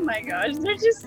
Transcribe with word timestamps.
oh 0.00 0.04
my 0.04 0.20
gosh, 0.22 0.56
they're 0.56 0.74
just 0.74 1.06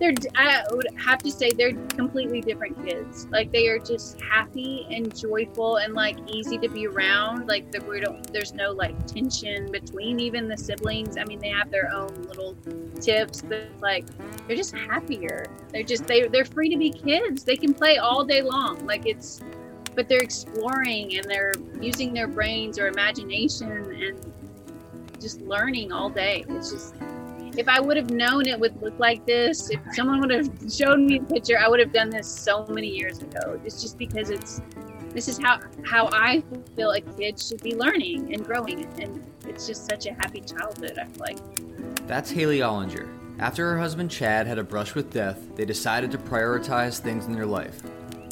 they're 0.00 0.12
I 0.34 0.64
would 0.70 0.88
have 0.96 1.20
to 1.20 1.30
say 1.30 1.50
they're 1.50 1.72
completely 1.72 2.40
different 2.40 2.84
kids. 2.84 3.28
Like 3.30 3.52
they 3.52 3.68
are 3.68 3.78
just 3.78 4.20
happy 4.20 4.86
and 4.90 5.16
joyful 5.16 5.76
and 5.76 5.94
like 5.94 6.16
easy 6.26 6.58
to 6.58 6.68
be 6.68 6.88
around. 6.88 7.46
Like 7.46 7.70
the, 7.70 7.80
we 7.84 8.00
don't 8.00 8.32
there's 8.32 8.52
no 8.52 8.72
like 8.72 9.06
tension 9.06 9.70
between 9.70 10.18
even 10.18 10.48
the 10.48 10.56
siblings. 10.56 11.16
I 11.16 11.24
mean 11.24 11.38
they 11.38 11.50
have 11.50 11.70
their 11.70 11.92
own 11.92 12.12
little 12.24 12.56
tips, 13.00 13.42
but 13.42 13.68
like 13.80 14.04
they're 14.48 14.56
just 14.56 14.74
happier. 14.74 15.46
They're 15.70 15.84
just 15.84 16.06
they 16.06 16.26
they're 16.26 16.44
free 16.44 16.68
to 16.70 16.76
be 16.76 16.90
kids. 16.90 17.44
They 17.44 17.56
can 17.56 17.72
play 17.72 17.98
all 17.98 18.24
day 18.24 18.42
long. 18.42 18.84
Like 18.84 19.06
it's 19.06 19.42
but 19.94 20.08
they're 20.08 20.22
exploring 20.22 21.18
and 21.18 21.24
they're 21.30 21.52
using 21.80 22.12
their 22.12 22.26
brains 22.26 22.80
or 22.80 22.88
imagination 22.88 23.70
and 23.70 24.32
just 25.20 25.40
learning 25.42 25.92
all 25.92 26.10
day. 26.10 26.44
It's 26.48 26.72
just 26.72 26.96
if 27.56 27.68
I 27.68 27.80
would 27.80 27.96
have 27.96 28.10
known 28.10 28.46
it 28.46 28.58
would 28.58 28.80
look 28.82 28.98
like 28.98 29.24
this, 29.26 29.70
if 29.70 29.80
someone 29.92 30.20
would 30.20 30.30
have 30.30 30.50
shown 30.72 31.06
me 31.06 31.18
a 31.18 31.22
picture, 31.22 31.58
I 31.58 31.68
would 31.68 31.80
have 31.80 31.92
done 31.92 32.10
this 32.10 32.28
so 32.28 32.66
many 32.66 32.88
years 32.88 33.20
ago. 33.20 33.60
It's 33.64 33.80
just 33.80 33.98
because 33.98 34.30
it's 34.30 34.60
this 35.10 35.28
is 35.28 35.38
how 35.38 35.60
how 35.84 36.08
I 36.12 36.42
feel 36.74 36.90
a 36.90 37.00
kid 37.00 37.40
should 37.40 37.62
be 37.62 37.74
learning 37.74 38.34
and 38.34 38.44
growing, 38.44 38.84
and 39.00 39.24
it's 39.46 39.66
just 39.66 39.88
such 39.88 40.06
a 40.06 40.14
happy 40.14 40.40
childhood. 40.40 40.98
I 40.98 41.04
feel 41.04 41.20
like. 41.20 42.06
That's 42.06 42.30
Haley 42.30 42.58
Ollinger. 42.58 43.08
After 43.38 43.70
her 43.70 43.78
husband 43.78 44.10
Chad 44.10 44.46
had 44.46 44.58
a 44.58 44.64
brush 44.64 44.94
with 44.94 45.12
death, 45.12 45.40
they 45.56 45.64
decided 45.64 46.10
to 46.12 46.18
prioritize 46.18 46.98
things 46.98 47.26
in 47.26 47.32
their 47.32 47.46
life. 47.46 47.82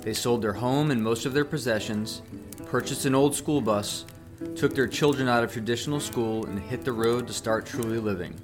They 0.03 0.13
sold 0.13 0.43
their 0.43 0.53
home 0.53 0.91
and 0.91 1.03
most 1.03 1.27
of 1.27 1.33
their 1.33 1.45
possessions, 1.45 2.23
purchased 2.67 3.05
an 3.05 3.15
old 3.15 3.35
school 3.35 3.61
bus, 3.61 4.05
took 4.57 4.75
their 4.75 4.87
children 4.87 5.29
out 5.29 5.43
of 5.43 5.53
traditional 5.53 6.01
school, 6.01 6.47
and 6.47 6.59
hit 6.59 6.85
the 6.85 6.93
road 6.93 7.27
to 7.27 7.33
start 7.33 7.67
truly 7.67 7.99
living. 7.99 8.35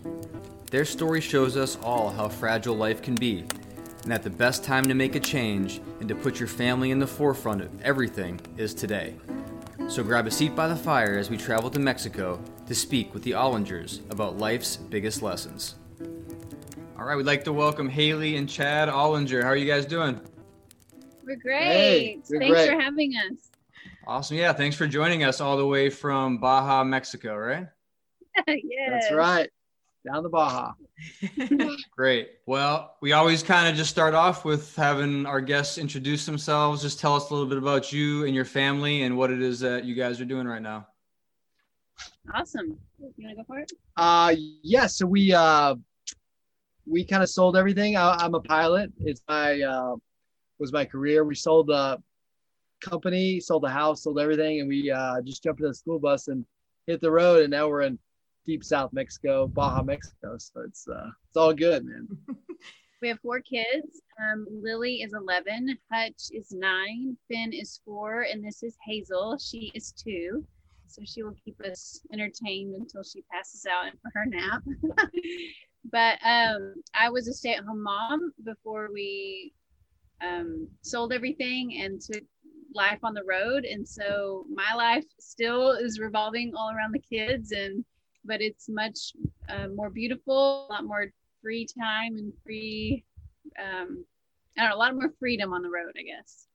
Their 0.70 0.84
story 0.84 1.22
shows 1.22 1.56
us 1.56 1.78
all 1.82 2.10
how 2.10 2.28
fragile 2.28 2.77
life 2.77 3.00
can 3.00 3.14
be, 3.14 3.47
and 4.02 4.12
that 4.12 4.22
the 4.22 4.28
best 4.28 4.62
time 4.62 4.84
to 4.84 4.92
make 4.92 5.14
a 5.14 5.20
change 5.20 5.80
and 6.00 6.08
to 6.11 6.14
put 6.14 6.38
your 6.38 6.47
family 6.47 6.91
in 6.91 6.98
the 6.98 7.06
forefront 7.06 7.62
of 7.62 7.80
everything 7.80 8.38
is 8.58 8.74
today. 8.74 9.14
So 9.89 10.05
grab 10.05 10.27
a 10.27 10.30
seat 10.30 10.55
by 10.55 10.69
the 10.69 10.77
fire 10.77 11.16
as 11.16 11.30
we 11.30 11.39
travel 11.39 11.70
to 11.70 11.78
Mexico 11.78 12.39
to 12.66 12.74
speak 12.74 13.14
with 13.14 13.22
the 13.22 13.30
Ollingers 13.30 14.00
about 14.11 14.36
life's 14.36 14.77
biggest 14.77 15.22
lessons. 15.22 15.77
All 16.98 17.06
right, 17.06 17.16
we'd 17.16 17.24
like 17.24 17.44
to 17.44 17.52
welcome 17.55 17.89
Haley 17.89 18.36
and 18.36 18.46
Chad 18.46 18.91
Ollinger. 18.91 19.42
How 19.42 19.48
are 19.48 19.56
you 19.56 19.66
guys 19.66 19.86
doing? 19.86 20.20
We're 21.24 21.36
great. 21.36 21.62
Hey, 21.62 22.19
we're 22.28 22.41
Thanks 22.41 22.55
great. 22.55 22.70
for 22.70 22.78
having 22.78 23.14
us. 23.16 23.50
Awesome. 24.06 24.36
Yeah, 24.36 24.52
thanks 24.52 24.77
for 24.77 24.86
joining 24.86 25.24
us 25.24 25.41
all 25.41 25.56
the 25.56 25.66
way 25.66 25.89
from 25.89 26.36
Baja, 26.36 26.84
Mexico, 26.84 27.36
right? 27.36 27.66
yes. 28.46 28.91
That's 28.91 29.12
right. 29.12 29.48
Down 30.06 30.22
the 30.22 30.28
Baja. 30.28 30.72
Great. 31.96 32.30
Well, 32.46 32.94
we 33.00 33.12
always 33.12 33.42
kind 33.42 33.68
of 33.68 33.74
just 33.77 33.91
start 33.91 34.14
off 34.14 34.44
with 34.44 34.74
having 34.77 35.27
our 35.27 35.40
guests 35.40 35.77
introduce 35.77 36.24
themselves. 36.24 36.82
Just 36.82 37.00
tell 37.00 37.14
us 37.14 37.30
a 37.30 37.34
little 37.34 37.48
bit 37.48 37.58
about 37.58 37.92
you 37.92 38.24
and 38.24 38.34
your 38.34 38.44
family 38.44 39.02
and 39.02 39.16
what 39.16 39.30
it 39.30 39.42
is 39.42 39.60
that 39.60 39.84
you 39.84 39.94
guys 39.94 40.20
are 40.20 40.24
doing 40.24 40.46
right 40.46 40.62
now. 40.62 40.86
Awesome. 42.32 42.78
You 42.98 43.12
want 43.18 43.30
to 43.30 43.34
go 43.36 43.44
for 43.46 43.58
it? 43.58 43.72
Uh 43.96 44.34
yeah, 44.62 44.86
so 44.86 45.05
we 45.06 45.32
uh 45.32 45.74
we 46.86 47.05
kind 47.05 47.22
of 47.22 47.28
sold 47.28 47.56
everything. 47.56 47.96
I, 47.96 48.12
I'm 48.20 48.34
a 48.34 48.40
pilot. 48.40 48.92
It's 49.00 49.22
my 49.28 49.60
uh 49.60 49.96
was 50.58 50.72
my 50.72 50.84
career. 50.84 51.24
We 51.24 51.34
sold 51.34 51.68
the 51.68 52.00
company, 52.80 53.40
sold 53.40 53.64
the 53.64 53.70
house, 53.70 54.05
sold 54.05 54.20
everything, 54.20 54.60
and 54.60 54.68
we 54.68 54.90
uh 54.90 55.20
just 55.22 55.42
jumped 55.42 55.60
in 55.60 55.68
the 55.68 55.74
school 55.74 55.98
bus 55.98 56.28
and 56.28 56.44
hit 56.86 57.00
the 57.00 57.10
road 57.10 57.42
and 57.42 57.50
now 57.50 57.68
we're 57.68 57.83
in 57.83 57.98
deep 58.48 58.64
South 58.64 58.94
Mexico, 58.94 59.46
Baja, 59.46 59.82
Mexico. 59.82 60.36
So 60.38 60.62
it's 60.62 60.88
uh 60.88 61.10
it's 61.28 61.36
all 61.36 61.52
good, 61.52 61.84
man. 61.84 62.08
We 63.00 63.06
have 63.06 63.20
four 63.20 63.40
kids. 63.40 64.02
Um, 64.20 64.44
Lily 64.50 65.02
is 65.02 65.12
11, 65.14 65.78
Hutch 65.92 66.30
is 66.32 66.50
nine, 66.50 67.16
Finn 67.28 67.52
is 67.52 67.80
four, 67.84 68.23
and 68.23 68.45
this 68.45 68.64
is 68.64 68.77
Hazel. 68.84 69.39
She 69.39 69.70
is 69.73 69.92
two. 69.92 70.45
So 70.89 71.02
she 71.05 71.23
will 71.23 71.36
keep 71.45 71.61
us 71.61 72.00
entertained 72.12 72.74
until 72.74 73.05
she 73.05 73.23
passes 73.33 73.67
out 73.67 73.86
and 73.86 74.00
for 74.02 74.11
her 74.14 74.27
nap. 74.27 74.64
but 75.92 76.18
um, 76.27 76.74
I 76.92 77.08
was 77.08 77.28
a 77.28 77.33
stay 77.33 77.55
at 77.55 77.62
home 77.62 77.84
mom 77.84 78.33
before 78.44 78.89
we 78.92 79.52
um, 80.20 80.67
sold 80.83 81.12
everything 81.12 81.80
and 81.80 82.00
took 82.00 82.24
life 82.74 82.98
on 83.05 83.14
the 83.14 83.23
road. 83.23 83.64
And 83.64 83.89
so 83.89 84.44
my 84.52 84.74
life 84.74 85.05
still 85.20 85.70
is 85.70 86.00
revolving 86.00 86.52
all 86.56 86.73
around 86.73 86.92
the 86.92 87.17
kids, 87.17 87.52
and 87.52 87.84
but 88.28 88.40
it's 88.40 88.68
much 88.68 89.12
uh, 89.48 89.66
more 89.74 89.90
beautiful, 89.90 90.68
a 90.70 90.72
lot 90.74 90.84
more 90.84 91.06
free 91.42 91.66
time 91.66 92.16
and 92.16 92.33
free 92.44 93.05
um 93.58 94.05
I 94.56 94.62
don't 94.62 94.70
know, 94.70 94.77
a 94.77 94.78
lot 94.78 94.94
more 94.94 95.12
freedom 95.18 95.52
on 95.52 95.62
the 95.62 95.70
road, 95.70 95.94
I 95.98 96.02
guess. 96.02 96.46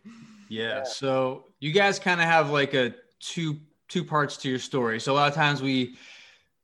Yeah. 0.52 0.82
So 0.82 1.46
you 1.60 1.72
guys 1.72 1.98
kind 1.98 2.20
of 2.20 2.26
have 2.26 2.50
like 2.50 2.74
a 2.74 2.94
two 3.20 3.58
two 3.88 4.04
parts 4.04 4.36
to 4.36 4.50
your 4.50 4.58
story. 4.58 5.00
So 5.00 5.12
a 5.12 5.14
lot 5.14 5.28
of 5.28 5.34
times 5.34 5.62
we 5.62 5.96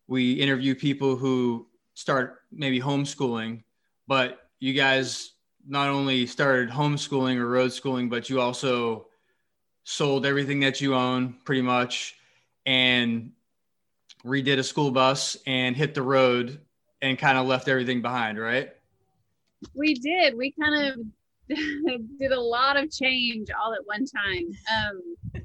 we 0.09 0.35
interview 0.35 0.75
people 0.75 1.17
who 1.17 1.67
start 1.95 2.41
maybe 2.53 2.81
homeschooling, 2.81 3.63
but 4.07 4.41
you 4.61 4.75
guys 4.75 5.33
not 5.67 5.89
only 5.89 6.27
started 6.27 6.69
homeschooling 6.69 7.37
or 7.37 7.49
road 7.49 7.73
schooling, 7.73 8.11
but 8.11 8.29
you 8.29 8.43
also 8.43 9.07
sold 9.85 10.27
everything 10.27 10.61
that 10.61 10.83
you 10.83 10.95
own 10.95 11.37
pretty 11.47 11.63
much 11.63 12.15
and 12.67 13.33
redid 14.25 14.59
a 14.59 14.63
school 14.63 14.91
bus 14.91 15.37
and 15.47 15.77
hit 15.77 15.95
the 15.95 16.03
road 16.03 16.61
and 17.03 17.19
kind 17.19 17.39
of 17.39 17.47
left 17.47 17.69
everything 17.69 18.03
behind, 18.03 18.39
right? 18.39 18.71
We 19.75 19.95
did. 19.95 20.37
We 20.37 20.53
kind 20.61 20.93
of 20.93 21.57
did 22.19 22.33
a 22.33 22.41
lot 22.41 22.77
of 22.77 22.91
change 22.91 23.49
all 23.51 23.73
at 23.75 23.87
one 23.87 24.05
time. 24.05 24.47
Um 24.73 25.45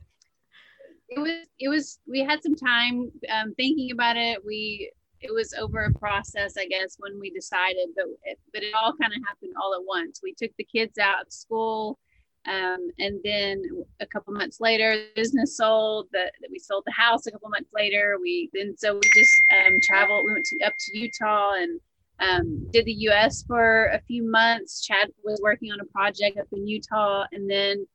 it 1.15 1.19
was 1.19 1.47
it 1.59 1.69
was 1.69 1.99
we 2.07 2.21
had 2.21 2.41
some 2.41 2.55
time 2.55 3.11
um, 3.31 3.53
thinking 3.55 3.91
about 3.91 4.17
it. 4.17 4.43
We 4.45 4.91
it 5.21 5.33
was 5.33 5.53
over 5.53 5.85
a 5.85 5.93
process, 5.93 6.55
I 6.57 6.65
guess, 6.67 6.97
when 6.99 7.19
we 7.19 7.29
decided, 7.29 7.89
but 7.95 8.05
it, 8.23 8.39
but 8.53 8.61
it 8.61 8.73
all 8.73 8.93
kind 8.99 9.13
of 9.13 9.21
happened 9.25 9.53
all 9.61 9.73
at 9.73 9.85
once. 9.85 10.19
We 10.21 10.33
took 10.33 10.51
the 10.57 10.65
kids 10.65 10.97
out 10.97 11.21
of 11.25 11.31
school, 11.31 11.97
um, 12.45 12.89
and 12.99 13.19
then 13.23 13.63
a 13.99 14.05
couple 14.05 14.33
months 14.33 14.59
later, 14.59 14.95
the 14.95 15.07
business 15.15 15.57
sold. 15.57 16.07
That 16.11 16.33
we 16.51 16.59
sold 16.59 16.83
the 16.85 16.91
house 16.91 17.25
a 17.25 17.31
couple 17.31 17.49
months 17.49 17.71
later. 17.73 18.17
We 18.21 18.49
then 18.53 18.75
so 18.77 18.95
we 18.95 19.01
just 19.15 19.31
um, 19.51 19.79
traveled. 19.81 20.25
We 20.25 20.33
went 20.33 20.45
to, 20.45 20.65
up 20.65 20.73
to 20.77 20.97
Utah 20.97 21.53
and 21.53 21.79
um, 22.19 22.67
did 22.71 22.85
the 22.85 22.93
U.S. 22.93 23.43
for 23.43 23.85
a 23.87 24.01
few 24.07 24.29
months. 24.29 24.85
Chad 24.85 25.09
was 25.23 25.39
working 25.41 25.71
on 25.71 25.79
a 25.79 25.85
project 25.85 26.37
up 26.37 26.47
in 26.51 26.67
Utah, 26.67 27.25
and 27.31 27.49
then 27.49 27.87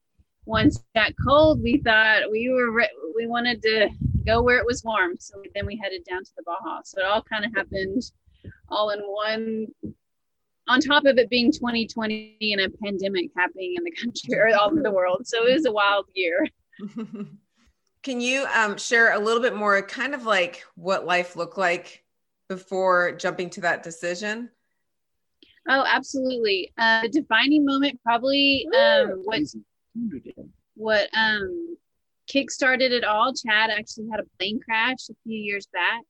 once 0.46 0.78
it 0.78 0.84
got 0.94 1.12
cold, 1.22 1.62
we 1.62 1.78
thought 1.84 2.30
we 2.30 2.48
were 2.50 2.70
re- 2.70 2.90
we 3.14 3.26
wanted 3.26 3.60
to 3.62 3.90
go 4.24 4.42
where 4.42 4.58
it 4.58 4.66
was 4.66 4.82
warm. 4.82 5.16
So 5.18 5.42
then 5.54 5.66
we 5.66 5.78
headed 5.82 6.04
down 6.08 6.24
to 6.24 6.30
the 6.36 6.42
Baja. 6.44 6.80
So 6.84 7.00
it 7.00 7.06
all 7.06 7.22
kind 7.22 7.44
of 7.44 7.54
happened 7.54 8.02
all 8.70 8.90
in 8.90 9.00
one. 9.00 9.66
On 10.68 10.80
top 10.80 11.06
of 11.06 11.18
it 11.18 11.30
being 11.30 11.50
2020 11.50 12.38
and 12.40 12.60
a 12.60 12.70
pandemic 12.82 13.30
happening 13.36 13.74
in 13.76 13.84
the 13.84 13.90
country 13.90 14.34
or 14.34 14.54
all 14.56 14.70
over 14.70 14.82
the 14.82 14.90
world, 14.90 15.26
so 15.26 15.46
it 15.46 15.54
was 15.54 15.66
a 15.66 15.72
wild 15.72 16.06
year. 16.14 16.46
Can 18.02 18.20
you 18.20 18.46
um, 18.54 18.76
share 18.76 19.12
a 19.12 19.18
little 19.18 19.42
bit 19.42 19.56
more, 19.56 19.80
kind 19.82 20.14
of 20.14 20.24
like 20.24 20.64
what 20.76 21.04
life 21.04 21.36
looked 21.36 21.58
like 21.58 22.04
before 22.48 23.12
jumping 23.12 23.50
to 23.50 23.60
that 23.62 23.82
decision? 23.82 24.50
Oh, 25.68 25.84
absolutely. 25.86 26.72
Uh, 26.78 27.02
the 27.02 27.08
defining 27.08 27.64
moment, 27.64 28.00
probably 28.02 28.66
um, 28.74 29.22
what 29.24 29.42
what 30.74 31.08
um 31.14 31.76
kickstarted 32.32 32.90
it 32.90 33.04
all. 33.04 33.34
Chad 33.34 33.70
actually 33.70 34.06
had 34.10 34.20
a 34.20 34.38
plane 34.38 34.60
crash 34.60 35.08
a 35.10 35.14
few 35.24 35.38
years 35.38 35.66
back. 35.72 36.02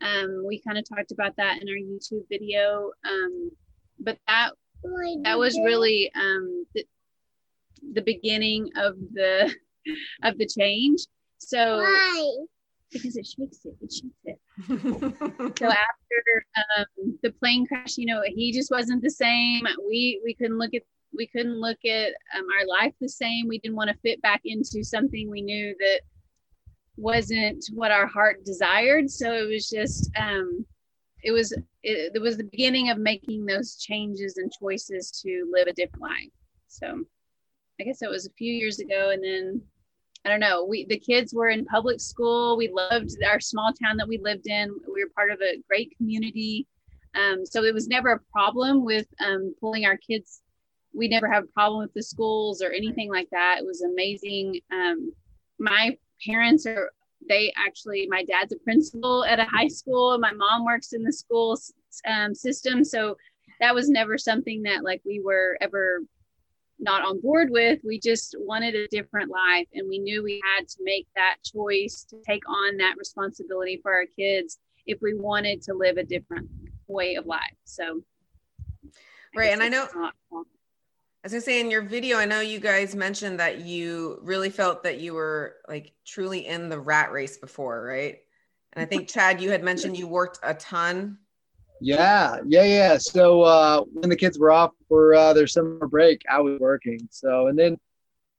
Um, 0.00 0.44
we 0.46 0.60
kind 0.60 0.76
of 0.76 0.84
talked 0.88 1.12
about 1.12 1.36
that 1.36 1.62
in 1.62 1.68
our 1.68 1.74
YouTube 1.74 2.28
video. 2.28 2.90
Um, 3.04 3.50
but 3.98 4.18
that 4.26 4.50
that 5.22 5.38
was 5.38 5.56
really 5.64 6.10
um 6.14 6.66
the, 6.74 6.84
the 7.94 8.02
beginning 8.02 8.70
of 8.76 8.96
the 9.12 9.54
of 10.22 10.38
the 10.38 10.46
change. 10.46 11.06
So 11.38 11.84
because 12.92 13.16
it 13.16 13.26
shakes 13.26 13.64
it, 13.64 13.74
it 13.80 13.92
shakes 13.92 14.20
it. 14.24 14.38
so 15.58 15.66
after 15.66 16.44
um, 16.78 17.18
the 17.22 17.30
plane 17.30 17.66
crash, 17.66 17.96
you 17.96 18.06
know, 18.06 18.22
he 18.26 18.52
just 18.52 18.70
wasn't 18.70 19.02
the 19.02 19.10
same. 19.10 19.66
We 19.88 20.20
we 20.24 20.34
couldn't 20.34 20.58
look 20.58 20.74
at 20.74 20.82
we 21.14 21.26
couldn't 21.26 21.60
look 21.60 21.78
at 21.84 22.12
um, 22.36 22.46
our 22.58 22.66
life 22.66 22.94
the 23.00 23.08
same. 23.08 23.48
We 23.48 23.58
didn't 23.58 23.76
want 23.76 23.90
to 23.90 23.96
fit 24.02 24.20
back 24.22 24.42
into 24.44 24.82
something 24.82 25.30
we 25.30 25.42
knew 25.42 25.74
that 25.78 26.00
wasn't 26.96 27.64
what 27.74 27.90
our 27.90 28.06
heart 28.06 28.44
desired. 28.44 29.10
So 29.10 29.32
it 29.32 29.48
was 29.48 29.68
just, 29.68 30.10
um, 30.16 30.64
it 31.22 31.32
was, 31.32 31.52
it, 31.52 32.12
it 32.14 32.20
was 32.20 32.36
the 32.36 32.44
beginning 32.44 32.90
of 32.90 32.98
making 32.98 33.46
those 33.46 33.76
changes 33.76 34.36
and 34.36 34.52
choices 34.52 35.10
to 35.22 35.50
live 35.52 35.68
a 35.68 35.72
different 35.72 36.02
life. 36.02 36.30
So 36.68 37.04
I 37.80 37.84
guess 37.84 38.02
it 38.02 38.10
was 38.10 38.26
a 38.26 38.32
few 38.32 38.52
years 38.52 38.78
ago. 38.78 39.10
And 39.10 39.22
then 39.22 39.62
I 40.24 40.28
don't 40.28 40.40
know. 40.40 40.64
We 40.64 40.84
the 40.86 40.98
kids 40.98 41.34
were 41.34 41.48
in 41.48 41.64
public 41.64 42.00
school. 42.00 42.56
We 42.56 42.68
loved 42.68 43.10
our 43.26 43.40
small 43.40 43.72
town 43.72 43.96
that 43.96 44.06
we 44.06 44.18
lived 44.18 44.46
in. 44.46 44.70
We 44.92 45.02
were 45.02 45.10
part 45.16 45.32
of 45.32 45.40
a 45.40 45.60
great 45.68 45.96
community. 45.96 46.66
Um, 47.14 47.44
so 47.44 47.64
it 47.64 47.74
was 47.74 47.88
never 47.88 48.12
a 48.12 48.20
problem 48.32 48.84
with 48.84 49.06
um, 49.20 49.54
pulling 49.60 49.84
our 49.84 49.96
kids. 49.96 50.42
We 50.94 51.08
never 51.08 51.28
have 51.28 51.44
a 51.44 51.48
problem 51.48 51.82
with 51.82 51.92
the 51.94 52.02
schools 52.02 52.62
or 52.62 52.70
anything 52.70 53.10
like 53.10 53.28
that. 53.32 53.56
It 53.58 53.66
was 53.66 53.82
amazing. 53.82 54.60
Um, 54.70 55.12
my 55.58 55.96
parents 56.24 56.66
are 56.66 56.90
they 57.28 57.52
actually 57.56 58.06
my 58.08 58.24
dad's 58.24 58.52
a 58.52 58.58
principal 58.58 59.24
at 59.24 59.38
a 59.38 59.44
high 59.44 59.68
school. 59.68 60.18
My 60.18 60.32
mom 60.32 60.64
works 60.64 60.92
in 60.92 61.02
the 61.02 61.12
school 61.12 61.58
um, 62.06 62.34
system, 62.34 62.84
so 62.84 63.16
that 63.60 63.74
was 63.74 63.88
never 63.88 64.18
something 64.18 64.62
that 64.62 64.84
like 64.84 65.00
we 65.04 65.20
were 65.20 65.56
ever 65.60 66.00
not 66.78 67.04
on 67.04 67.20
board 67.20 67.48
with. 67.50 67.80
We 67.84 68.00
just 68.00 68.34
wanted 68.38 68.74
a 68.74 68.88
different 68.88 69.30
life, 69.30 69.68
and 69.72 69.88
we 69.88 69.98
knew 69.98 70.22
we 70.22 70.42
had 70.56 70.68
to 70.68 70.78
make 70.80 71.06
that 71.16 71.36
choice 71.44 72.04
to 72.10 72.16
take 72.26 72.48
on 72.48 72.76
that 72.78 72.96
responsibility 72.98 73.78
for 73.82 73.92
our 73.92 74.06
kids 74.06 74.58
if 74.86 74.98
we 75.00 75.14
wanted 75.14 75.62
to 75.62 75.74
live 75.74 75.96
a 75.96 76.04
different 76.04 76.48
way 76.88 77.14
of 77.14 77.26
life. 77.26 77.56
So, 77.64 78.02
right, 79.36 79.52
and 79.52 79.62
I 79.62 79.68
know. 79.68 79.86
As 81.24 81.34
I 81.34 81.38
say 81.38 81.60
in 81.60 81.70
your 81.70 81.82
video, 81.82 82.18
I 82.18 82.24
know 82.24 82.40
you 82.40 82.58
guys 82.58 82.96
mentioned 82.96 83.38
that 83.38 83.60
you 83.60 84.18
really 84.22 84.50
felt 84.50 84.82
that 84.82 85.00
you 85.00 85.14
were 85.14 85.56
like 85.68 85.92
truly 86.04 86.46
in 86.46 86.68
the 86.68 86.80
rat 86.80 87.12
race 87.12 87.36
before, 87.36 87.84
right? 87.84 88.18
And 88.72 88.82
I 88.82 88.86
think 88.86 89.08
Chad, 89.08 89.40
you 89.40 89.50
had 89.50 89.62
mentioned 89.62 89.96
you 89.96 90.08
worked 90.08 90.40
a 90.42 90.54
ton 90.54 91.18
yeah, 91.82 92.36
yeah, 92.46 92.62
yeah. 92.62 92.96
So 92.96 93.42
uh, 93.42 93.80
when 93.92 94.08
the 94.08 94.16
kids 94.16 94.38
were 94.38 94.52
off 94.52 94.70
for 94.88 95.14
uh, 95.14 95.32
their 95.32 95.48
summer 95.48 95.88
break, 95.88 96.22
I 96.30 96.40
was 96.40 96.60
working. 96.60 97.08
So 97.10 97.48
and 97.48 97.58
then 97.58 97.76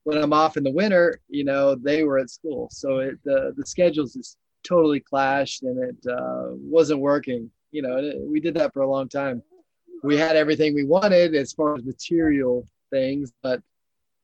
when 0.05 0.17
I'm 0.17 0.31
off 0.31 0.55
in 0.55 0.63
the 0.63 0.71
winter, 0.71 1.19
you 1.27 1.43
know, 1.43 1.75
they 1.75 2.03
were 2.03 2.19
at 2.19 2.29
school. 2.29 2.69
So 2.71 2.99
it, 2.99 3.19
the 3.25 3.53
the 3.57 3.65
schedules 3.65 4.13
just 4.13 4.37
totally 4.63 5.01
clashed, 5.01 5.63
and 5.63 5.77
it 5.77 6.09
uh, 6.09 6.51
wasn't 6.51 7.01
working. 7.01 7.51
You 7.71 7.81
know, 7.81 7.97
it, 7.97 8.15
we 8.21 8.39
did 8.39 8.53
that 8.55 8.73
for 8.73 8.81
a 8.81 8.89
long 8.89 9.09
time. 9.09 9.43
We 10.03 10.17
had 10.17 10.37
everything 10.37 10.73
we 10.73 10.85
wanted 10.85 11.35
as 11.35 11.51
far 11.51 11.75
as 11.75 11.83
material 11.83 12.65
things, 12.93 13.33
but 13.41 13.61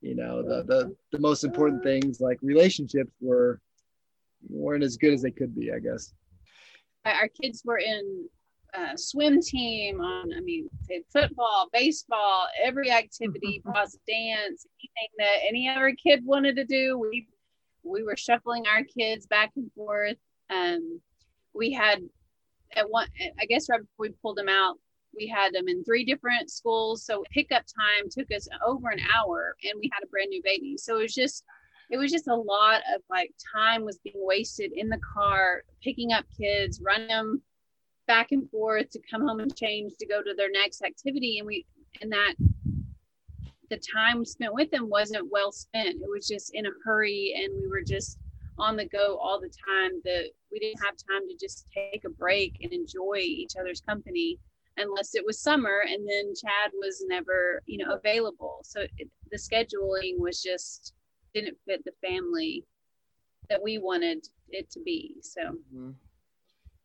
you 0.02 0.16
know, 0.16 0.42
the 0.42 0.64
the 0.64 0.96
the 1.12 1.20
most 1.20 1.44
important 1.44 1.84
things 1.84 2.22
like 2.22 2.38
relationships 2.42 3.12
were 3.20 3.60
weren't 4.48 4.84
as 4.84 4.98
good 4.98 5.14
as 5.14 5.22
they 5.22 5.32
could 5.32 5.56
be, 5.56 5.72
I 5.74 5.80
guess. 5.80 6.14
Our 7.06 7.28
kids 7.28 7.64
were 7.66 7.80
in 7.80 8.28
uh, 8.74 8.96
swim 8.96 9.42
team, 9.42 10.00
on 10.00 10.32
I 10.34 10.42
mean, 10.42 10.70
football, 11.12 11.70
baseball, 11.74 12.48
every 12.64 12.92
activity, 12.92 13.62
plus 13.66 13.98
dance, 14.08 14.66
anything 14.80 15.10
that 15.18 15.48
any 15.48 15.68
other 15.68 15.94
kid 16.02 16.26
wanted 16.26 16.56
to 16.58 16.66
do. 16.66 16.98
We 16.98 17.28
we 17.84 18.04
were 18.04 18.18
shuffling 18.18 18.66
our 18.68 18.84
kids 18.84 19.26
back 19.26 19.52
and 19.56 19.72
forth. 19.74 20.18
Um, 20.50 21.02
we 21.54 21.72
had 21.72 22.00
at 22.76 22.90
one, 22.90 23.08
I 23.40 23.46
guess 23.46 23.68
right 23.70 23.82
before 23.82 24.08
we 24.08 24.10
pulled 24.22 24.38
them 24.38 24.50
out, 24.50 24.78
we 25.16 25.28
had 25.28 25.54
them 25.54 25.68
in 25.68 25.84
three 25.84 26.06
different 26.06 26.50
schools. 26.50 27.06
So 27.06 27.24
pickup 27.32 27.64
time 27.64 28.10
took 28.10 28.32
us 28.32 28.48
over 28.66 28.90
an 28.90 29.00
hour, 29.16 29.56
and 29.64 29.74
we 29.80 29.90
had 29.94 30.04
a 30.04 30.08
brand 30.08 30.30
new 30.30 30.42
baby. 30.44 30.76
So 30.78 30.98
it 30.98 31.02
was 31.04 31.14
just 31.14 31.44
it 31.90 31.98
was 31.98 32.12
just 32.12 32.28
a 32.28 32.36
lot 32.36 32.82
of 32.94 33.02
like 33.10 33.34
time 33.56 33.84
was 33.84 34.00
being 34.04 34.16
wasted 34.20 34.72
in 34.76 34.90
the 34.90 35.00
car 35.14 35.64
picking 35.84 36.14
up 36.14 36.26
kids 36.38 36.82
running 36.84 37.08
them 37.08 37.42
back 38.08 38.32
and 38.32 38.50
forth 38.50 38.90
to 38.92 39.00
come 39.10 39.28
home 39.28 39.40
and 39.40 39.56
change 39.56 39.94
to 40.00 40.06
go 40.06 40.22
to 40.22 40.34
their 40.36 40.52
next 40.52 40.84
activity 40.84 41.40
and 41.40 41.48
we 41.48 41.66
and 42.02 42.12
that 42.12 42.34
the 43.70 43.80
time 43.96 44.26
spent 44.26 44.54
with 44.54 44.70
them 44.72 44.90
wasn't 44.90 45.32
well 45.32 45.52
spent 45.52 45.90
it 45.90 46.10
was 46.10 46.28
just 46.28 46.54
in 46.54 46.66
a 46.66 46.72
hurry 46.84 47.34
and 47.36 47.54
we 47.62 47.68
were 47.68 47.84
just 47.84 48.18
on 48.58 48.76
the 48.76 48.86
go 48.86 49.18
all 49.18 49.40
the 49.40 49.52
time 49.68 49.92
that 50.04 50.26
we 50.52 50.60
didn't 50.60 50.84
have 50.84 50.96
time 50.96 51.28
to 51.28 51.36
just 51.40 51.66
take 51.74 52.04
a 52.06 52.10
break 52.10 52.58
and 52.62 52.74
enjoy 52.74 53.18
each 53.18 53.54
other's 53.60 53.82
company 53.82 54.38
unless 54.80 55.16
it 55.16 55.26
was 55.26 55.40
summer 55.40 55.84
and 55.88 56.08
then 56.08 56.34
chad 56.36 56.72
was 56.74 57.04
never 57.08 57.62
you 57.66 57.78
know 57.78 57.94
available 57.94 58.60
so 58.64 58.82
it, 58.98 59.10
the 59.32 59.38
scheduling 59.38 60.18
was 60.18 60.42
just 60.42 60.94
didn't 61.34 61.58
fit 61.68 61.84
the 61.86 61.92
family 62.08 62.66
that 63.50 63.62
we 63.62 63.78
wanted 63.78 64.28
it 64.50 64.70
to 64.72 64.80
be 64.82 65.16
so 65.22 65.42
mm-hmm. 65.42 65.92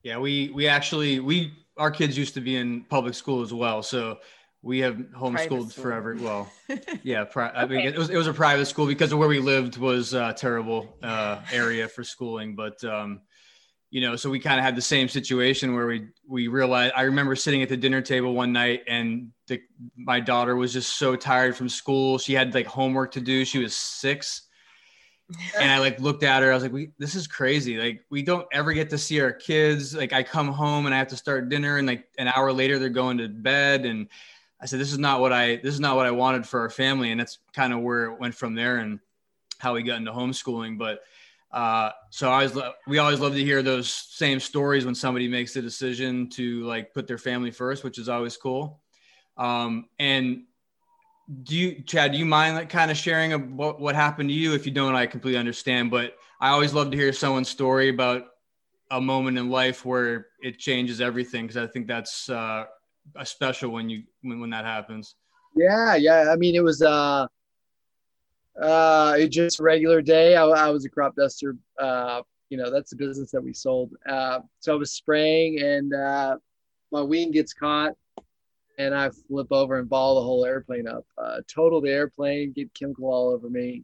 Yeah, 0.04 0.18
we 0.18 0.50
we 0.50 0.68
actually 0.68 1.18
we 1.18 1.54
our 1.78 1.90
kids 1.90 2.16
used 2.16 2.34
to 2.34 2.40
be 2.42 2.56
in 2.56 2.82
public 2.82 3.14
school 3.14 3.40
as 3.40 3.54
well, 3.54 3.82
so 3.82 4.18
we 4.60 4.78
have 4.80 4.96
homeschooled 4.96 5.72
forever. 5.72 6.14
Well, 6.20 6.52
yeah, 7.02 7.24
pri- 7.24 7.52
I 7.54 7.64
mean 7.64 7.80
it 7.80 7.96
was 7.96 8.10
it 8.10 8.16
was 8.16 8.26
a 8.26 8.34
private 8.34 8.66
school 8.66 8.86
because 8.86 9.12
of 9.12 9.18
where 9.18 9.28
we 9.28 9.40
lived 9.40 9.78
was 9.78 10.12
a 10.12 10.34
terrible 10.36 10.94
uh, 11.02 11.40
area 11.50 11.88
for 11.88 12.04
schooling, 12.04 12.54
but 12.54 12.84
um, 12.84 13.22
you 13.94 14.00
know, 14.00 14.16
so 14.16 14.28
we 14.28 14.40
kind 14.40 14.58
of 14.58 14.64
had 14.64 14.74
the 14.74 14.82
same 14.82 15.08
situation 15.08 15.72
where 15.72 15.86
we 15.86 16.08
we 16.26 16.48
realized. 16.48 16.94
I 16.96 17.02
remember 17.02 17.36
sitting 17.36 17.62
at 17.62 17.68
the 17.68 17.76
dinner 17.76 18.02
table 18.02 18.34
one 18.34 18.52
night, 18.52 18.82
and 18.88 19.30
the, 19.46 19.60
my 19.96 20.18
daughter 20.18 20.56
was 20.56 20.72
just 20.72 20.96
so 20.96 21.14
tired 21.14 21.56
from 21.56 21.68
school. 21.68 22.18
She 22.18 22.34
had 22.34 22.52
like 22.54 22.66
homework 22.66 23.12
to 23.12 23.20
do. 23.20 23.44
She 23.44 23.60
was 23.60 23.76
six 23.76 24.48
and 25.58 25.70
I 25.70 25.78
like 25.78 26.00
looked 26.00 26.22
at 26.22 26.42
her. 26.42 26.50
I 26.50 26.54
was 26.54 26.64
like, 26.64 26.72
"We 26.72 26.90
this 26.98 27.14
is 27.14 27.28
crazy. 27.28 27.78
Like 27.78 28.04
we 28.10 28.22
don't 28.22 28.46
ever 28.52 28.72
get 28.72 28.90
to 28.90 28.98
see 28.98 29.20
our 29.20 29.32
kids. 29.32 29.94
Like 29.94 30.12
I 30.12 30.22
come 30.22 30.48
home 30.48 30.86
and 30.86 30.94
I 30.94 30.98
have 30.98 31.08
to 31.08 31.16
start 31.16 31.48
dinner, 31.48 31.78
and 31.78 31.86
like 31.86 32.08
an 32.18 32.28
hour 32.28 32.52
later 32.52 32.78
they're 32.78 32.88
going 32.88 33.18
to 33.18 33.28
bed." 33.28 33.86
And 33.86 34.08
I 34.60 34.66
said, 34.66 34.80
"This 34.80 34.92
is 34.92 34.98
not 34.98 35.20
what 35.20 35.32
I 35.32 35.56
this 35.56 35.72
is 35.72 35.80
not 35.80 35.96
what 35.96 36.06
I 36.06 36.10
wanted 36.10 36.46
for 36.46 36.60
our 36.60 36.70
family." 36.70 37.10
And 37.10 37.20
that's 37.20 37.38
kind 37.54 37.72
of 37.72 37.80
where 37.80 38.04
it 38.06 38.20
went 38.20 38.34
from 38.34 38.54
there, 38.54 38.78
and 38.78 39.00
how 39.58 39.74
we 39.74 39.82
got 39.82 39.98
into 39.98 40.12
homeschooling. 40.12 40.78
But 40.78 41.00
uh, 41.54 41.92
so 42.10 42.28
I 42.28 42.32
always 42.44 42.58
we 42.88 42.98
always 42.98 43.20
love 43.20 43.34
to 43.34 43.44
hear 43.44 43.62
those 43.62 43.88
same 43.88 44.40
stories 44.40 44.84
when 44.84 44.94
somebody 44.96 45.28
makes 45.28 45.54
the 45.54 45.62
decision 45.62 46.28
to 46.30 46.64
like 46.64 46.92
put 46.92 47.06
their 47.06 47.16
family 47.16 47.52
first, 47.52 47.84
which 47.84 47.96
is 47.96 48.08
always 48.08 48.36
cool. 48.36 48.82
Um, 49.36 49.86
and 50.00 50.42
do 51.44 51.54
you 51.56 51.82
chad 51.82 52.10
do 52.10 52.18
you 52.18 52.26
mind 52.26 52.56
like 52.56 52.68
kind 52.68 52.90
of 52.90 52.96
sharing 52.96 53.56
what, 53.56 53.80
what 53.80 53.94
happened 53.94 54.30
to 54.30 54.34
you? 54.34 54.52
If 54.52 54.66
you 54.66 54.72
don't 54.72 54.94
i 54.94 55.06
completely 55.06 55.38
understand 55.38 55.90
but 55.90 56.16
i 56.38 56.50
always 56.50 56.74
love 56.74 56.90
to 56.90 56.98
hear 56.98 57.14
someone's 57.14 57.48
story 57.48 57.88
about 57.88 58.24
a 58.90 59.00
moment 59.00 59.38
in 59.38 59.48
life 59.48 59.86
where 59.86 60.26
it 60.42 60.58
changes 60.58 61.00
everything 61.00 61.46
because 61.46 61.56
i 61.56 61.66
think 61.66 61.86
that's 61.86 62.28
uh 62.28 62.64
a 63.16 63.24
special 63.24 63.70
when 63.70 63.88
you 63.88 64.02
when, 64.22 64.40
when 64.40 64.50
that 64.50 64.64
happens. 64.64 65.14
Yeah 65.56 65.94
yeah. 65.94 66.30
I 66.30 66.36
mean 66.36 66.54
it 66.54 66.62
was 66.62 66.82
uh 66.82 67.26
uh 68.60 69.14
it 69.18 69.28
just 69.28 69.58
regular 69.58 70.00
day 70.00 70.36
I, 70.36 70.44
I 70.44 70.70
was 70.70 70.84
a 70.84 70.88
crop 70.88 71.16
duster 71.16 71.56
uh 71.80 72.22
you 72.50 72.56
know 72.56 72.70
that's 72.70 72.90
the 72.90 72.96
business 72.96 73.30
that 73.32 73.42
we 73.42 73.52
sold 73.52 73.92
uh 74.08 74.40
so 74.60 74.74
i 74.74 74.76
was 74.76 74.92
spraying 74.92 75.60
and 75.60 75.92
uh 75.92 76.36
my 76.92 77.02
wing 77.02 77.32
gets 77.32 77.52
caught 77.52 77.94
and 78.78 78.94
I 78.94 79.10
flip 79.28 79.48
over 79.50 79.78
and 79.78 79.88
ball 79.88 80.16
the 80.16 80.22
whole 80.22 80.44
airplane 80.44 80.88
up. 80.88 81.04
Uh, 81.16 81.40
total 81.46 81.80
the 81.80 81.90
airplane, 81.90 82.52
get 82.52 82.74
chemical 82.74 83.06
all 83.06 83.30
over 83.30 83.48
me. 83.48 83.82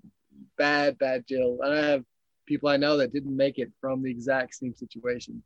Bad, 0.56 0.98
bad 0.98 1.26
deal. 1.26 1.58
And 1.62 1.74
I 1.74 1.82
have 1.90 2.04
people 2.46 2.68
I 2.68 2.76
know 2.76 2.96
that 2.96 3.12
didn't 3.12 3.36
make 3.36 3.58
it 3.58 3.70
from 3.80 4.02
the 4.02 4.10
exact 4.10 4.54
same 4.54 4.74
situation. 4.74 5.42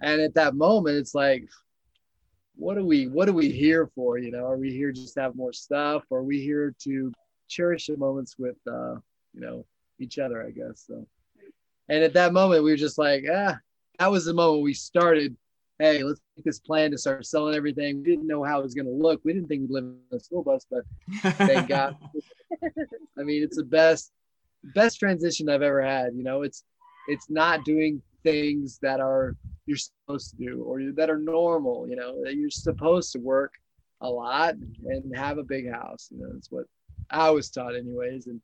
And 0.00 0.20
at 0.20 0.34
that 0.34 0.54
moment, 0.54 0.96
it's 0.96 1.14
like, 1.14 1.48
what 2.56 2.76
are 2.76 2.84
we 2.84 3.06
what 3.06 3.28
are 3.28 3.34
we 3.34 3.50
here 3.50 3.88
for? 3.94 4.18
You 4.18 4.32
know, 4.32 4.44
are 4.44 4.56
we 4.56 4.72
here 4.72 4.90
just 4.90 5.14
to 5.14 5.20
have 5.20 5.36
more 5.36 5.52
stuff? 5.52 6.04
Are 6.10 6.22
we 6.22 6.40
here 6.40 6.74
to 6.80 7.12
cherish 7.48 7.86
the 7.86 7.96
moments 7.96 8.36
with 8.38 8.56
uh, 8.66 8.94
you 9.34 9.40
know, 9.40 9.64
each 9.98 10.18
other, 10.18 10.42
I 10.42 10.50
guess. 10.50 10.84
So 10.86 11.06
and 11.88 12.04
at 12.04 12.14
that 12.14 12.32
moment 12.32 12.64
we 12.64 12.70
were 12.70 12.76
just 12.76 12.98
like, 12.98 13.24
ah, 13.32 13.56
that 13.98 14.10
was 14.10 14.24
the 14.24 14.34
moment 14.34 14.62
we 14.62 14.74
started 14.74 15.36
hey, 15.78 16.02
let's 16.02 16.20
make 16.36 16.44
this 16.44 16.58
plan 16.58 16.90
to 16.90 16.98
start 16.98 17.24
selling 17.24 17.54
everything. 17.54 17.98
We 17.98 18.04
didn't 18.04 18.26
know 18.26 18.42
how 18.42 18.60
it 18.60 18.64
was 18.64 18.74
going 18.74 18.86
to 18.86 18.92
look. 18.92 19.20
We 19.24 19.32
didn't 19.32 19.48
think 19.48 19.62
we'd 19.62 19.70
live 19.70 19.84
in 19.84 20.16
a 20.16 20.20
school 20.20 20.42
bus, 20.42 20.66
but 20.68 20.82
thank 21.36 21.68
God. 21.68 21.96
I 23.18 23.22
mean, 23.22 23.42
it's 23.42 23.56
the 23.56 23.64
best, 23.64 24.10
best 24.74 24.98
transition 24.98 25.48
I've 25.48 25.62
ever 25.62 25.82
had. 25.82 26.14
You 26.14 26.24
know, 26.24 26.42
it's, 26.42 26.64
it's 27.06 27.30
not 27.30 27.64
doing 27.64 28.02
things 28.24 28.78
that 28.82 29.00
are 29.00 29.36
you're 29.66 29.76
supposed 29.76 30.30
to 30.30 30.36
do 30.36 30.62
or 30.64 30.80
that 30.96 31.10
are 31.10 31.18
normal. 31.18 31.88
You 31.88 31.96
know, 31.96 32.24
that 32.24 32.34
you're 32.34 32.50
supposed 32.50 33.12
to 33.12 33.20
work 33.20 33.54
a 34.00 34.10
lot 34.10 34.54
and 34.54 35.16
have 35.16 35.38
a 35.38 35.44
big 35.44 35.70
house. 35.70 36.08
You 36.10 36.18
know, 36.18 36.32
that's 36.32 36.50
what 36.50 36.64
I 37.10 37.30
was 37.30 37.50
taught, 37.50 37.76
anyways, 37.76 38.26
and 38.26 38.40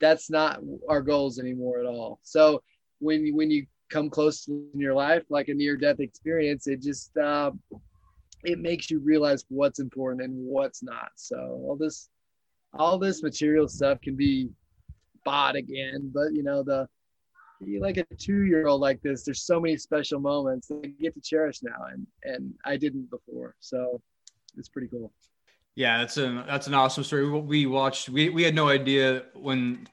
that's 0.00 0.30
not 0.30 0.60
our 0.88 1.02
goals 1.02 1.38
anymore 1.38 1.80
at 1.80 1.86
all. 1.86 2.18
So 2.22 2.62
when 2.98 3.34
when 3.34 3.50
you 3.50 3.66
come 3.90 4.10
close 4.10 4.48
in 4.48 4.68
your 4.74 4.94
life, 4.94 5.22
like 5.28 5.48
a 5.48 5.54
near 5.54 5.76
death 5.76 6.00
experience, 6.00 6.66
it 6.66 6.80
just 6.80 7.16
uh, 7.16 7.52
it 8.44 8.58
makes 8.58 8.90
you 8.90 8.98
realize 9.00 9.44
what's 9.48 9.78
important 9.78 10.22
and 10.22 10.32
what's 10.34 10.82
not. 10.82 11.10
So 11.16 11.36
all 11.36 11.76
this 11.76 12.08
all 12.74 12.98
this 12.98 13.22
material 13.22 13.68
stuff 13.68 14.00
can 14.00 14.16
be 14.16 14.48
bought 15.24 15.56
again, 15.56 16.10
but 16.12 16.32
you 16.32 16.42
know 16.42 16.62
the 16.62 16.88
like 17.78 17.96
a 17.96 18.04
two 18.16 18.44
year 18.44 18.66
old 18.66 18.80
like 18.80 19.00
this, 19.02 19.24
there's 19.24 19.42
so 19.42 19.60
many 19.60 19.76
special 19.76 20.20
moments 20.20 20.68
that 20.68 20.82
I 20.84 20.88
get 21.00 21.14
to 21.14 21.20
cherish 21.20 21.62
now, 21.62 21.86
and 21.92 22.06
and 22.24 22.54
I 22.64 22.76
didn't 22.76 23.10
before. 23.10 23.54
So 23.60 24.00
it's 24.56 24.68
pretty 24.68 24.88
cool. 24.88 25.12
Yeah, 25.74 25.98
that's 25.98 26.16
an 26.18 26.44
that's 26.46 26.66
an 26.66 26.74
awesome 26.74 27.02
story. 27.04 27.28
We 27.28 27.66
watched. 27.66 28.08
We 28.08 28.28
we 28.28 28.42
had 28.42 28.54
no 28.54 28.68
idea 28.68 29.24
when 29.34 29.88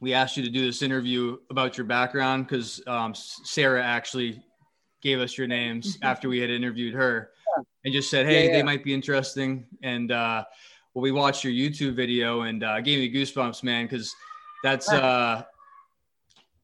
we 0.00 0.14
asked 0.14 0.36
you 0.36 0.42
to 0.42 0.50
do 0.50 0.64
this 0.64 0.80
interview 0.80 1.36
about 1.50 1.76
your 1.76 1.86
background 1.86 2.46
because 2.46 2.82
um, 2.86 3.14
Sarah 3.14 3.84
actually 3.84 4.42
gave 5.02 5.20
us 5.20 5.36
your 5.36 5.46
names 5.46 5.98
after 6.02 6.28
we 6.28 6.38
had 6.38 6.50
interviewed 6.50 6.94
her 6.94 7.30
and 7.84 7.92
just 7.92 8.10
said, 8.10 8.24
"Hey, 8.26 8.44
yeah, 8.44 8.50
yeah. 8.50 8.56
they 8.56 8.62
might 8.62 8.82
be 8.82 8.94
interesting." 8.94 9.66
And 9.82 10.10
uh, 10.10 10.44
well, 10.94 11.02
we 11.02 11.12
watched 11.12 11.44
your 11.44 11.52
YouTube 11.52 11.94
video 11.94 12.42
and 12.42 12.64
uh, 12.64 12.80
gave 12.80 12.98
me 12.98 13.12
goosebumps, 13.12 13.62
man, 13.62 13.84
because 13.84 14.14
that's 14.62 14.90
uh, 14.90 15.42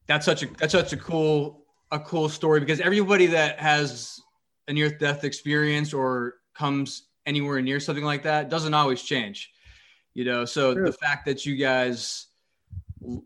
that's 0.07 0.25
such 0.25 0.43
a 0.43 0.47
that's 0.57 0.71
such 0.71 0.93
a 0.93 0.97
cool 0.97 1.63
a 1.91 1.99
cool 1.99 2.27
story 2.27 2.59
because 2.59 2.79
everybody 2.79 3.27
that 3.27 3.59
has 3.59 4.19
a 4.67 4.73
near 4.73 4.89
death 4.89 5.23
experience 5.23 5.93
or 5.93 6.35
comes 6.53 7.06
anywhere 7.27 7.61
near 7.61 7.79
something 7.79 8.05
like 8.05 8.23
that 8.23 8.49
doesn't 8.49 8.73
always 8.73 9.03
change, 9.03 9.51
you 10.15 10.25
know. 10.25 10.45
So 10.45 10.73
True. 10.73 10.85
the 10.85 10.93
fact 10.93 11.25
that 11.27 11.45
you 11.45 11.55
guys, 11.55 12.27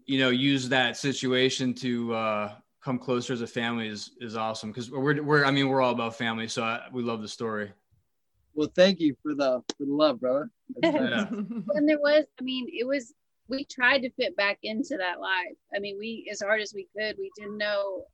you 0.06 0.20
know, 0.20 0.30
use 0.30 0.68
that 0.70 0.98
situation 0.98 1.74
to 1.76 2.14
uh, 2.14 2.54
come 2.84 3.00
closer 3.00 3.32
as 3.32 3.42
a 3.42 3.48
family 3.48 3.88
is 3.88 4.12
is 4.20 4.36
awesome 4.36 4.72
because 4.72 4.92
we're 4.92 5.22
we're 5.24 5.46
I 5.46 5.52
mean 5.52 5.70
we're 5.70 5.82
all 5.82 5.94
about 5.94 6.18
family, 6.18 6.50
so 6.50 6.64
I, 6.64 6.82
we 6.92 7.04
love 7.04 7.22
the 7.22 7.28
story. 7.30 7.72
Well, 8.54 8.72
thank 8.76 9.00
you 9.00 9.16
for 9.24 9.34
the 9.34 9.62
for 9.78 9.86
the 9.86 9.94
love, 9.94 10.20
brother. 10.20 10.50
Yeah. 10.84 11.28
and 11.30 11.88
there 11.88 12.00
was, 12.00 12.26
I 12.40 12.44
mean, 12.44 12.68
it 12.72 12.86
was. 12.86 13.14
We 13.48 13.66
tried 13.66 14.00
to 14.00 14.10
fit 14.12 14.38
back 14.38 14.60
into 14.64 14.96
that 14.98 15.20
life. 15.20 15.58
I 15.76 15.80
mean, 15.80 15.98
we 16.00 16.30
as 16.32 16.42
hard 16.42 16.62
as 16.62 16.74
we 16.74 16.88
could. 16.96 17.18
We 17.18 17.32
didn't 17.38 17.58
know. 17.58 18.06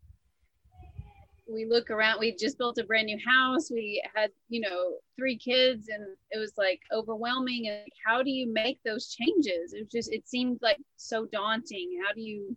We 1.50 1.66
look 1.66 1.90
around. 1.90 2.20
We 2.20 2.36
just 2.36 2.58
built 2.58 2.78
a 2.78 2.84
brand 2.84 3.06
new 3.06 3.20
house. 3.26 3.72
We 3.72 4.04
had, 4.14 4.32
you 4.50 4.62
know, 4.62 4.98
three 5.16 5.38
kids, 5.38 5.88
and 5.90 6.04
it 6.32 6.38
was 6.38 6.54
like 6.58 6.82
overwhelming. 6.94 7.68
And 7.68 7.88
how 8.06 8.22
do 8.22 8.30
you 8.30 8.52
make 8.52 8.80
those 8.84 9.08
changes? 9.08 9.74
It 9.74 9.80
was 9.80 9.92
just. 9.92 10.12
It 10.12 10.28
seemed 10.28 10.60
like 10.62 10.80
so 10.98 11.26
daunting. 11.26 12.00
How 12.06 12.14
do 12.14 12.22
you 12.22 12.56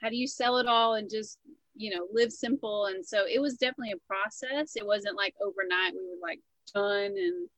how 0.00 0.08
do 0.08 0.16
you 0.16 0.26
sell 0.26 0.58
it 0.58 0.66
all 0.66 0.94
and 0.94 1.10
just 1.10 1.38
you 1.74 1.94
know 1.94 2.06
live 2.12 2.32
simple 2.32 2.86
and 2.86 3.04
so 3.04 3.24
it 3.26 3.40
was 3.40 3.54
definitely 3.54 3.92
a 3.92 4.06
process 4.06 4.76
it 4.76 4.86
wasn't 4.86 5.16
like 5.16 5.34
overnight 5.42 5.92
we 5.94 6.00
were 6.00 6.22
like 6.22 6.40
done 6.74 7.14
and 7.16 7.48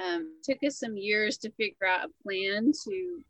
um, 0.00 0.34
took 0.44 0.58
us 0.64 0.78
some 0.78 0.96
years 0.96 1.36
to 1.38 1.50
figure 1.52 1.86
out 1.86 2.08
a 2.08 2.22
plan 2.22 2.72
to 2.84 3.22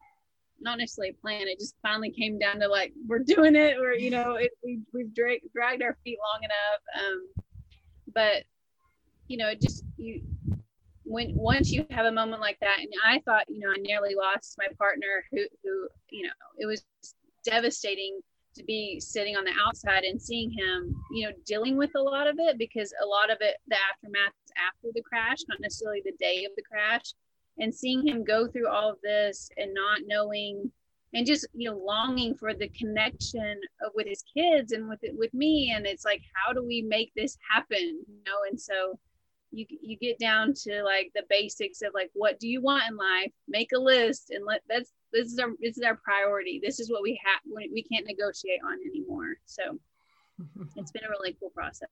not 0.61 0.79
necessarily 0.79 1.11
a 1.11 1.21
plan 1.21 1.49
it 1.49 1.59
just 1.59 1.75
finally 1.83 2.11
came 2.11 2.39
down 2.39 2.59
to 2.61 2.69
like 2.69 2.93
we're 3.07 3.19
doing 3.19 3.57
it 3.57 3.77
or 3.79 3.93
you 3.93 4.11
know 4.11 4.35
it, 4.35 4.51
we, 4.65 4.81
we've 4.93 5.15
dra- 5.15 5.37
dragged 5.55 5.83
our 5.83 5.97
feet 6.05 6.19
long 6.33 6.43
enough 6.43 7.07
um, 7.07 7.47
but 8.15 8.45
you 9.29 9.37
know 9.37 9.53
just 9.55 9.85
you 9.97 10.23
when 11.05 11.35
once 11.35 11.71
you 11.71 11.85
have 11.91 12.07
a 12.07 12.13
moment 12.13 12.41
like 12.41 12.59
that 12.61 12.79
and 12.79 12.89
i 13.05 13.21
thought 13.25 13.45
you 13.49 13.59
know 13.61 13.71
i 13.71 13.77
nearly 13.81 14.15
lost 14.15 14.57
my 14.59 14.67
partner 14.79 15.25
who 15.31 15.39
who 15.65 15.89
you 16.11 16.23
know 16.23 16.33
it 16.59 16.67
was 16.67 16.85
devastating 17.45 18.21
to 18.55 18.65
be 18.65 19.01
sitting 19.01 19.37
on 19.37 19.45
the 19.45 19.53
outside 19.65 20.05
and 20.05 20.21
seeing 20.21 20.51
him, 20.51 20.95
you 21.13 21.27
know, 21.27 21.33
dealing 21.47 21.77
with 21.77 21.91
a 21.97 22.03
lot 22.03 22.27
of 22.27 22.37
it 22.39 22.59
because 22.59 22.93
a 23.03 23.07
lot 23.07 23.31
of 23.31 23.39
it, 23.41 23.57
the 23.69 23.77
aftermath 23.93 24.35
is 24.45 24.53
after 24.57 24.89
the 24.95 25.03
crash, 25.03 25.39
not 25.49 25.61
necessarily 25.61 26.03
the 26.05 26.17
day 26.19 26.45
of 26.45 26.53
the 26.57 26.63
crash. 26.63 27.15
And 27.61 27.75
seeing 27.75 28.07
him 28.07 28.25
go 28.25 28.47
through 28.49 28.69
all 28.69 28.91
of 28.91 28.99
this 29.03 29.51
and 29.57 29.75
not 29.75 30.01
knowing 30.07 30.71
and 31.13 31.27
just, 31.27 31.47
you 31.55 31.69
know, 31.69 31.77
longing 31.77 32.37
for 32.37 32.55
the 32.55 32.69
connection 32.69 33.61
of, 33.85 33.93
with 33.95 34.07
his 34.07 34.23
kids 34.37 34.73
and 34.73 34.89
with 34.89 35.01
with 35.17 35.35
me. 35.35 35.73
And 35.75 35.87
it's 35.87 36.05
like, 36.05 36.23
how 36.35 36.53
do 36.53 36.65
we 36.65 36.83
make 36.83 37.13
this 37.15 37.37
happen? 37.51 37.79
You 38.07 38.23
know, 38.27 38.39
and 38.49 38.61
so 38.61 38.99
you 39.53 39.67
you 39.69 39.97
get 39.97 40.19
down 40.19 40.55
to 40.55 40.83
like 40.85 41.11
the 41.15 41.25
basics 41.29 41.83
of 41.83 41.93
like 41.95 42.11
what 42.15 42.39
do 42.39 42.49
you 42.49 42.63
want 42.63 42.85
in 42.89 42.97
life? 42.97 43.33
Make 43.49 43.71
a 43.75 43.79
list 43.79 44.31
and 44.31 44.45
let 44.47 44.63
that's 44.69 44.93
this 45.13 45.33
is 45.33 45.39
our 45.39 45.51
this 45.61 45.77
is 45.77 45.83
our 45.83 45.97
priority. 45.97 46.61
This 46.63 46.79
is 46.79 46.91
what 46.91 47.03
we 47.03 47.21
have 47.25 47.41
we 47.73 47.83
can't 47.83 48.07
negotiate 48.07 48.61
on 48.65 48.79
anymore. 48.89 49.35
So 49.47 49.63
it's 50.77 50.93
been 50.93 51.05
a 51.05 51.11
really 51.11 51.37
cool 51.41 51.51
process. 51.51 51.89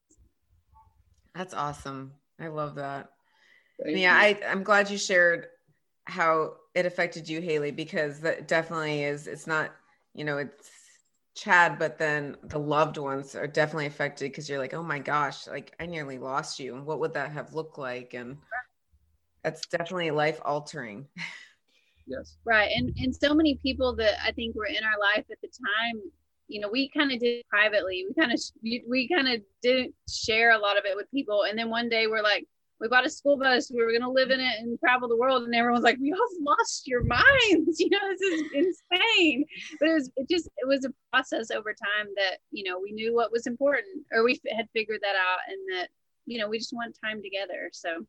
That's 1.34 1.54
awesome. 1.54 2.12
I 2.40 2.48
love 2.48 2.76
that. 2.76 3.10
Yeah 3.84 4.14
I, 4.14 4.37
i'm 4.48 4.64
glad 4.64 4.90
you 4.90 4.98
shared 4.98 5.46
how 6.09 6.55
it 6.75 6.87
affected 6.87 7.29
you 7.29 7.41
haley 7.41 7.71
because 7.71 8.21
that 8.21 8.49
definitely 8.49 9.05
is 9.05 9.27
it's 9.27 9.47
not 9.47 9.73
you 10.15 10.25
know 10.25 10.38
it's 10.38 10.71
Chad, 11.38 11.79
but 11.79 11.99
then 11.99 12.37
the 12.43 12.59
loved 12.59 12.97
ones 12.97 13.37
are 13.37 13.47
definitely 13.47 13.87
affected 13.87 14.25
because 14.25 14.50
you're 14.50 14.59
like, 14.59 14.75
oh 14.75 14.83
my 14.83 14.99
gosh, 14.99 15.47
like 15.47 15.73
I 15.79 15.87
nearly 15.87 16.19
lost 16.19 16.59
you. 16.59 16.75
And 16.75 16.85
What 16.85 16.99
would 16.99 17.15
that 17.15 17.31
have 17.31 17.55
looked 17.55 17.79
like? 17.79 18.12
And 18.15 18.38
that's 19.45 19.65
definitely 19.69 20.11
life 20.11 20.41
altering. 20.45 21.07
Yes. 22.09 22.38
Right. 22.45 22.71
And 22.75 22.93
and 22.99 23.15
so 23.15 23.35
many 23.35 23.61
people 23.62 23.95
that 23.97 24.15
I 24.25 24.33
think 24.33 24.57
were 24.57 24.67
in 24.67 24.83
our 24.83 24.99
life 24.99 25.27
at 25.31 25.41
the 25.41 25.49
time, 25.49 26.03
you 26.49 26.59
know, 26.59 26.69
we 26.69 26.88
kind 26.88 27.12
of 27.12 27.21
did 27.21 27.45
privately. 27.49 28.05
We 28.09 28.15
kind 28.21 28.33
of 28.33 28.41
we, 28.62 28.83
we 28.88 29.09
kind 29.09 29.29
of 29.29 29.41
didn't 29.62 29.95
share 30.09 30.53
a 30.53 30.59
lot 30.59 30.77
of 30.77 30.87
it 30.87 30.97
with 30.97 31.11
people. 31.12 31.45
And 31.45 31.57
then 31.57 31.71
one 31.71 31.88
day 31.88 32.07
we're 32.07 32.23
like, 32.23 32.49
we 32.80 32.88
bought 32.88 33.06
a 33.06 33.11
school 33.11 33.37
bus. 33.37 33.70
We 33.73 33.82
were 33.82 33.90
going 33.90 34.02
to 34.02 34.11
live 34.11 34.30
in 34.30 34.40
it 34.40 34.61
and 34.61 34.78
travel 34.78 35.08
the 35.08 35.16
world. 35.16 35.42
And 35.42 35.54
everyone's 35.54 35.85
like, 35.85 35.99
we 36.00 36.12
all 36.12 36.28
lost 36.40 36.87
your 36.87 37.04
minds. 37.04 37.80
You 37.88 37.90
know, 37.90 37.99
this 38.11 38.20
is 38.20 38.42
insane. 38.54 39.44
But 39.80 39.88
it 39.88 39.94
was, 39.94 40.11
it 40.16 40.28
just, 40.28 40.47
it 40.56 40.66
was 40.66 40.85
a 40.85 40.92
process 41.11 41.50
over 41.50 41.73
time 41.73 42.08
that, 42.16 42.38
you 42.50 42.64
know, 42.64 42.78
we 42.82 42.92
knew 42.92 43.14
what 43.14 43.32
was 43.32 43.47
important 43.47 44.04
or 44.12 44.25
we 44.25 44.40
had 44.54 44.68
figured 44.73 45.00
that 45.02 45.14
out 45.16 45.38
and 45.49 45.58
that, 45.78 45.88
you 46.26 46.38
know, 46.38 46.49
we 46.49 46.58
just 46.58 46.75
want 46.75 46.97
time 47.02 47.23
together. 47.23 47.70
So. 47.73 48.04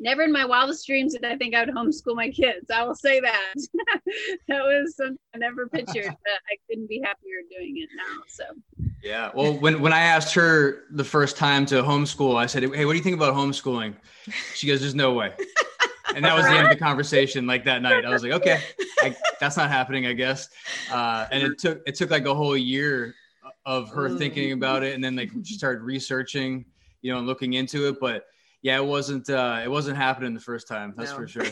Never 0.00 0.22
in 0.22 0.32
my 0.32 0.44
wildest 0.44 0.86
dreams 0.86 1.12
did 1.12 1.24
I 1.24 1.36
think 1.36 1.54
I 1.54 1.64
would 1.64 1.74
homeschool 1.74 2.16
my 2.16 2.30
kids. 2.30 2.70
I 2.70 2.82
will 2.82 2.94
say 2.94 3.20
that. 3.20 3.54
that 4.48 4.62
was 4.62 4.96
something 4.96 5.18
I 5.34 5.38
never 5.38 5.68
pictured, 5.68 6.06
but 6.06 6.40
I 6.50 6.56
couldn't 6.68 6.88
be 6.88 7.00
happier 7.04 7.38
doing 7.50 7.76
it 7.76 7.88
now. 7.96 8.22
So 8.26 8.44
yeah. 9.02 9.30
Well, 9.34 9.52
when, 9.58 9.80
when 9.80 9.92
I 9.92 10.00
asked 10.00 10.34
her 10.34 10.84
the 10.90 11.04
first 11.04 11.36
time 11.36 11.64
to 11.66 11.82
homeschool, 11.82 12.36
I 12.36 12.46
said, 12.46 12.62
Hey, 12.62 12.84
what 12.84 12.92
do 12.92 12.98
you 12.98 13.04
think 13.04 13.16
about 13.16 13.34
homeschooling? 13.34 13.94
She 14.54 14.66
goes, 14.66 14.80
There's 14.80 14.94
no 14.94 15.12
way. 15.12 15.32
And 16.14 16.24
that 16.24 16.34
was 16.34 16.44
the 16.44 16.52
end 16.52 16.66
of 16.66 16.72
the 16.72 16.78
conversation. 16.78 17.46
Like 17.46 17.64
that 17.64 17.82
night, 17.82 18.04
I 18.04 18.10
was 18.10 18.22
like, 18.22 18.32
okay, 18.32 18.60
I, 19.00 19.14
that's 19.38 19.56
not 19.56 19.70
happening, 19.70 20.06
I 20.06 20.12
guess. 20.12 20.48
Uh, 20.90 21.26
and 21.30 21.42
it 21.42 21.58
took, 21.58 21.82
it 21.86 21.94
took 21.94 22.10
like 22.10 22.26
a 22.26 22.34
whole 22.34 22.56
year 22.56 23.14
of 23.64 23.90
her 23.90 24.16
thinking 24.16 24.52
about 24.52 24.82
it. 24.82 24.94
And 24.94 25.04
then 25.04 25.16
like 25.16 25.30
she 25.44 25.54
started 25.54 25.82
researching, 25.82 26.64
you 27.02 27.12
know, 27.12 27.18
and 27.18 27.26
looking 27.26 27.54
into 27.54 27.88
it. 27.88 28.00
But 28.00 28.26
yeah, 28.62 28.76
it 28.76 28.84
wasn't, 28.84 29.28
uh, 29.30 29.60
it 29.62 29.70
wasn't 29.70 29.96
happening 29.96 30.34
the 30.34 30.40
first 30.40 30.68
time. 30.68 30.94
That's 30.96 31.10
no. 31.12 31.16
for 31.16 31.28
sure. 31.28 31.44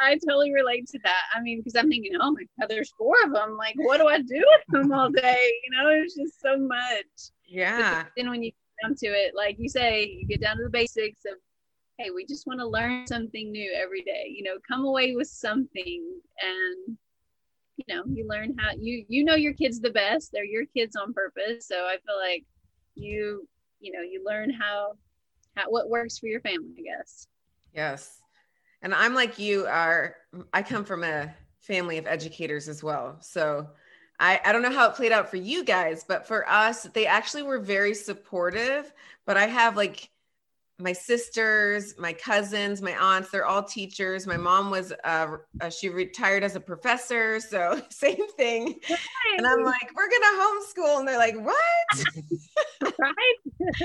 I 0.00 0.18
totally 0.26 0.52
relate 0.52 0.86
to 0.88 0.98
that. 1.04 1.22
I 1.34 1.40
mean, 1.40 1.58
because 1.58 1.76
I'm 1.76 1.88
thinking, 1.88 2.12
oh 2.20 2.32
my 2.32 2.42
God, 2.58 2.68
there's 2.68 2.92
four 2.96 3.14
of 3.24 3.32
them. 3.32 3.56
Like, 3.56 3.74
what 3.76 3.98
do 3.98 4.08
I 4.08 4.18
do 4.18 4.36
with 4.36 4.62
them 4.68 4.92
all 4.92 5.10
day? 5.10 5.52
You 5.64 5.76
know, 5.76 5.90
it's 5.90 6.14
just 6.14 6.40
so 6.40 6.58
much. 6.58 7.06
Yeah. 7.46 8.04
But 8.04 8.12
then 8.16 8.30
when 8.30 8.42
you 8.42 8.52
come 8.82 8.94
to 8.94 9.06
it, 9.06 9.34
like 9.34 9.56
you 9.58 9.68
say, 9.68 10.04
you 10.04 10.26
get 10.26 10.40
down 10.40 10.56
to 10.56 10.64
the 10.64 10.70
basics 10.70 11.24
of, 11.26 11.34
hey, 11.98 12.10
we 12.10 12.26
just 12.26 12.46
want 12.46 12.60
to 12.60 12.66
learn 12.66 13.06
something 13.06 13.50
new 13.50 13.72
every 13.72 14.02
day. 14.02 14.32
You 14.34 14.44
know, 14.44 14.56
come 14.66 14.84
away 14.84 15.14
with 15.14 15.28
something, 15.28 16.20
and 16.42 16.96
you 17.76 17.84
know, 17.94 18.04
you 18.06 18.26
learn 18.28 18.54
how 18.58 18.70
you 18.78 19.04
you 19.08 19.24
know 19.24 19.34
your 19.34 19.52
kids 19.52 19.80
the 19.80 19.90
best. 19.90 20.30
They're 20.32 20.44
your 20.44 20.66
kids 20.66 20.96
on 20.96 21.12
purpose. 21.12 21.66
So 21.66 21.76
I 21.86 21.96
feel 22.06 22.18
like 22.18 22.44
you 22.94 23.48
you 23.80 23.92
know 23.92 24.00
you 24.00 24.22
learn 24.24 24.50
how 24.50 24.92
how 25.58 25.70
what 25.70 25.90
works 25.90 26.18
for 26.18 26.26
your 26.26 26.40
family. 26.40 26.74
I 26.78 26.82
guess. 26.82 27.26
Yes 27.74 28.18
and 28.82 28.94
i'm 28.94 29.14
like 29.14 29.38
you 29.38 29.66
are 29.66 30.16
i 30.52 30.62
come 30.62 30.84
from 30.84 31.04
a 31.04 31.32
family 31.60 31.98
of 31.98 32.06
educators 32.06 32.68
as 32.68 32.82
well 32.82 33.16
so 33.20 33.68
I, 34.20 34.40
I 34.44 34.50
don't 34.52 34.62
know 34.62 34.72
how 34.72 34.88
it 34.88 34.96
played 34.96 35.12
out 35.12 35.30
for 35.30 35.36
you 35.36 35.64
guys 35.64 36.04
but 36.06 36.26
for 36.26 36.48
us 36.48 36.84
they 36.94 37.06
actually 37.06 37.42
were 37.42 37.58
very 37.58 37.94
supportive 37.94 38.92
but 39.26 39.36
i 39.36 39.46
have 39.46 39.76
like 39.76 40.10
my 40.80 40.92
sisters 40.92 41.94
my 41.98 42.12
cousins 42.12 42.80
my 42.80 42.96
aunts 42.96 43.30
they're 43.30 43.46
all 43.46 43.62
teachers 43.62 44.26
my 44.26 44.36
mom 44.36 44.70
was 44.70 44.92
uh, 45.04 45.36
uh 45.60 45.68
she 45.68 45.88
retired 45.88 46.44
as 46.44 46.54
a 46.54 46.60
professor 46.60 47.40
so 47.40 47.80
same 47.90 48.28
thing 48.36 48.78
and 49.36 49.46
i'm 49.46 49.64
like 49.64 49.90
we're 49.96 50.08
gonna 50.08 50.42
homeschool 50.42 51.00
and 51.00 51.08
they're 51.08 51.18
like 51.18 51.36
what 51.36 52.96
right 52.98 53.70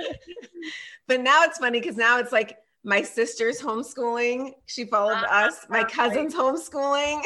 but 1.07 1.21
now 1.21 1.43
it's 1.43 1.57
funny 1.57 1.79
because 1.79 1.97
now 1.97 2.19
it's 2.19 2.31
like 2.31 2.57
my 2.83 3.01
sister's 3.01 3.61
homeschooling. 3.61 4.51
She 4.65 4.83
followed 4.85 5.23
uh, 5.23 5.27
us. 5.31 5.65
My 5.69 5.85
cousin's 5.85 6.35
homeschooling. 6.35 7.21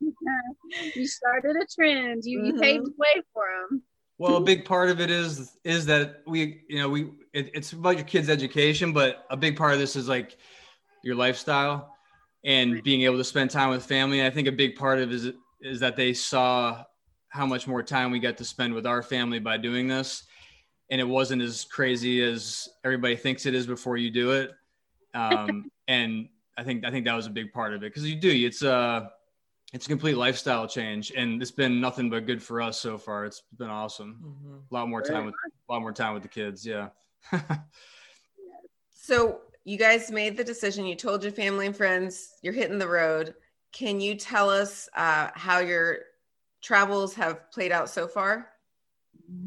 you 0.94 1.06
started 1.06 1.56
a 1.56 1.66
trend. 1.66 2.22
You, 2.24 2.38
mm-hmm. 2.38 2.46
you 2.46 2.60
paved 2.60 2.86
the 2.86 2.92
way 2.96 3.22
for 3.34 3.44
them. 3.68 3.82
Well, 4.18 4.36
a 4.36 4.40
big 4.40 4.64
part 4.64 4.90
of 4.90 5.00
it 5.00 5.10
is 5.10 5.56
is 5.64 5.86
that 5.86 6.22
we, 6.26 6.62
you 6.68 6.78
know, 6.78 6.88
we 6.88 7.10
it, 7.32 7.50
it's 7.54 7.72
about 7.72 7.96
your 7.96 8.04
kids' 8.04 8.28
education, 8.28 8.92
but 8.92 9.24
a 9.30 9.36
big 9.36 9.56
part 9.56 9.72
of 9.72 9.78
this 9.78 9.96
is 9.96 10.08
like 10.08 10.36
your 11.02 11.16
lifestyle 11.16 11.96
and 12.44 12.82
being 12.82 13.02
able 13.02 13.16
to 13.16 13.24
spend 13.24 13.50
time 13.50 13.70
with 13.70 13.84
family. 13.84 14.20
And 14.20 14.28
I 14.28 14.30
think 14.30 14.46
a 14.46 14.52
big 14.52 14.76
part 14.76 15.00
of 15.00 15.10
it 15.10 15.14
is 15.14 15.32
is 15.60 15.80
that 15.80 15.96
they 15.96 16.12
saw 16.12 16.84
how 17.28 17.46
much 17.46 17.66
more 17.66 17.82
time 17.82 18.12
we 18.12 18.20
got 18.20 18.36
to 18.36 18.44
spend 18.44 18.72
with 18.74 18.86
our 18.86 19.02
family 19.02 19.40
by 19.40 19.56
doing 19.56 19.88
this 19.88 20.24
and 20.90 21.00
it 21.00 21.04
wasn't 21.04 21.42
as 21.42 21.64
crazy 21.64 22.22
as 22.22 22.68
everybody 22.84 23.16
thinks 23.16 23.46
it 23.46 23.54
is 23.54 23.66
before 23.66 23.96
you 23.96 24.10
do 24.10 24.32
it. 24.32 24.52
Um, 25.14 25.70
and 25.88 26.28
I 26.56 26.62
think 26.62 26.84
I 26.84 26.90
think 26.90 27.06
that 27.06 27.14
was 27.14 27.26
a 27.26 27.30
big 27.30 27.52
part 27.52 27.74
of 27.74 27.82
it 27.82 27.92
because 27.92 28.08
you 28.08 28.16
do 28.16 28.30
it's 28.30 28.62
uh 28.62 29.08
it's 29.74 29.86
a 29.86 29.88
complete 29.88 30.16
lifestyle 30.16 30.68
change, 30.68 31.12
and 31.16 31.42
it's 31.42 31.50
been 31.50 31.80
nothing 31.80 32.08
but 32.08 32.26
good 32.26 32.42
for 32.42 32.62
us 32.62 32.80
so 32.80 32.96
far. 32.96 33.24
It's 33.26 33.42
been 33.58 33.70
awesome. 33.70 34.18
Mhm. 34.22 34.70
A 34.70 34.74
lot 34.74 34.88
more 34.88 35.02
time 35.02 35.26
with 35.26 35.34
a 35.68 35.72
lot 35.72 35.80
more 35.80 35.92
time 35.92 36.14
with 36.14 36.22
the 36.22 36.28
kids. 36.28 36.64
Yeah. 36.64 36.88
So 39.06 39.42
you 39.64 39.76
guys 39.76 40.10
made 40.10 40.34
the 40.34 40.44
decision. 40.44 40.86
You 40.86 40.94
told 40.94 41.22
your 41.22 41.32
family 41.32 41.66
and 41.66 41.76
friends 41.76 42.38
you're 42.40 42.54
hitting 42.54 42.78
the 42.78 42.88
road. 42.88 43.34
Can 43.70 44.00
you 44.00 44.14
tell 44.14 44.48
us 44.48 44.88
uh, 44.96 45.28
how 45.34 45.58
your 45.58 45.98
travels 46.62 47.12
have 47.16 47.50
played 47.50 47.70
out 47.70 47.90
so 47.90 48.08
far? 48.08 48.48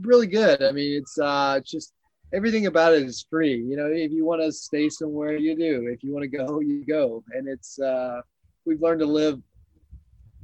really 0.01 0.27
good. 0.27 0.61
I 0.61 0.71
mean, 0.71 0.95
it's 1.01 1.17
uh, 1.17 1.59
just 1.65 1.93
everything 2.33 2.67
about 2.67 2.93
it 2.93 3.03
is 3.03 3.25
free. 3.29 3.55
You 3.55 3.75
know, 3.77 3.87
if 3.87 4.11
you 4.11 4.25
want 4.25 4.41
to 4.41 4.51
stay 4.51 4.89
somewhere, 4.89 5.37
you 5.37 5.55
do. 5.55 5.87
If 5.91 6.03
you 6.03 6.13
want 6.13 6.23
to 6.23 6.37
go, 6.37 6.59
you 6.59 6.85
go. 6.85 7.23
And 7.33 7.47
it's 7.47 7.79
uh, 7.79 8.21
we've 8.65 8.81
learned 8.81 8.99
to 8.99 9.05
live 9.05 9.41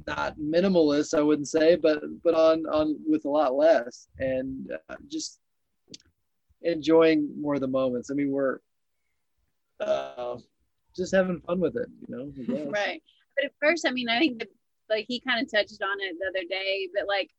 not 0.06 0.36
minimalist, 0.38 1.16
I 1.16 1.22
wouldn't 1.22 1.48
say, 1.48 1.76
but 1.76 2.00
but 2.22 2.34
on 2.34 2.66
on 2.66 2.96
with 3.06 3.24
a 3.24 3.30
lot 3.30 3.54
less, 3.54 4.08
and 4.18 4.70
uh, 4.88 4.96
just 5.08 5.40
enjoying 6.62 7.28
more 7.40 7.54
of 7.54 7.60
the 7.60 7.68
moments. 7.68 8.10
I 8.10 8.14
mean, 8.14 8.30
we're 8.30 8.58
uh, 9.80 10.36
just 10.96 11.14
having 11.14 11.40
fun 11.40 11.60
with 11.60 11.76
it. 11.76 11.88
You 12.08 12.32
know, 12.48 12.70
right 12.70 13.02
but 13.36 13.44
at 13.44 13.52
first 13.60 13.86
i 13.86 13.90
mean 13.90 14.08
i 14.08 14.18
think 14.18 14.38
that 14.38 14.48
like 14.90 15.06
he 15.08 15.20
kind 15.20 15.44
of 15.44 15.50
touched 15.50 15.82
on 15.82 16.00
it 16.00 16.16
the 16.18 16.26
other 16.28 16.46
day 16.48 16.88
but 16.94 17.06
like 17.08 17.30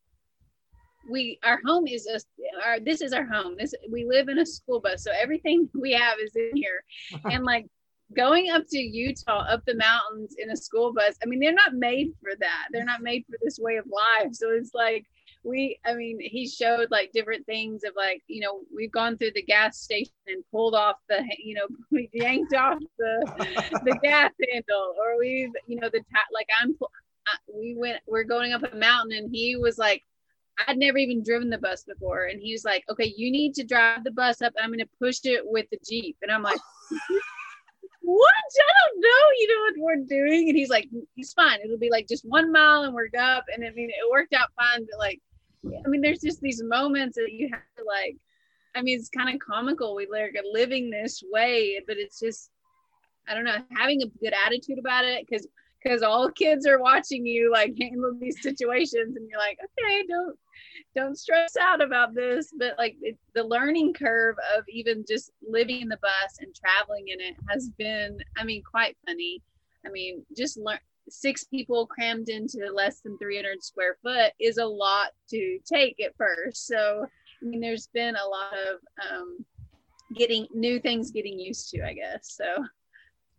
we 1.09 1.39
our 1.43 1.59
home 1.65 1.87
is 1.87 2.07
a 2.07 2.19
our 2.65 2.79
this 2.79 3.01
is 3.01 3.13
our 3.13 3.25
home 3.25 3.55
this 3.57 3.73
we 3.91 4.05
live 4.05 4.27
in 4.27 4.39
a 4.39 4.45
school 4.45 4.79
bus 4.79 5.03
so 5.03 5.11
everything 5.11 5.69
we 5.79 5.91
have 5.91 6.17
is 6.19 6.35
in 6.35 6.51
here 6.55 6.83
and 7.31 7.43
like 7.43 7.67
going 8.15 8.51
up 8.51 8.63
to 8.69 8.77
utah 8.77 9.45
up 9.49 9.63
the 9.65 9.75
mountains 9.75 10.35
in 10.37 10.51
a 10.51 10.55
school 10.55 10.93
bus 10.93 11.15
i 11.23 11.25
mean 11.25 11.39
they're 11.39 11.53
not 11.53 11.73
made 11.73 12.11
for 12.21 12.31
that. 12.39 12.67
They're 12.71 12.85
not 12.85 13.01
made 13.01 13.25
for 13.29 13.37
this 13.41 13.59
way 13.59 13.77
of 13.77 13.85
life. 13.85 14.33
So 14.33 14.51
it's 14.51 14.73
like 14.73 15.05
we 15.43 15.79
i 15.85 15.93
mean 15.93 16.17
he 16.19 16.47
showed 16.47 16.89
like 16.89 17.11
different 17.11 17.45
things 17.45 17.83
of 17.83 17.93
like 17.95 18.23
you 18.27 18.41
know 18.41 18.61
we've 18.75 18.91
gone 18.91 19.15
through 19.15 19.31
the 19.35 19.43
gas 19.43 19.79
station 19.79 20.11
and 20.27 20.43
pulled 20.51 20.73
off 20.73 20.95
the 21.07 21.23
you 21.37 21.53
know 21.53 21.67
we 21.91 22.09
yanked 22.13 22.53
off 22.55 22.79
the 22.97 23.79
the 23.85 23.97
gas 24.03 24.31
handle 24.51 24.95
or 24.99 25.19
we've 25.19 25.51
you 25.67 25.79
know 25.79 25.89
the 25.89 25.99
ta- 25.99 26.33
like 26.33 26.47
i'm 26.61 26.75
I- 27.27 27.51
we 27.53 27.75
went 27.77 28.01
we're 28.07 28.23
going 28.23 28.53
up 28.53 28.63
a 28.63 28.75
mountain 28.75 29.17
and 29.17 29.29
he 29.31 29.55
was 29.55 29.77
like 29.77 30.01
i'd 30.67 30.77
never 30.77 30.97
even 30.97 31.23
driven 31.23 31.49
the 31.49 31.57
bus 31.57 31.83
before. 31.83 32.25
And 32.25 32.41
he 32.41 32.51
was 32.51 32.63
like 32.63 32.83
okay 32.89 33.13
you 33.15 33.31
need 33.31 33.53
to 33.55 33.63
drive 33.63 34.03
the 34.03 34.11
bus 34.11 34.41
up. 34.41 34.53
I'm 34.59 34.69
going 34.69 34.79
to 34.79 34.89
push 34.99 35.19
it 35.25 35.41
with 35.43 35.65
the 35.71 35.77
jeep. 35.87 36.17
And 36.21 36.31
i'm 36.31 36.43
like 36.43 36.59
what 38.05 38.31
i 38.59 38.71
don't 38.87 39.01
know 39.01 39.25
you 39.39 39.47
know 39.47 39.61
what 39.61 39.97
we're 39.97 40.05
doing 40.05 40.49
and 40.49 40.57
he's 40.57 40.69
like 40.69 40.87
he's 41.15 41.33
fine 41.33 41.59
it'll 41.63 41.77
be 41.77 41.89
like 41.89 42.07
just 42.07 42.23
one 42.25 42.51
mile 42.51 42.83
and 42.83 42.93
we're 42.93 43.09
up 43.19 43.43
and 43.53 43.65
i 43.65 43.71
mean 43.71 43.89
it 43.89 44.11
worked 44.11 44.33
out 44.33 44.49
fine 44.57 44.85
but 44.89 44.99
like 44.99 45.21
I 45.85 45.87
mean, 45.87 46.01
there's 46.01 46.19
just 46.19 46.41
these 46.41 46.61
moments 46.63 47.15
that 47.15 47.31
you 47.31 47.49
have 47.51 47.61
to 47.77 47.83
like. 47.83 48.17
I 48.75 48.81
mean, 48.81 48.99
it's 48.99 49.09
kind 49.09 49.33
of 49.33 49.39
comical. 49.39 49.95
We 49.95 50.07
like 50.11 50.35
living 50.51 50.89
this 50.89 51.23
way, 51.31 51.81
but 51.87 51.97
it's 51.97 52.19
just, 52.19 52.49
I 53.27 53.33
don't 53.33 53.45
know, 53.45 53.57
having 53.71 54.01
a 54.01 54.07
good 54.19 54.33
attitude 54.45 54.79
about 54.79 55.05
it 55.05 55.25
because 55.25 55.47
because 55.85 56.01
all 56.01 56.31
kids 56.31 56.65
are 56.65 56.81
watching 56.81 57.25
you 57.25 57.51
like 57.51 57.75
handle 57.79 58.17
these 58.19 58.41
situations, 58.41 59.15
and 59.15 59.29
you're 59.29 59.39
like, 59.39 59.59
okay, 59.63 60.03
don't 60.07 60.35
don't 60.95 61.17
stress 61.17 61.55
out 61.57 61.81
about 61.81 62.15
this. 62.15 62.51
But 62.57 62.73
like 62.77 62.95
it, 63.01 63.17
the 63.35 63.43
learning 63.43 63.93
curve 63.93 64.35
of 64.57 64.63
even 64.67 65.05
just 65.07 65.31
living 65.47 65.81
in 65.81 65.89
the 65.89 65.99
bus 66.01 66.37
and 66.39 66.55
traveling 66.55 67.05
in 67.09 67.21
it 67.21 67.35
has 67.49 67.69
been, 67.77 68.17
I 68.35 68.43
mean, 68.43 68.63
quite 68.69 68.97
funny. 69.05 69.41
I 69.85 69.89
mean, 69.89 70.25
just 70.35 70.57
learn 70.57 70.79
six 71.07 71.43
people 71.43 71.85
crammed 71.85 72.29
into 72.29 72.67
less 72.73 73.01
than 73.01 73.17
300 73.19 73.63
square 73.63 73.97
foot 74.01 74.31
is 74.39 74.57
a 74.57 74.65
lot 74.65 75.11
to 75.29 75.59
take 75.71 76.01
at 76.03 76.17
first. 76.17 76.65
So, 76.65 77.05
I 77.41 77.45
mean, 77.45 77.61
there's 77.61 77.87
been 77.93 78.15
a 78.15 78.27
lot 78.27 78.53
of 78.53 78.79
um, 79.11 79.45
getting 80.15 80.47
new 80.51 80.79
things 80.79 81.11
getting 81.11 81.39
used 81.39 81.69
to, 81.69 81.85
I 81.85 81.93
guess. 81.93 82.33
So, 82.35 82.65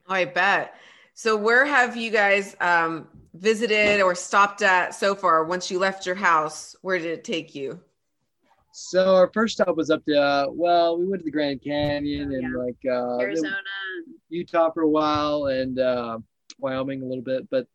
Oh, 0.09 0.15
I 0.15 0.25
bet. 0.25 0.75
So, 1.19 1.35
where 1.35 1.65
have 1.65 1.97
you 1.97 2.11
guys 2.11 2.55
um, 2.61 3.09
visited 3.33 4.03
or 4.03 4.15
stopped 4.15 4.61
at 4.61 4.95
so 4.95 5.15
far? 5.15 5.45
Once 5.45 5.71
you 5.71 5.79
left 5.79 6.05
your 6.05 6.15
house, 6.15 6.77
where 6.83 6.99
did 6.99 7.07
it 7.07 7.25
take 7.25 7.55
you? 7.55 7.81
So 8.75 9.15
our 9.15 9.31
first 9.33 9.55
stop 9.55 9.75
was 9.79 9.89
up 9.89 10.05
to 10.05 10.21
uh, 10.21 10.47
well, 10.51 10.99
we 10.99 11.07
went 11.07 11.21
to 11.21 11.25
the 11.25 11.31
Grand 11.31 11.63
Canyon 11.65 12.33
and 12.33 12.43
Yeah. 12.43 12.59
like 12.59 12.77
uh, 12.87 13.19
Arizona. 13.21 13.57
Utah 14.29 14.71
for 14.73 14.83
a 14.83 14.89
while 14.91 15.47
and 15.47 15.79
uh, 15.79 16.19
Wyoming 16.59 17.01
a 17.03 17.07
little 17.07 17.25
bit, 17.25 17.49
but 17.49 17.67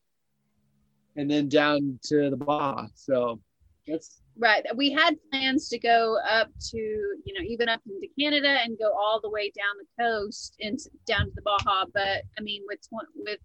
and 1.15 1.29
then 1.29 1.49
down 1.49 1.97
to 2.03 2.29
the 2.29 2.37
Baja. 2.37 2.85
So 2.93 3.41
that's 3.87 4.21
Right. 4.37 4.65
We 4.75 4.91
had 4.91 5.15
plans 5.29 5.69
to 5.69 5.79
go 5.79 6.17
up 6.27 6.49
to, 6.71 6.77
you 6.77 7.33
know, 7.33 7.45
even 7.45 7.69
up 7.69 7.81
into 7.85 8.07
Canada 8.19 8.59
and 8.63 8.77
go 8.77 8.91
all 8.91 9.19
the 9.21 9.29
way 9.29 9.51
down 9.51 9.75
the 9.77 10.03
coast 10.03 10.55
and 10.61 10.79
down 11.05 11.25
to 11.25 11.31
the 11.35 11.41
Baja. 11.41 11.85
But 11.93 12.23
I 12.37 12.41
mean, 12.41 12.63
with 12.67 12.79
with 13.15 13.39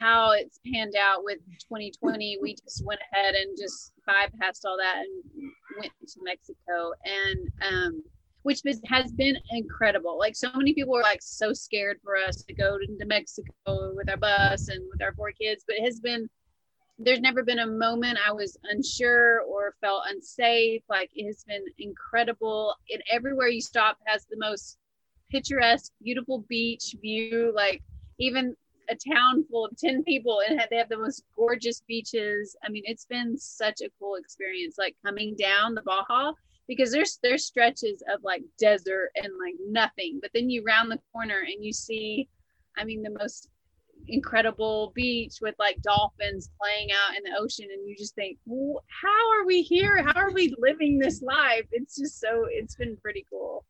how 0.00 0.32
it's 0.32 0.60
panned 0.70 0.96
out 0.96 1.24
with 1.24 1.38
2020, 1.60 2.38
we 2.42 2.54
just 2.56 2.84
went 2.84 3.00
ahead 3.12 3.34
and 3.34 3.56
just 3.58 3.92
bypassed 4.06 4.64
all 4.66 4.76
that 4.76 4.96
and 4.98 5.50
went 5.78 5.92
to 6.06 6.20
Mexico. 6.22 6.92
And 7.04 7.48
um, 7.62 8.02
which 8.44 8.60
has 8.86 9.10
been 9.12 9.36
incredible. 9.52 10.18
Like 10.18 10.36
so 10.36 10.50
many 10.54 10.74
people 10.74 10.92
were 10.92 11.02
like 11.02 11.22
so 11.22 11.54
scared 11.54 11.98
for 12.04 12.14
us 12.16 12.42
to 12.42 12.52
go 12.52 12.76
into 12.86 13.06
Mexico 13.06 13.94
with 13.94 14.10
our 14.10 14.18
bus 14.18 14.68
and 14.68 14.84
with 14.92 15.02
our 15.02 15.14
four 15.14 15.32
kids, 15.32 15.64
but 15.66 15.76
it 15.76 15.84
has 15.84 15.98
been 15.98 16.28
there's 16.98 17.20
never 17.20 17.42
been 17.42 17.58
a 17.58 17.66
moment 17.66 18.18
I 18.24 18.32
was 18.32 18.56
unsure 18.64 19.40
or 19.42 19.74
felt 19.80 20.04
unsafe. 20.08 20.82
Like 20.88 21.10
it 21.14 21.26
has 21.26 21.44
been 21.44 21.64
incredible. 21.78 22.74
And 22.90 23.02
everywhere 23.10 23.48
you 23.48 23.60
stop 23.60 23.98
has 24.04 24.26
the 24.26 24.36
most 24.38 24.78
picturesque, 25.30 25.92
beautiful 26.02 26.44
beach 26.48 26.94
view. 27.00 27.52
Like 27.54 27.82
even 28.18 28.56
a 28.88 28.94
town 28.94 29.44
full 29.50 29.64
of 29.66 29.76
10 29.76 30.04
people 30.04 30.42
and 30.46 30.60
they 30.70 30.76
have 30.76 30.88
the 30.88 30.98
most 30.98 31.24
gorgeous 31.36 31.80
beaches. 31.80 32.56
I 32.64 32.68
mean, 32.68 32.84
it's 32.86 33.06
been 33.06 33.36
such 33.38 33.80
a 33.80 33.90
cool 33.98 34.16
experience, 34.16 34.76
like 34.78 34.94
coming 35.04 35.34
down 35.36 35.74
the 35.74 35.82
Baja 35.82 36.32
because 36.68 36.92
there's 36.92 37.18
there's 37.22 37.44
stretches 37.44 38.02
of 38.12 38.22
like 38.22 38.42
desert 38.58 39.10
and 39.16 39.32
like 39.38 39.54
nothing. 39.68 40.18
But 40.20 40.30
then 40.32 40.48
you 40.48 40.62
round 40.62 40.90
the 40.90 41.00
corner 41.12 41.40
and 41.40 41.64
you 41.64 41.72
see, 41.72 42.28
I 42.76 42.84
mean, 42.84 43.02
the 43.02 43.10
most 43.10 43.48
incredible 44.08 44.92
beach 44.94 45.36
with 45.40 45.54
like 45.58 45.80
dolphins 45.82 46.50
playing 46.60 46.90
out 46.92 47.16
in 47.16 47.22
the 47.24 47.38
ocean 47.38 47.66
and 47.72 47.88
you 47.88 47.96
just 47.96 48.14
think 48.14 48.38
"Wh- 48.46 48.82
how 48.88 49.30
are 49.32 49.44
we 49.46 49.62
here 49.62 50.02
how 50.02 50.18
are 50.20 50.30
we 50.32 50.54
living 50.58 50.98
this 50.98 51.22
life 51.22 51.66
it's 51.72 51.96
just 51.96 52.20
so 52.20 52.46
it's 52.50 52.74
been 52.76 52.96
pretty 52.96 53.24
cool 53.30 53.64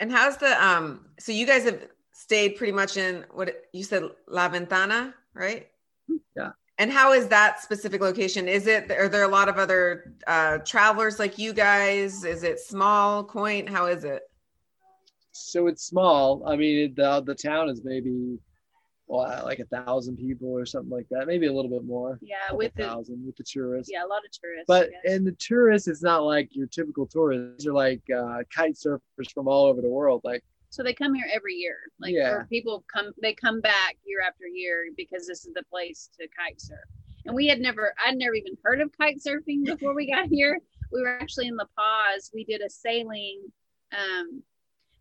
And 0.00 0.10
how's 0.10 0.36
the 0.36 0.52
um? 0.64 1.06
So 1.20 1.30
you 1.32 1.46
guys 1.46 1.64
have 1.64 1.80
stayed 2.12 2.56
pretty 2.56 2.72
much 2.72 2.96
in 2.96 3.24
what 3.32 3.48
you 3.72 3.84
said, 3.84 4.02
La 4.28 4.48
Ventana, 4.48 5.14
right? 5.34 5.68
Yeah. 6.36 6.50
And 6.78 6.90
how 6.90 7.12
is 7.12 7.28
that 7.28 7.60
specific 7.60 8.00
location? 8.00 8.48
Is 8.48 8.66
it 8.66 8.90
are 8.90 9.08
there 9.08 9.22
a 9.22 9.28
lot 9.28 9.48
of 9.48 9.56
other 9.58 10.14
uh, 10.26 10.58
travelers 10.58 11.18
like 11.20 11.38
you 11.38 11.52
guys? 11.52 12.24
Is 12.24 12.42
it 12.42 12.58
small, 12.58 13.22
quaint? 13.24 13.68
How 13.68 13.86
is 13.86 14.04
it? 14.04 14.22
so 15.32 15.66
it's 15.66 15.84
small. 15.84 16.42
I 16.46 16.56
mean, 16.56 16.94
the 16.96 17.20
the 17.22 17.34
town 17.34 17.68
is 17.68 17.82
maybe 17.84 18.38
well, 19.06 19.44
like 19.44 19.58
a 19.58 19.64
thousand 19.66 20.16
people 20.16 20.48
or 20.48 20.64
something 20.64 20.90
like 20.90 21.06
that, 21.10 21.26
maybe 21.26 21.46
a 21.46 21.52
little 21.52 21.70
bit 21.70 21.84
more. 21.84 22.18
yeah 22.22 22.52
with 22.52 22.74
the 22.74 22.82
thousand 22.84 23.24
with 23.26 23.36
the 23.36 23.44
tourists. 23.44 23.90
yeah 23.92 24.04
a 24.04 24.06
lot 24.06 24.24
of 24.24 24.30
tourists 24.32 24.64
But 24.66 24.90
yeah. 25.04 25.12
and 25.12 25.26
the 25.26 25.32
tourists, 25.32 25.88
it's 25.88 26.02
not 26.02 26.24
like 26.24 26.48
your 26.56 26.66
typical 26.66 27.06
tourists. 27.06 27.58
These 27.64 27.66
are 27.68 27.72
like 27.74 28.02
uh, 28.10 28.38
kite 28.54 28.74
surfers 28.74 29.30
from 29.32 29.46
all 29.48 29.66
over 29.66 29.80
the 29.82 29.88
world. 29.88 30.22
Like 30.24 30.42
so 30.70 30.82
they 30.82 30.92
come 30.94 31.14
here 31.14 31.26
every 31.32 31.54
year 31.54 31.76
like 32.00 32.12
Yeah. 32.14 32.42
people 32.50 32.84
come 32.92 33.12
they 33.22 33.32
come 33.32 33.60
back 33.60 33.96
year 34.04 34.18
after 34.26 34.46
year 34.46 34.86
because 34.96 35.24
this 35.26 35.44
is 35.46 35.54
the 35.54 35.62
place 35.70 36.10
to 36.18 36.26
kite 36.36 36.60
surf 36.60 36.80
and 37.26 37.32
we 37.36 37.46
had 37.46 37.60
never 37.60 37.94
i'd 38.04 38.16
never 38.16 38.34
even 38.34 38.56
heard 38.64 38.80
of 38.80 38.90
kite 38.98 39.18
surfing 39.24 39.64
before 39.64 39.94
we 39.94 40.10
got 40.10 40.26
here 40.26 40.58
we 40.90 41.00
were 41.00 41.16
actually 41.20 41.46
in 41.46 41.54
la 41.56 41.64
paz 41.78 42.32
we 42.34 42.42
did 42.42 42.60
a 42.60 42.68
sailing 42.68 43.40
um 43.92 44.42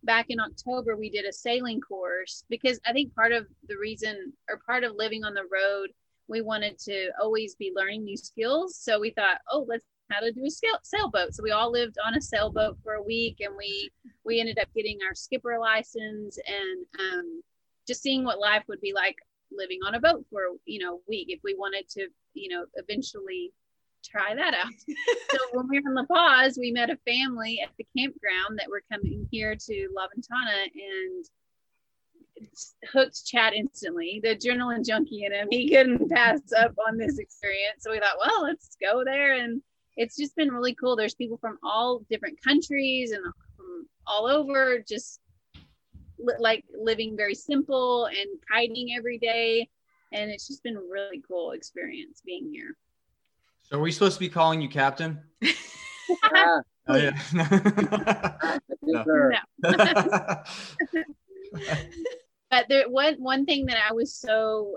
back 0.04 0.26
in 0.30 0.40
october 0.40 0.96
we 0.96 1.10
did 1.10 1.26
a 1.26 1.34
sailing 1.34 1.80
course 1.80 2.44
because 2.50 2.80
i 2.86 2.94
think 2.94 3.14
part 3.16 3.32
of 3.32 3.46
the 3.68 3.78
reason 3.78 4.34
or 4.50 4.60
part 4.66 4.84
of 4.84 4.96
living 4.96 5.24
on 5.24 5.34
the 5.34 5.44
road 5.44 5.90
we 6.28 6.42
wanted 6.42 6.80
to 6.80 7.10
always 7.22 7.56
be 7.56 7.74
learning 7.76 8.04
new 8.04 8.18
skills. 8.18 8.76
So 8.76 9.00
we 9.00 9.12
thought 9.12 9.40
oh 9.52 9.66
let's 9.68 9.84
how 10.12 10.20
to 10.20 10.32
do 10.32 10.46
a 10.46 10.50
sail- 10.50 10.80
sailboat. 10.84 11.34
So 11.34 11.42
we 11.42 11.52
all 11.52 11.72
lived 11.72 11.96
on 12.06 12.16
a 12.16 12.22
sailboat 12.22 12.78
for 12.84 12.94
a 12.94 13.04
week 13.04 13.38
and 13.40 13.56
we 13.58 13.92
we 14.24 14.40
ended 14.40 14.60
up 14.60 14.68
getting 14.76 15.00
our 15.08 15.16
skipper 15.16 15.58
license 15.60 16.38
and 16.46 16.86
um, 17.00 17.42
just 17.88 18.02
seeing 18.02 18.24
what 18.24 18.40
life 18.40 18.64
would 18.68 18.82
be 18.82 18.94
like 18.94 19.16
living 19.52 19.80
on 19.86 19.96
a 19.96 20.00
boat 20.00 20.26
for 20.30 20.42
you 20.66 20.80
know 20.84 20.96
a 20.96 21.00
week 21.08 21.28
if 21.30 21.40
we 21.44 21.56
wanted 21.58 21.88
to 21.88 22.08
you 22.34 22.50
know 22.50 22.66
eventually 22.76 23.52
try 24.04 24.36
that 24.36 24.54
out 24.54 24.74
so 25.32 25.38
when 25.54 25.68
we 25.68 25.80
were 25.80 25.90
in 25.90 25.96
la 25.96 26.06
paz 26.06 26.58
we 26.60 26.72
met 26.72 26.90
a 26.90 26.98
family 27.06 27.60
at 27.64 27.70
the 27.78 27.86
campground 27.98 28.58
that 28.58 28.70
were 28.70 28.84
coming 28.92 29.28
here 29.32 29.56
to 29.56 29.90
la 29.96 30.08
ventana 30.14 30.66
and 30.76 31.26
hooked 32.92 33.26
Chad 33.26 33.54
instantly. 33.54 34.20
The 34.24 34.36
adrenaline 34.36 34.86
junkie 34.86 35.26
in 35.26 35.32
him, 35.32 35.48
he 35.50 35.70
couldn't 35.70 36.10
pass 36.10 36.42
up 36.58 36.74
on 36.88 36.98
this 36.98 37.18
experience. 37.18 37.82
So 37.82 37.92
we 37.92 38.00
thought, 38.00 38.18
well, 38.24 38.44
let's 38.44 38.76
go 38.82 39.04
there. 39.04 39.36
And 39.36 39.62
it's 39.98 40.18
just 40.18 40.36
been 40.36 40.52
really 40.52 40.76
cool. 40.76 40.96
There's 40.96 41.16
people 41.16 41.38
from 41.38 41.58
all 41.64 42.04
different 42.10 42.42
countries 42.44 43.12
and 43.12 43.24
from 43.56 43.88
all 44.08 44.28
over, 44.28 44.84
just 44.88 45.20
li- 46.20 46.36
like 46.40 46.66
living 46.78 47.16
very 47.16 47.36
simple 47.36 48.06
and 48.06 48.28
kiting 48.52 48.96
every 48.98 49.18
day. 49.18 49.70
And 50.12 50.30
it's 50.30 50.48
just 50.48 50.64
been 50.64 50.78
a 50.78 50.82
really 50.82 51.24
cool 51.28 51.52
experience 51.52 52.22
being 52.26 52.50
here. 52.52 52.76
So 53.64 53.78
are 53.78 53.82
we 53.82 53.92
supposed 53.92 54.16
to 54.16 54.20
be 54.20 54.30
calling 54.30 54.62
you 54.62 54.70
captain? 54.70 55.20
Oh 56.86 56.98
yeah. 56.98 57.18
yes, 58.82 59.06
sir. 59.06 59.34
No. 59.64 59.74
but 62.52 62.68
there 62.68 62.90
one 62.90 63.16
one 63.16 63.46
thing 63.46 63.66
that 63.68 63.78
I 63.90 63.94
was 63.94 64.14
so 64.14 64.76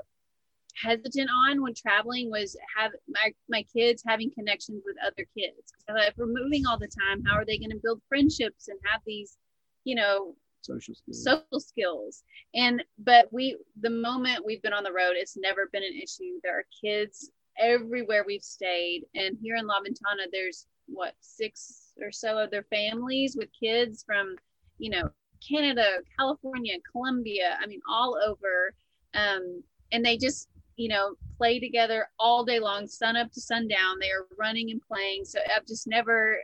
hesitant 0.81 1.29
on 1.49 1.63
when 1.63 1.75
traveling 1.75 2.31
was 2.31 2.57
have 2.77 2.93
my 3.09 3.33
my 3.49 3.65
kids 3.75 4.05
having 4.07 4.31
connections 4.31 4.83
with 4.87 4.97
other 5.05 5.27
kids. 5.37 5.73
So 5.89 5.97
if 5.97 6.15
we're 6.17 6.27
moving 6.27 6.65
all 6.67 6.79
the 6.79 6.87
time, 6.87 7.25
how 7.25 7.35
are 7.37 7.45
they 7.45 7.59
going 7.59 7.71
to 7.73 7.81
build 7.83 8.01
friendships 8.09 8.69
and 8.69 8.79
have 8.85 9.01
these, 9.05 9.37
you 9.83 9.97
know, 9.97 10.37
Social 10.63 10.95
skills. 10.95 11.25
social 11.25 11.61
skills? 11.61 12.23
And 12.55 12.85
but 12.99 13.33
we 13.33 13.57
the 13.81 13.91
moment 13.91 14.45
we've 14.47 14.63
been 14.63 14.73
on 14.73 14.85
the 14.85 14.93
road, 14.93 15.15
it's 15.17 15.37
never 15.37 15.69
been 15.73 15.83
an 15.83 16.01
issue. 16.01 16.39
There 16.45 16.57
are 16.57 16.65
kids 16.81 17.33
everywhere 17.61 18.25
we've 18.27 18.43
stayed, 18.43 19.05
and 19.15 19.37
here 19.41 19.57
in 19.57 19.67
La 19.67 19.81
Ventana, 19.81 20.23
there's 20.33 20.67
what 20.87 21.15
six 21.21 21.93
or 22.01 22.13
so 22.13 22.39
other 22.39 22.65
families 22.71 23.37
with 23.37 23.49
kids 23.59 24.05
from, 24.07 24.37
you 24.79 24.91
know, 24.91 25.11
Canada, 25.47 25.99
California, 26.19 26.77
Colombia, 26.91 27.57
I 27.61 27.67
mean, 27.67 27.81
all 27.91 28.19
over. 28.25 28.75
Um, 29.15 29.63
and 29.93 30.05
they 30.05 30.17
just, 30.17 30.49
you 30.77 30.89
know, 30.89 31.15
play 31.39 31.59
together 31.59 32.09
all 32.19 32.45
day 32.45 32.59
long, 32.59 32.87
sun 32.87 33.17
up 33.17 33.33
to 33.33 33.41
sundown. 33.41 33.99
They 34.01 34.11
are 34.11 34.27
running 34.39 34.71
and 34.71 34.81
playing. 34.81 35.25
So 35.25 35.41
I've 35.55 35.67
just 35.67 35.87
never, 35.87 36.39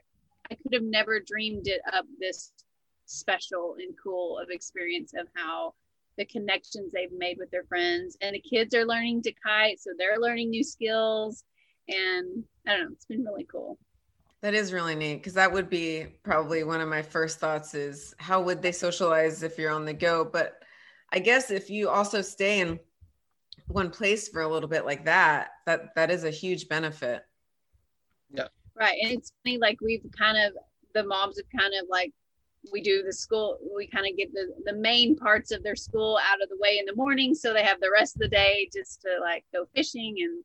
I 0.51 0.55
could 0.55 0.75
have 0.75 0.83
never 0.83 1.20
dreamed 1.20 1.66
it 1.68 1.81
up 1.92 2.05
this 2.18 2.53
special 3.07 3.77
and 3.79 3.94
cool 4.03 4.38
of 4.38 4.51
experience 4.51 5.12
of 5.18 5.27
how 5.35 5.75
the 6.18 6.25
connections 6.27 6.92
they've 6.92 7.12
made 7.16 7.38
with 7.38 7.51
their 7.51 7.64
friends. 7.64 8.16
And 8.20 8.35
the 8.35 8.40
kids 8.40 8.75
are 8.75 8.85
learning 8.85 9.22
to 9.22 9.33
kite. 9.44 9.81
So 9.81 9.90
they're 9.96 10.18
learning 10.18 10.51
new 10.51 10.64
skills. 10.64 11.44
And 11.88 12.44
I 12.66 12.77
don't 12.77 12.81
know, 12.81 12.88
it's 12.92 13.07
been 13.07 13.25
really 13.25 13.46
cool. 13.51 13.79
That 14.42 14.55
is 14.55 14.72
really 14.72 14.96
neat 14.96 15.16
because 15.16 15.35
that 15.35 15.53
would 15.53 15.70
be 15.70 16.07
probably 16.25 16.64
one 16.64 16.81
of 16.81 16.88
my 16.88 17.03
first 17.03 17.38
thoughts 17.38 17.75
is 17.75 18.12
how 18.18 18.42
would 18.42 18.61
they 18.61 18.72
socialize 18.72 19.42
if 19.42 19.57
you're 19.57 19.70
on 19.70 19.85
the 19.85 19.94
go? 19.94 20.25
But 20.25 20.62
I 21.12 21.20
guess 21.20 21.51
if 21.51 21.70
you 21.70 21.88
also 21.88 22.22
stay 22.22 22.61
in 22.61 22.81
one 23.68 23.90
place 23.90 24.29
for 24.29 24.42
a 24.42 24.48
little 24.48 24.68
bit 24.68 24.85
like 24.85 25.05
that, 25.05 25.51
that 25.66 25.94
that 25.94 26.11
is 26.11 26.25
a 26.25 26.31
huge 26.31 26.68
benefit. 26.68 27.22
Yeah. 28.31 28.48
Right. 28.75 28.98
And 29.03 29.12
it's 29.12 29.33
funny, 29.44 29.59
like 29.59 29.81
we've 29.81 30.05
kind 30.18 30.37
of 30.37 30.55
the 30.94 31.05
moms 31.05 31.37
have 31.38 31.61
kind 31.61 31.75
of 31.81 31.87
like 31.88 32.12
we 32.70 32.81
do 32.81 33.03
the 33.03 33.12
school 33.12 33.59
we 33.75 33.87
kind 33.87 34.07
of 34.09 34.16
get 34.16 34.33
the 34.33 34.55
the 34.64 34.72
main 34.72 35.16
parts 35.16 35.51
of 35.51 35.62
their 35.62 35.77
school 35.77 36.18
out 36.31 36.42
of 36.42 36.48
the 36.48 36.59
way 36.61 36.79
in 36.79 36.87
the 36.87 36.94
morning 36.94 37.35
so 37.35 37.53
they 37.53 37.62
have 37.62 37.81
the 37.81 37.90
rest 37.90 38.14
of 38.14 38.20
the 38.20 38.29
day 38.29 38.68
just 38.72 39.01
to 39.01 39.09
like 39.20 39.44
go 39.53 39.66
fishing 39.75 40.16
and 40.20 40.44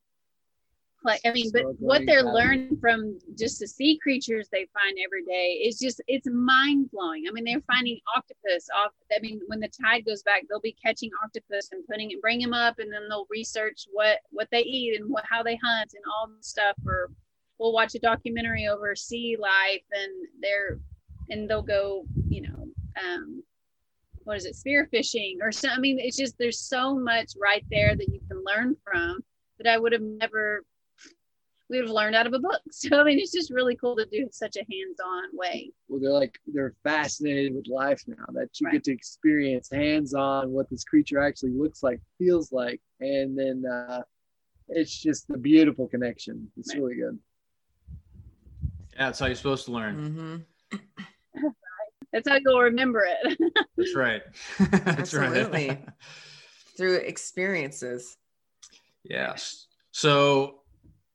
play 1.01 1.19
i 1.25 1.31
mean 1.31 1.51
but 1.53 1.63
what 1.79 2.01
they're 2.07 2.23
learning 2.23 2.75
from 2.81 3.19
just 3.37 3.59
the 3.59 3.67
sea 3.67 3.99
creatures 4.01 4.49
they 4.51 4.67
find 4.73 4.97
every 5.03 5.23
day 5.25 5.61
is 5.63 5.77
just 5.77 6.01
it's 6.07 6.27
mind 6.27 6.89
blowing 6.91 7.25
i 7.27 7.31
mean 7.31 7.43
they're 7.43 7.59
mm-hmm. 7.59 7.73
finding 7.73 7.99
octopus 8.15 8.67
off 8.75 8.91
i 9.15 9.19
mean 9.21 9.39
when 9.45 9.59
the 9.59 9.69
tide 9.69 10.03
goes 10.03 10.23
back 10.23 10.41
they'll 10.49 10.59
be 10.59 10.75
catching 10.83 11.11
octopus 11.23 11.69
and 11.71 11.85
putting 11.85 12.09
it 12.09 12.21
bring 12.21 12.39
them 12.39 12.53
up 12.53 12.79
and 12.79 12.91
then 12.91 13.07
they'll 13.09 13.27
research 13.29 13.85
what 13.91 14.19
what 14.31 14.47
they 14.51 14.61
eat 14.61 14.99
and 14.99 15.07
what 15.07 15.23
how 15.29 15.43
they 15.43 15.57
hunt 15.63 15.91
and 15.93 16.03
all 16.15 16.27
the 16.27 16.43
stuff 16.43 16.75
or 16.85 17.11
we'll 17.59 17.73
watch 17.73 17.93
a 17.93 17.99
documentary 17.99 18.67
over 18.67 18.95
sea 18.95 19.37
life 19.39 19.83
and 19.91 20.11
they're 20.41 20.79
and 21.29 21.49
they'll 21.49 21.61
go 21.61 22.05
you 22.29 22.41
know 22.41 22.67
um 23.03 23.43
what 24.23 24.37
is 24.37 24.45
it 24.45 24.55
spear 24.55 24.87
fishing 24.91 25.37
or 25.41 25.51
so 25.51 25.69
i 25.69 25.77
mean 25.79 25.97
it's 25.99 26.17
just 26.17 26.35
there's 26.37 26.59
so 26.59 26.95
much 26.97 27.33
right 27.41 27.65
there 27.71 27.95
that 27.95 28.07
you 28.11 28.19
can 28.29 28.43
learn 28.45 28.75
from 28.83 29.19
that 29.59 29.71
i 29.71 29.77
would 29.77 29.91
have 29.93 30.01
never 30.01 30.61
we 31.69 31.77
would 31.77 31.87
have 31.87 31.93
learned 31.93 32.15
out 32.15 32.27
of 32.27 32.33
a 32.33 32.39
book 32.39 32.61
so 32.71 32.99
i 32.99 33.03
mean 33.03 33.19
it's 33.19 33.31
just 33.31 33.51
really 33.51 33.75
cool 33.75 33.95
to 33.95 34.05
do 34.05 34.25
it 34.25 34.33
such 34.33 34.55
a 34.57 34.65
hands-on 34.71 35.23
way 35.33 35.71
well, 35.89 35.99
they're 36.01 36.11
like 36.11 36.37
they're 36.47 36.73
fascinated 36.83 37.55
with 37.55 37.67
life 37.67 38.03
now 38.07 38.25
that 38.33 38.49
you 38.59 38.65
Right. 38.65 38.73
get 38.73 38.83
to 38.85 38.91
experience 38.91 39.69
hands-on 39.71 40.51
what 40.51 40.69
this 40.69 40.83
creature 40.83 41.19
actually 41.19 41.51
looks 41.53 41.81
like, 41.81 42.01
feels 42.17 42.51
like, 42.51 42.81
and 42.99 43.37
then 43.39 43.63
uh, 43.65 44.01
it's 44.67 45.01
just 45.01 45.29
a 45.29 45.37
beautiful 45.37 45.87
connection. 45.87 46.51
It's 46.57 46.73
Right. 46.73 46.81
really 46.81 46.95
good. 46.95 47.19
yeah, 48.93 49.05
that's 49.05 49.19
how 49.19 49.27
you're 49.27 49.35
supposed 49.35 49.65
to 49.65 49.71
learn. 49.71 50.45
hmm 50.71 50.77
that's 52.13 52.27
how 52.27 52.37
you'll 52.43 52.61
remember 52.61 53.05
it 53.05 53.37
That's 53.77 53.95
right. 53.95 54.21
that's 54.59 55.13
Absolutely. 55.13 55.67
right. 55.69 55.85
Through 56.77 56.95
experiences. 56.97 58.17
yes. 59.03 59.67
So 59.91 60.61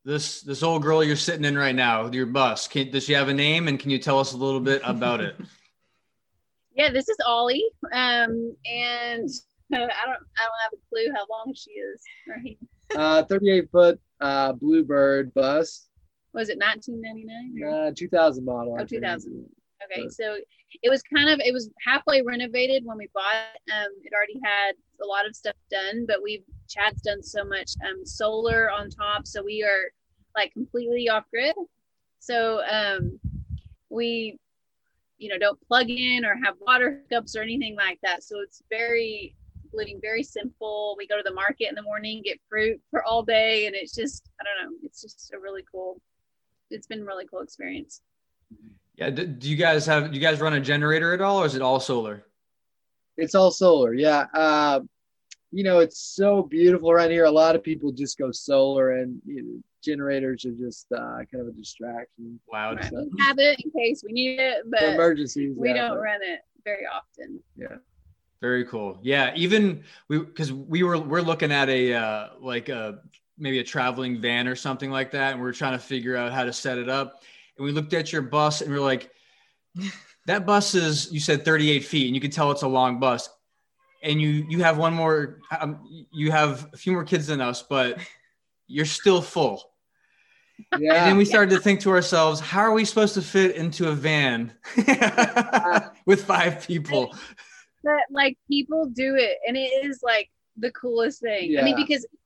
this 0.05 0.41
this 0.41 0.61
old 0.63 0.81
girl 0.81 1.03
you're 1.03 1.15
sitting 1.15 1.45
in 1.45 1.57
right 1.57 1.75
now, 1.75 2.09
your 2.11 2.25
bus, 2.25 2.67
can, 2.67 2.91
does 2.91 3.05
she 3.05 3.13
have 3.13 3.29
a 3.29 3.33
name, 3.33 3.69
and 3.69 3.79
can 3.79 3.89
you 3.89 3.97
tell 3.99 4.19
us 4.19 4.33
a 4.33 4.37
little 4.37 4.59
bit 4.59 4.81
about 4.83 5.21
it? 5.21 5.35
yeah 6.75 6.89
this 6.89 7.07
is 7.07 7.17
ollie 7.27 7.63
um 7.93 8.55
and 8.65 9.29
i 9.71 9.77
don't 9.77 9.91
i 9.91 10.05
don't 10.05 10.61
have 10.63 10.73
a 10.73 10.81
clue 10.89 11.07
how 11.15 11.23
long 11.29 11.53
she 11.55 11.69
is 11.71 12.01
or 12.27 12.35
he 12.43 12.57
Uh, 12.95 13.23
38 13.23 13.69
foot 13.71 13.99
uh, 14.21 14.53
Bluebird 14.53 15.33
bus, 15.35 15.87
was 16.33 16.49
it 16.49 16.57
1999 16.57 17.89
uh, 17.89 17.91
2000 17.95 18.43
model. 18.45 18.77
Oh, 18.79 18.85
2000. 18.85 19.45
Okay, 19.85 20.07
so 20.09 20.37
it 20.81 20.89
was 20.89 21.01
kind 21.03 21.29
of 21.29 21.39
it 21.39 21.53
was 21.53 21.69
halfway 21.85 22.21
renovated 22.21 22.83
when 22.85 22.97
we 22.97 23.09
bought 23.13 23.33
it. 23.55 23.71
Um, 23.71 23.91
it 24.03 24.13
already 24.13 24.39
had 24.43 24.73
a 25.01 25.05
lot 25.05 25.25
of 25.27 25.35
stuff 25.35 25.55
done, 25.69 26.05
but 26.07 26.21
we've 26.23 26.43
Chad's 26.69 27.01
done 27.01 27.21
so 27.21 27.43
much 27.43 27.71
um, 27.85 28.05
solar 28.05 28.71
on 28.71 28.89
top, 28.89 29.27
so 29.27 29.43
we 29.43 29.63
are 29.63 29.91
like 30.35 30.51
completely 30.53 31.09
off 31.09 31.25
grid. 31.31 31.55
So 32.19 32.61
um, 32.69 33.19
we, 33.89 34.37
you 35.17 35.29
know, 35.29 35.37
don't 35.37 35.59
plug 35.67 35.89
in 35.89 36.25
or 36.25 36.35
have 36.43 36.55
water 36.61 37.03
hookups 37.11 37.35
or 37.35 37.41
anything 37.41 37.75
like 37.75 37.99
that. 38.01 38.23
So 38.23 38.39
it's 38.41 38.63
very 38.69 39.35
living 39.73 39.99
very 40.01 40.23
simple. 40.23 40.95
We 40.97 41.07
go 41.07 41.17
to 41.17 41.23
the 41.23 41.33
market 41.33 41.67
in 41.69 41.75
the 41.75 41.81
morning, 41.81 42.21
get 42.23 42.39
fruit 42.49 42.79
for 42.89 43.03
all 43.03 43.23
day, 43.23 43.67
and 43.67 43.75
it's 43.75 43.93
just 43.93 44.29
I 44.39 44.43
don't 44.43 44.71
know, 44.71 44.77
it's 44.83 45.01
just 45.01 45.33
a 45.33 45.39
really 45.39 45.63
cool. 45.71 45.99
It's 46.69 46.87
been 46.87 47.01
a 47.01 47.05
really 47.05 47.25
cool 47.27 47.41
experience. 47.41 48.01
Yeah. 48.95 49.09
Do, 49.09 49.25
do 49.25 49.49
you 49.49 49.55
guys 49.55 49.85
have? 49.85 50.09
Do 50.11 50.15
you 50.15 50.21
guys 50.21 50.39
run 50.39 50.53
a 50.53 50.59
generator 50.59 51.13
at 51.13 51.21
all, 51.21 51.41
or 51.41 51.45
is 51.45 51.55
it 51.55 51.61
all 51.61 51.79
solar? 51.79 52.23
It's 53.17 53.35
all 53.35 53.51
solar. 53.51 53.93
Yeah. 53.93 54.25
Uh, 54.33 54.81
you 55.51 55.63
know, 55.63 55.79
it's 55.79 55.99
so 55.99 56.43
beautiful 56.43 56.89
around 56.91 57.11
here. 57.11 57.25
A 57.25 57.31
lot 57.31 57.55
of 57.55 57.63
people 57.63 57.91
just 57.91 58.17
go 58.17 58.31
solar, 58.31 58.91
and 58.99 59.19
you 59.25 59.43
know, 59.43 59.59
generators 59.83 60.45
are 60.45 60.51
just 60.53 60.87
uh, 60.91 61.17
kind 61.31 61.41
of 61.41 61.47
a 61.47 61.51
distraction 61.51 62.39
Wow. 62.47 62.73
Right. 62.75 62.85
So- 62.85 63.07
We 63.11 63.21
have 63.23 63.37
it 63.39 63.59
in 63.63 63.71
case 63.71 64.03
we 64.05 64.13
need 64.13 64.39
it, 64.39 64.63
for 64.63 64.69
but 64.71 64.83
emergencies. 64.95 65.53
we 65.57 65.69
yeah, 65.69 65.75
don't 65.87 65.97
but- 65.97 66.01
run 66.01 66.19
it 66.23 66.39
very 66.63 66.85
often. 66.85 67.39
Yeah. 67.57 67.77
Very 68.41 68.65
cool. 68.65 68.99
Yeah, 69.01 69.31
even 69.37 69.83
we 70.09 70.19
because 70.19 70.51
we 70.51 70.83
were 70.83 70.99
we're 70.99 71.21
looking 71.21 71.51
at 71.51 71.69
a 71.69 71.93
uh, 71.93 72.27
like 72.41 72.67
a 72.67 72.99
maybe 73.37 73.59
a 73.59 73.63
traveling 73.63 74.19
van 74.19 74.47
or 74.49 74.55
something 74.55 74.91
like 74.91 75.11
that, 75.11 75.33
and 75.33 75.41
we 75.41 75.47
are 75.47 75.53
trying 75.53 75.73
to 75.73 75.79
figure 75.79 76.17
out 76.17 76.33
how 76.33 76.43
to 76.43 76.51
set 76.51 76.77
it 76.77 76.89
up. 76.89 77.23
And 77.57 77.65
we 77.65 77.71
looked 77.71 77.93
at 77.93 78.11
your 78.11 78.21
bus, 78.21 78.61
and 78.61 78.71
we 78.71 78.77
are 78.77 78.81
like, 78.81 79.09
that 80.25 80.45
bus 80.45 80.75
is 80.75 81.11
you 81.11 81.19
said 81.19 81.45
38 81.45 81.85
feet, 81.85 82.07
and 82.07 82.15
you 82.15 82.21
can 82.21 82.31
tell 82.31 82.51
it's 82.51 82.61
a 82.63 82.67
long 82.67 82.99
bus. 82.99 83.29
And 84.01 84.21
you 84.21 84.45
you 84.49 84.61
have 84.63 84.77
one 84.77 84.93
more, 84.93 85.39
um, 85.59 85.87
you 86.11 86.31
have 86.31 86.67
a 86.73 86.77
few 86.77 86.91
more 86.91 87.03
kids 87.05 87.27
than 87.27 87.39
us, 87.41 87.61
but 87.61 87.99
you're 88.67 88.85
still 88.85 89.21
full. 89.21 89.71
And 90.71 90.81
Yeah. 90.81 91.05
then 91.05 91.17
we 91.17 91.25
started 91.25 91.55
to 91.55 91.61
think 91.61 91.79
to 91.81 91.89
ourselves, 91.91 92.39
how 92.39 92.59
are 92.61 92.73
we 92.73 92.85
supposed 92.85 93.13
to 93.15 93.21
fit 93.21 93.55
into 93.55 93.89
a 93.89 93.93
van 93.93 94.53
with 96.05 96.25
five 96.25 96.65
people? 96.67 97.15
But 97.83 98.01
like 98.11 98.37
people 98.47 98.85
do 98.87 99.15
it, 99.15 99.37
and 99.47 99.55
it 99.57 99.85
is 99.85 99.99
like 100.03 100.29
the 100.57 100.71
coolest 100.71 101.21
thing. 101.21 101.51
Yeah. 101.51 101.61
I 101.61 101.63
mean, 101.63 101.75
because 101.75 102.05
m- 102.05 102.17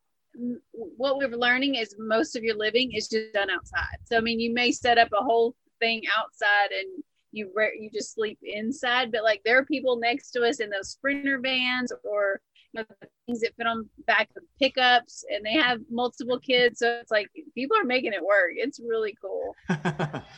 what 0.72 1.18
we're 1.18 1.30
learning 1.30 1.76
is 1.76 1.96
most 1.98 2.36
of 2.36 2.44
your 2.44 2.56
living 2.56 2.92
is 2.94 3.08
just 3.08 3.34
done 3.34 3.50
outside. 3.50 3.98
So 4.06 4.18
I 4.18 4.22
mean, 4.22 4.40
you 4.40 4.54
may 4.54 4.72
set 4.72 4.98
up 4.98 5.10
a 5.14 5.24
whole 5.24 5.56
thing 5.80 6.04
outside 6.18 6.72
and 6.72 7.04
you 7.32 7.52
re- 7.56 7.78
you 7.80 7.90
just 7.94 8.14
sleep 8.14 8.40
inside, 8.42 9.12
but 9.12 9.24
like 9.24 9.42
there 9.46 9.58
are 9.58 9.66
people 9.66 9.98
next 9.98 10.32
to 10.32 10.44
us 10.44 10.60
in 10.60 10.70
those 10.70 10.90
sprinter 10.90 11.40
vans 11.40 11.92
or 12.04 12.42
you 12.74 12.82
know, 12.82 12.86
the 13.02 13.08
things 13.26 13.42
that 13.42 13.56
fit 13.56 13.68
on 13.68 13.90
back 14.06 14.30
of 14.36 14.44
pickups, 14.60 15.24
and 15.30 15.46
they 15.46 15.54
have 15.54 15.80
multiple 15.90 16.40
kids. 16.40 16.80
So 16.80 17.00
it's 17.02 17.12
like 17.12 17.30
people 17.56 17.78
are 17.78 17.86
making 17.86 18.14
it 18.14 18.24
work. 18.24 18.52
It's 18.56 18.80
really 18.80 19.16
cool. 19.22 19.56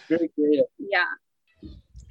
Very 0.10 0.30
creative. 0.36 0.66
Yeah. 0.78 1.06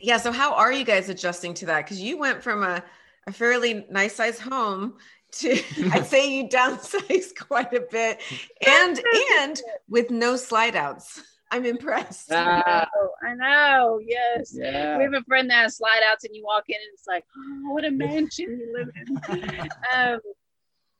Yeah. 0.01 0.16
So 0.18 0.33
how 0.33 0.55
are 0.55 0.72
you 0.72 0.85
guys 0.85 1.09
adjusting 1.09 1.55
to 1.55 1.66
that? 1.66 1.85
Because 1.85 2.01
you 2.01 2.18
went 2.18 2.42
from 2.42 2.62
a, 2.62 2.83
a 3.27 3.33
fairly 3.33 3.87
nice 3.90 4.14
size 4.14 4.38
home 4.38 4.98
to 5.30 5.62
I'd 5.92 6.06
say 6.06 6.30
you 6.30 6.48
downsized 6.48 7.36
quite 7.48 7.72
a 7.74 7.84
bit 7.90 8.20
and 8.66 9.00
and 9.38 9.60
with 9.88 10.10
no 10.10 10.36
slide 10.36 10.76
outs. 10.76 11.22
I'm 11.50 11.64
impressed. 11.64 12.30
Ah, 12.30 12.86
I 13.26 13.34
know. 13.34 14.00
Yes. 14.04 14.52
yeah. 14.54 14.98
We 14.98 15.04
have 15.04 15.14
a 15.14 15.22
friend 15.22 15.48
that 15.48 15.62
has 15.62 15.78
slide 15.78 16.02
outs, 16.10 16.24
and 16.24 16.36
you 16.36 16.44
walk 16.44 16.64
in, 16.68 16.74
and 16.74 16.92
it's 16.92 17.06
like, 17.06 17.24
oh, 17.34 17.72
what 17.72 17.86
a 17.86 17.90
mansion 17.90 18.60
you 18.60 18.74
live 18.76 18.90
in. 18.94 19.60
um, 19.94 20.20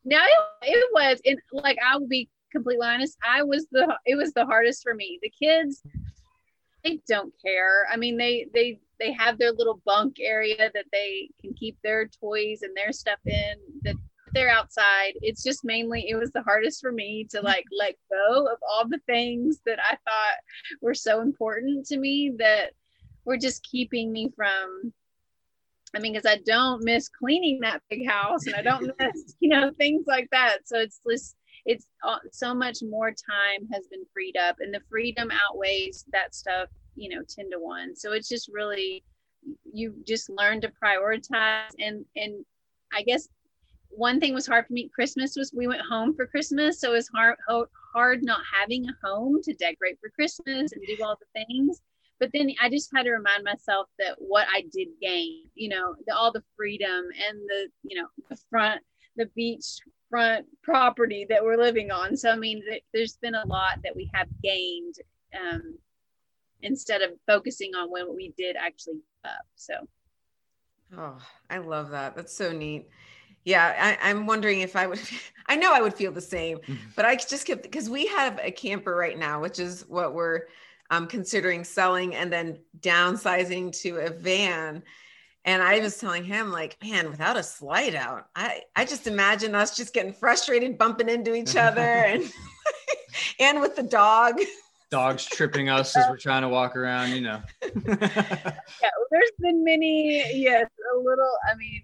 now 0.07 0.25
it, 0.25 0.41
it 0.63 0.89
was, 0.95 1.21
and 1.27 1.39
like 1.53 1.77
I 1.87 1.99
will 1.99 2.09
be 2.09 2.31
completely 2.51 2.87
honest, 2.87 3.19
I 3.27 3.43
was 3.43 3.67
the 3.71 3.95
it 4.07 4.17
was 4.17 4.33
the 4.33 4.47
hardest 4.47 4.83
for 4.83 4.95
me. 4.95 5.19
The 5.23 5.31
kids, 5.31 5.83
they 6.83 7.01
don't 7.07 7.33
care. 7.45 7.87
I 7.93 7.97
mean, 7.97 8.17
they 8.17 8.47
they 8.55 8.81
they 8.99 9.13
have 9.13 9.39
their 9.39 9.53
little 9.53 9.81
bunk 9.85 10.17
area 10.21 10.71
that 10.73 10.87
they 10.93 11.31
can 11.41 11.53
keep 11.55 11.77
their 11.83 12.09
toys 12.09 12.63
and 12.63 12.77
their 12.77 12.93
stuff 12.93 13.21
in. 13.27 13.55
That 13.83 13.97
they're 14.33 14.51
outside. 14.51 15.13
It's 15.23 15.43
just 15.43 15.65
mainly 15.65 16.09
it 16.09 16.17
was 16.17 16.31
the 16.33 16.43
hardest 16.43 16.81
for 16.81 16.93
me 16.93 17.27
to 17.31 17.41
like 17.41 17.65
let 17.79 17.95
go 18.11 18.47
of 18.47 18.59
all 18.69 18.89
the 18.89 19.01
things 19.07 19.61
that 19.67 19.79
I 19.79 19.97
thought 19.97 20.39
were 20.81 20.95
so 20.95 21.21
important 21.21 21.87
to 21.87 21.99
me 21.99 22.33
that 22.39 22.73
were 23.25 23.37
just 23.37 23.63
keeping 23.63 24.13
me 24.13 24.31
from 24.35 24.93
I 25.95 26.01
mean, 26.01 26.13
because 26.13 26.27
I 26.27 26.41
don't 26.45 26.85
miss 26.85 27.09
cleaning 27.09 27.61
that 27.61 27.83
big 27.89 28.07
house 28.07 28.47
and 28.47 28.55
I 28.55 28.63
don't 28.63 28.93
miss, 28.99 29.37
you 29.41 29.49
know, 29.49 29.71
things 29.79 30.05
like 30.07 30.29
that. 30.33 30.59
So 30.67 30.79
it's 30.79 31.01
just, 31.09 31.37
it's 31.65 31.87
uh, 32.07 32.19
so 32.31 32.55
much 32.55 32.79
more 32.83 33.11
time 33.11 33.69
has 33.73 33.87
been 33.89 34.05
freed 34.13 34.37
up 34.37 34.57
and 34.61 34.73
the 34.73 34.81
freedom 34.91 35.31
outweighs 35.31 36.05
that 36.13 36.35
stuff, 36.35 36.69
you 36.95 37.09
know, 37.09 37.23
10 37.29 37.51
to 37.53 37.59
1. 37.59 37.97
So 37.97 38.13
it's 38.13 38.29
just 38.29 38.51
really, 38.53 39.03
you 39.73 39.95
just 40.07 40.29
learn 40.29 40.61
to 40.61 40.73
prioritize. 40.83 41.71
And, 41.79 42.05
and 42.17 42.45
I 42.93 43.03
guess 43.03 43.29
one 43.91 44.21
thing 44.21 44.35
was 44.35 44.47
hard 44.47 44.67
for 44.67 44.73
me. 44.73 44.91
Christmas 44.95 45.35
was, 45.37 45.53
we 45.53 45.67
went 45.67 45.83
home 45.83 46.15
for 46.15 46.27
Christmas. 46.27 46.81
So 46.81 46.91
it 46.91 46.97
was 46.97 47.11
hard, 47.15 47.37
hard 47.93 48.23
not 48.23 48.41
having 48.59 48.89
a 48.89 49.07
home 49.07 49.41
to 49.43 49.55
decorate 49.55 49.99
for 50.01 50.11
Christmas 50.11 50.73
and 50.73 50.83
do 50.87 50.97
all 51.03 51.19
the 51.19 51.45
things 51.45 51.81
but 52.21 52.31
then 52.33 52.51
I 52.61 52.69
just 52.69 52.91
had 52.95 53.05
to 53.05 53.13
remind 53.13 53.45
myself 53.45 53.89
that 53.99 54.17
what 54.19 54.47
I 54.53 54.63
did 54.73 54.89
gain, 55.01 55.45
you 55.55 55.69
know, 55.69 55.95
the, 56.07 56.15
all 56.15 56.33
the 56.33 56.43
freedom 56.57 57.05
and 57.29 57.39
the, 57.49 57.69
you 57.83 58.01
know, 58.01 58.09
the 58.29 58.37
front, 58.51 58.83
the 59.17 59.27
beach 59.37 59.79
front 60.11 60.47
property 60.63 61.27
that 61.29 61.45
we're 61.45 61.57
living 61.57 61.91
on. 61.91 62.17
So, 62.17 62.31
I 62.31 62.37
mean, 62.37 62.63
th- 62.69 62.83
there's 62.93 63.19
been 63.19 63.35
a 63.35 63.47
lot 63.47 63.79
that 63.85 63.95
we 63.95 64.11
have 64.15 64.27
gained 64.43 64.97
um, 65.39 65.79
instead 66.63 67.03
of 67.03 67.11
focusing 67.27 67.75
on 67.77 67.91
when 67.91 68.15
we 68.15 68.33
did 68.37 68.57
actually 68.57 69.01
up. 69.25 69.47
So, 69.55 69.75
oh, 70.97 71.19
I 71.51 71.59
love 71.59 71.91
that. 71.91 72.17
That's 72.17 72.35
so 72.35 72.53
neat. 72.53 72.89
Yeah, 73.49 73.97
I, 74.03 74.11
am 74.11 74.27
wondering 74.27 74.61
if 74.61 74.77
I 74.77 74.87
would. 74.87 75.01
I 75.47 75.57
know 75.57 75.73
I 75.73 75.81
would 75.81 75.95
feel 75.95 76.13
the 76.13 76.21
same, 76.21 76.59
but 76.95 77.07
I 77.07 77.17
just 77.17 77.47
kept 77.47 77.63
because 77.63 77.89
we 77.89 78.07
have 78.09 78.39
a 78.43 78.51
camper 78.51 78.95
right 78.95 79.19
now, 79.19 79.41
which 79.41 79.59
is 79.59 79.87
what 79.89 80.13
we're 80.13 80.43
um, 80.91 81.07
considering 81.07 81.65
selling 81.65 82.15
and 82.15 82.31
then 82.31 82.59
downsizing 82.81 83.73
to 83.81 84.01
a 84.01 84.11
van. 84.11 84.83
And 85.47 85.63
I 85.63 85.79
was 85.79 85.97
telling 85.97 86.25
him, 86.25 86.53
like, 86.53 86.77
man, 86.83 87.09
without 87.09 87.39
a 87.39 87.43
slide 87.43 87.95
out, 87.95 88.27
I, 88.37 88.61
I 88.77 88.85
just 88.85 89.07
imagine 89.07 89.55
us 89.55 89.75
just 89.75 89.95
getting 89.95 90.13
frustrated, 90.13 90.77
bumping 90.77 91.09
into 91.09 91.35
each 91.35 91.57
other 91.57 91.81
and 91.81 92.31
and 93.41 93.63
with 93.63 93.77
the 93.77 93.83
dog. 93.83 94.39
Dogs 94.91 95.25
tripping 95.25 95.71
us 95.71 95.97
as 95.97 96.05
we're 96.11 96.19
trying 96.19 96.43
to 96.43 96.49
walk 96.51 96.77
around, 96.77 97.13
you 97.13 97.23
know. 97.23 97.41
yeah, 97.63 98.91
there's 99.11 99.31
been 99.39 99.65
many, 99.65 100.23
yes, 100.35 100.69
a 100.95 100.99
little, 100.99 101.33
I 101.51 101.57
mean, 101.57 101.83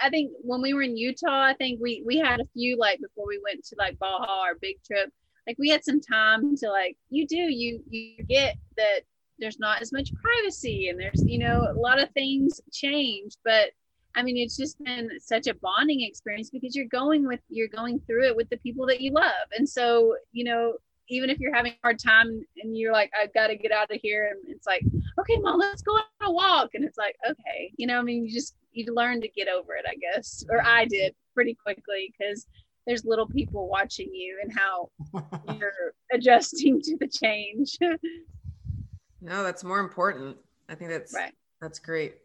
I 0.00 0.10
think 0.10 0.32
when 0.42 0.62
we 0.62 0.74
were 0.74 0.82
in 0.82 0.96
Utah, 0.96 1.44
I 1.44 1.54
think 1.54 1.80
we 1.80 2.02
we 2.06 2.18
had 2.18 2.40
a 2.40 2.46
few 2.52 2.76
like 2.78 3.00
before 3.00 3.26
we 3.26 3.40
went 3.42 3.64
to 3.64 3.76
like 3.78 3.98
Baja 3.98 4.44
or 4.44 4.54
big 4.60 4.76
trip 4.84 5.12
like 5.46 5.56
we 5.58 5.68
had 5.68 5.84
some 5.84 6.00
time 6.00 6.56
to 6.56 6.70
like 6.70 6.96
you 7.10 7.26
do 7.26 7.36
you 7.36 7.82
you 7.88 8.24
get 8.24 8.56
that 8.76 9.00
there's 9.38 9.58
not 9.58 9.82
as 9.82 9.92
much 9.92 10.12
privacy 10.14 10.88
and 10.88 11.00
there's 11.00 11.22
you 11.26 11.38
know 11.38 11.66
a 11.70 11.78
lot 11.78 12.00
of 12.00 12.10
things 12.10 12.60
change 12.72 13.32
but 13.44 13.70
i 14.14 14.22
mean 14.22 14.36
it's 14.36 14.56
just 14.56 14.82
been 14.84 15.10
such 15.18 15.46
a 15.46 15.54
bonding 15.54 16.02
experience 16.02 16.50
because 16.50 16.76
you're 16.76 16.86
going 16.86 17.26
with 17.26 17.40
you're 17.48 17.68
going 17.68 18.00
through 18.06 18.26
it 18.26 18.36
with 18.36 18.48
the 18.50 18.56
people 18.58 18.86
that 18.86 19.00
you 19.00 19.12
love. 19.12 19.48
And 19.56 19.68
so 19.68 20.16
you 20.32 20.44
know 20.44 20.74
even 21.08 21.28
if 21.28 21.40
you're 21.40 21.54
having 21.54 21.72
a 21.72 21.78
hard 21.82 21.98
time 21.98 22.40
and 22.62 22.76
you're 22.76 22.92
like 22.92 23.10
i've 23.20 23.34
got 23.34 23.48
to 23.48 23.56
get 23.56 23.72
out 23.72 23.90
of 23.90 23.98
here 24.00 24.30
and 24.30 24.54
it's 24.54 24.66
like 24.66 24.82
okay 25.18 25.36
mom 25.38 25.58
let's 25.58 25.82
go 25.82 25.92
on 25.92 26.02
a 26.22 26.30
walk 26.30 26.70
and 26.74 26.84
it's 26.84 26.96
like 26.96 27.16
okay 27.28 27.72
you 27.76 27.86
know 27.86 27.98
i 27.98 28.02
mean 28.02 28.24
you 28.24 28.32
just 28.32 28.54
you 28.72 28.92
learn 28.94 29.20
to 29.20 29.28
get 29.28 29.48
over 29.48 29.74
it 29.74 29.84
i 29.88 29.94
guess 29.94 30.44
or 30.50 30.64
i 30.64 30.84
did 30.84 31.14
pretty 31.34 31.54
quickly 31.54 32.12
because 32.16 32.46
there's 32.86 33.04
little 33.04 33.26
people 33.26 33.68
watching 33.68 34.12
you 34.12 34.38
and 34.42 34.52
how 34.52 34.90
you're 35.58 35.94
adjusting 36.12 36.80
to 36.82 36.96
the 36.96 37.06
change. 37.06 37.78
no, 39.20 39.42
that's 39.42 39.64
more 39.64 39.78
important. 39.78 40.36
I 40.68 40.74
think 40.74 40.90
that's 40.90 41.14
right. 41.14 41.32
That's 41.60 41.78
great. 41.78 42.16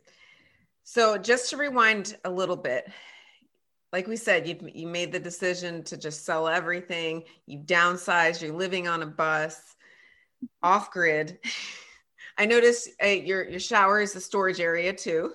So 0.84 1.18
just 1.18 1.50
to 1.52 1.58
rewind 1.58 2.18
a 2.26 2.30
little 2.30 2.56
bit, 2.56 2.90
like 3.94 4.08
we 4.08 4.16
said, 4.16 4.48
you 4.48 4.58
you 4.74 4.88
made 4.88 5.12
the 5.12 5.20
decision 5.20 5.84
to 5.84 5.98
just 5.98 6.26
sell 6.26 6.48
everything. 6.48 7.24
You 7.46 7.60
downsized. 7.60 8.42
You're 8.42 8.56
living 8.56 8.88
on 8.88 9.04
a 9.04 9.08
bus, 9.08 9.76
off 10.64 10.92
grid. 10.92 11.40
I 12.38 12.46
noticed 12.46 12.90
uh, 13.04 13.08
your 13.08 13.48
your 13.48 13.60
shower 13.60 14.02
is 14.02 14.16
a 14.16 14.22
storage 14.22 14.60
area 14.60 14.94
too. 14.94 15.34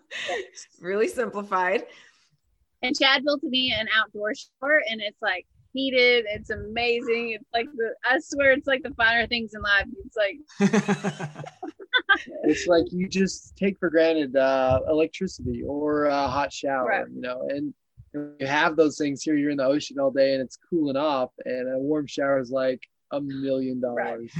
really 0.80 1.08
simplified 1.08 1.84
and 2.82 2.96
Chad 2.96 3.24
built 3.24 3.42
me 3.42 3.74
an 3.78 3.88
outdoor 3.96 4.32
shower, 4.34 4.82
and 4.90 5.00
it's 5.00 5.20
like 5.20 5.46
heated. 5.72 6.24
It's 6.28 6.50
amazing. 6.50 7.32
It's 7.32 7.48
like 7.52 7.66
the 7.76 7.94
I 8.04 8.18
swear 8.20 8.52
it's 8.52 8.66
like 8.66 8.82
the 8.82 8.94
finer 8.94 9.26
things 9.26 9.54
in 9.54 9.62
life. 9.62 9.86
It's 10.04 10.16
like 10.16 10.38
it's 12.44 12.66
like 12.66 12.84
you 12.90 13.08
just 13.08 13.56
take 13.56 13.78
for 13.78 13.90
granted 13.90 14.36
uh, 14.36 14.80
electricity 14.88 15.62
or 15.66 16.06
a 16.06 16.28
hot 16.28 16.52
shower, 16.52 16.86
right. 16.86 17.06
you 17.12 17.20
know, 17.20 17.46
and 17.48 17.74
you 18.14 18.46
have 18.46 18.76
those 18.76 18.98
things 18.98 19.22
here. 19.22 19.36
You're 19.36 19.50
in 19.50 19.58
the 19.58 19.64
ocean 19.64 19.98
all 19.98 20.10
day 20.10 20.32
and 20.32 20.42
it's 20.42 20.58
cooling 20.68 20.96
off, 20.96 21.30
and 21.44 21.74
a 21.74 21.78
warm 21.78 22.06
shower 22.06 22.40
is 22.40 22.50
like 22.50 22.80
a 23.12 23.20
million 23.20 23.80
dollars. 23.80 24.30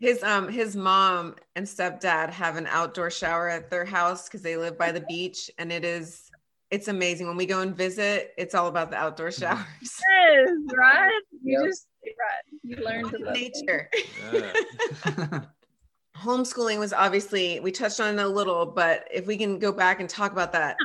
His 0.00 0.22
um 0.22 0.48
his 0.48 0.76
mom 0.76 1.34
and 1.56 1.66
stepdad 1.66 2.30
have 2.30 2.56
an 2.56 2.66
outdoor 2.66 3.10
shower 3.10 3.48
at 3.48 3.70
their 3.70 3.84
house 3.84 4.24
because 4.24 4.42
they 4.42 4.56
live 4.56 4.78
by 4.78 4.92
the 4.92 5.04
beach 5.08 5.50
and 5.58 5.72
it 5.72 5.84
is 5.84 6.30
it's 6.70 6.88
amazing 6.88 7.26
when 7.26 7.36
we 7.36 7.46
go 7.46 7.60
and 7.60 7.76
visit 7.76 8.32
it's 8.36 8.54
all 8.54 8.68
about 8.68 8.90
the 8.90 8.96
outdoor 8.96 9.28
mm-hmm. 9.28 9.42
showers 9.42 9.66
yes 9.82 10.48
right 10.76 11.22
you 11.42 11.58
yep. 11.58 11.68
just 11.68 11.86
right 12.04 12.60
you 12.62 12.76
learn 12.84 13.08
to 13.08 13.18
love 13.18 13.34
nature 13.34 13.90
yeah. 14.32 15.40
homeschooling 16.16 16.78
was 16.78 16.92
obviously 16.92 17.60
we 17.60 17.70
touched 17.70 18.00
on 18.00 18.18
it 18.18 18.22
a 18.22 18.28
little 18.28 18.66
but 18.66 19.06
if 19.12 19.26
we 19.26 19.36
can 19.36 19.58
go 19.58 19.72
back 19.72 20.00
and 20.00 20.08
talk 20.08 20.32
about 20.32 20.52
that 20.52 20.76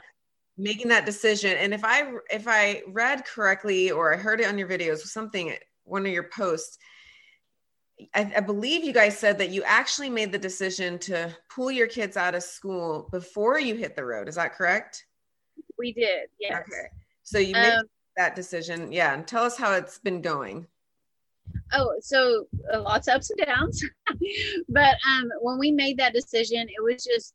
making 0.57 0.87
that 0.87 1.05
decision 1.05 1.55
and 1.57 1.73
if 1.73 1.83
i 1.83 2.11
if 2.29 2.47
i 2.47 2.81
read 2.89 3.25
correctly 3.25 3.89
or 3.89 4.13
i 4.13 4.17
heard 4.17 4.39
it 4.39 4.47
on 4.47 4.57
your 4.57 4.67
videos 4.67 4.99
something 4.99 5.53
one 5.85 6.05
of 6.05 6.11
your 6.11 6.29
posts 6.35 6.77
I, 8.13 8.31
I, 8.37 8.39
believe 8.39 8.83
you 8.83 8.93
guys 8.93 9.17
said 9.17 9.37
that 9.39 9.49
you 9.49 9.63
actually 9.63 10.09
made 10.09 10.31
the 10.31 10.37
decision 10.37 10.97
to 10.99 11.35
pull 11.49 11.71
your 11.71 11.87
kids 11.87 12.17
out 12.17 12.35
of 12.35 12.43
school 12.43 13.07
before 13.11 13.59
you 13.59 13.75
hit 13.75 13.95
the 13.95 14.05
road. 14.05 14.27
Is 14.27 14.35
that 14.35 14.53
correct? 14.53 15.05
We 15.77 15.93
did, 15.93 16.29
yes. 16.39 16.61
Okay. 16.61 16.87
So 17.23 17.39
you 17.39 17.53
made 17.53 17.73
um, 17.73 17.85
that 18.17 18.35
decision. 18.35 18.91
Yeah. 18.91 19.13
And 19.13 19.27
tell 19.27 19.43
us 19.43 19.57
how 19.57 19.73
it's 19.73 19.99
been 19.99 20.21
going. 20.21 20.67
Oh, 21.73 21.93
so 22.01 22.45
uh, 22.73 22.81
lots 22.81 23.07
of 23.07 23.15
ups 23.15 23.31
and 23.31 23.45
downs. 23.45 23.83
but 24.69 24.95
um, 25.09 25.29
when 25.41 25.57
we 25.57 25.71
made 25.71 25.97
that 25.97 26.13
decision, 26.13 26.67
it 26.67 26.81
was 26.81 27.03
just, 27.03 27.33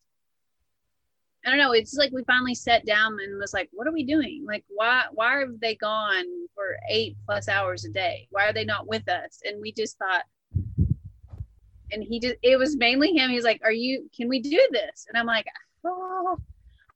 I 1.44 1.50
don't 1.50 1.58
know. 1.58 1.72
It's 1.72 1.94
like 1.94 2.12
we 2.12 2.24
finally 2.24 2.54
sat 2.54 2.86
down 2.86 3.18
and 3.20 3.38
was 3.38 3.52
like, 3.52 3.68
what 3.72 3.86
are 3.86 3.92
we 3.92 4.04
doing? 4.04 4.44
Like, 4.46 4.64
why, 4.68 5.04
why 5.12 5.34
are 5.34 5.46
they 5.60 5.74
gone 5.74 6.24
for 6.54 6.76
eight 6.90 7.16
plus 7.26 7.48
hours 7.48 7.84
a 7.84 7.90
day? 7.90 8.28
Why 8.30 8.46
are 8.46 8.52
they 8.52 8.64
not 8.64 8.86
with 8.86 9.08
us? 9.08 9.40
And 9.44 9.60
we 9.60 9.72
just 9.72 9.98
thought, 9.98 10.24
and 11.90 12.02
he 12.02 12.20
just, 12.20 12.36
it 12.42 12.58
was 12.58 12.76
mainly 12.76 13.12
him. 13.12 13.30
He's 13.30 13.44
like, 13.44 13.60
are 13.64 13.72
you, 13.72 14.08
can 14.16 14.28
we 14.28 14.40
do 14.40 14.68
this? 14.70 15.06
And 15.08 15.18
I'm 15.18 15.26
like, 15.26 15.46
oh, 15.84 16.38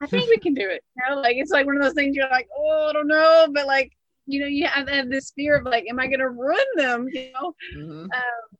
I 0.00 0.06
think 0.06 0.28
we 0.28 0.38
can 0.38 0.54
do 0.54 0.68
it. 0.68 0.82
You 0.96 1.14
know, 1.14 1.20
like 1.20 1.36
it's 1.36 1.52
like 1.52 1.66
one 1.66 1.76
of 1.76 1.82
those 1.82 1.94
things 1.94 2.16
you're 2.16 2.28
like, 2.28 2.48
oh, 2.56 2.88
I 2.90 2.92
don't 2.92 3.08
know, 3.08 3.46
but 3.52 3.66
like 3.66 3.92
you 4.26 4.40
know, 4.40 4.46
you 4.46 4.66
have, 4.66 4.88
have 4.88 5.10
this 5.10 5.32
fear 5.34 5.56
of 5.56 5.64
like, 5.64 5.84
am 5.88 5.98
I 5.98 6.06
going 6.06 6.20
to 6.20 6.30
ruin 6.30 6.64
them? 6.76 7.08
You 7.12 7.32
know. 7.32 7.54
Mm-hmm. 7.76 8.04
Um, 8.04 8.58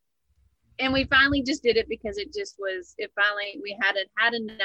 and 0.79 0.93
we 0.93 1.05
finally 1.05 1.43
just 1.43 1.63
did 1.63 1.77
it 1.77 1.89
because 1.89 2.19
it 2.19 2.33
just 2.35 2.57
was. 2.59 2.95
It 2.99 3.13
finally 3.15 3.61
we 3.63 3.77
had 3.81 3.97
it 3.97 4.11
had 4.17 4.35
enough. 4.35 4.59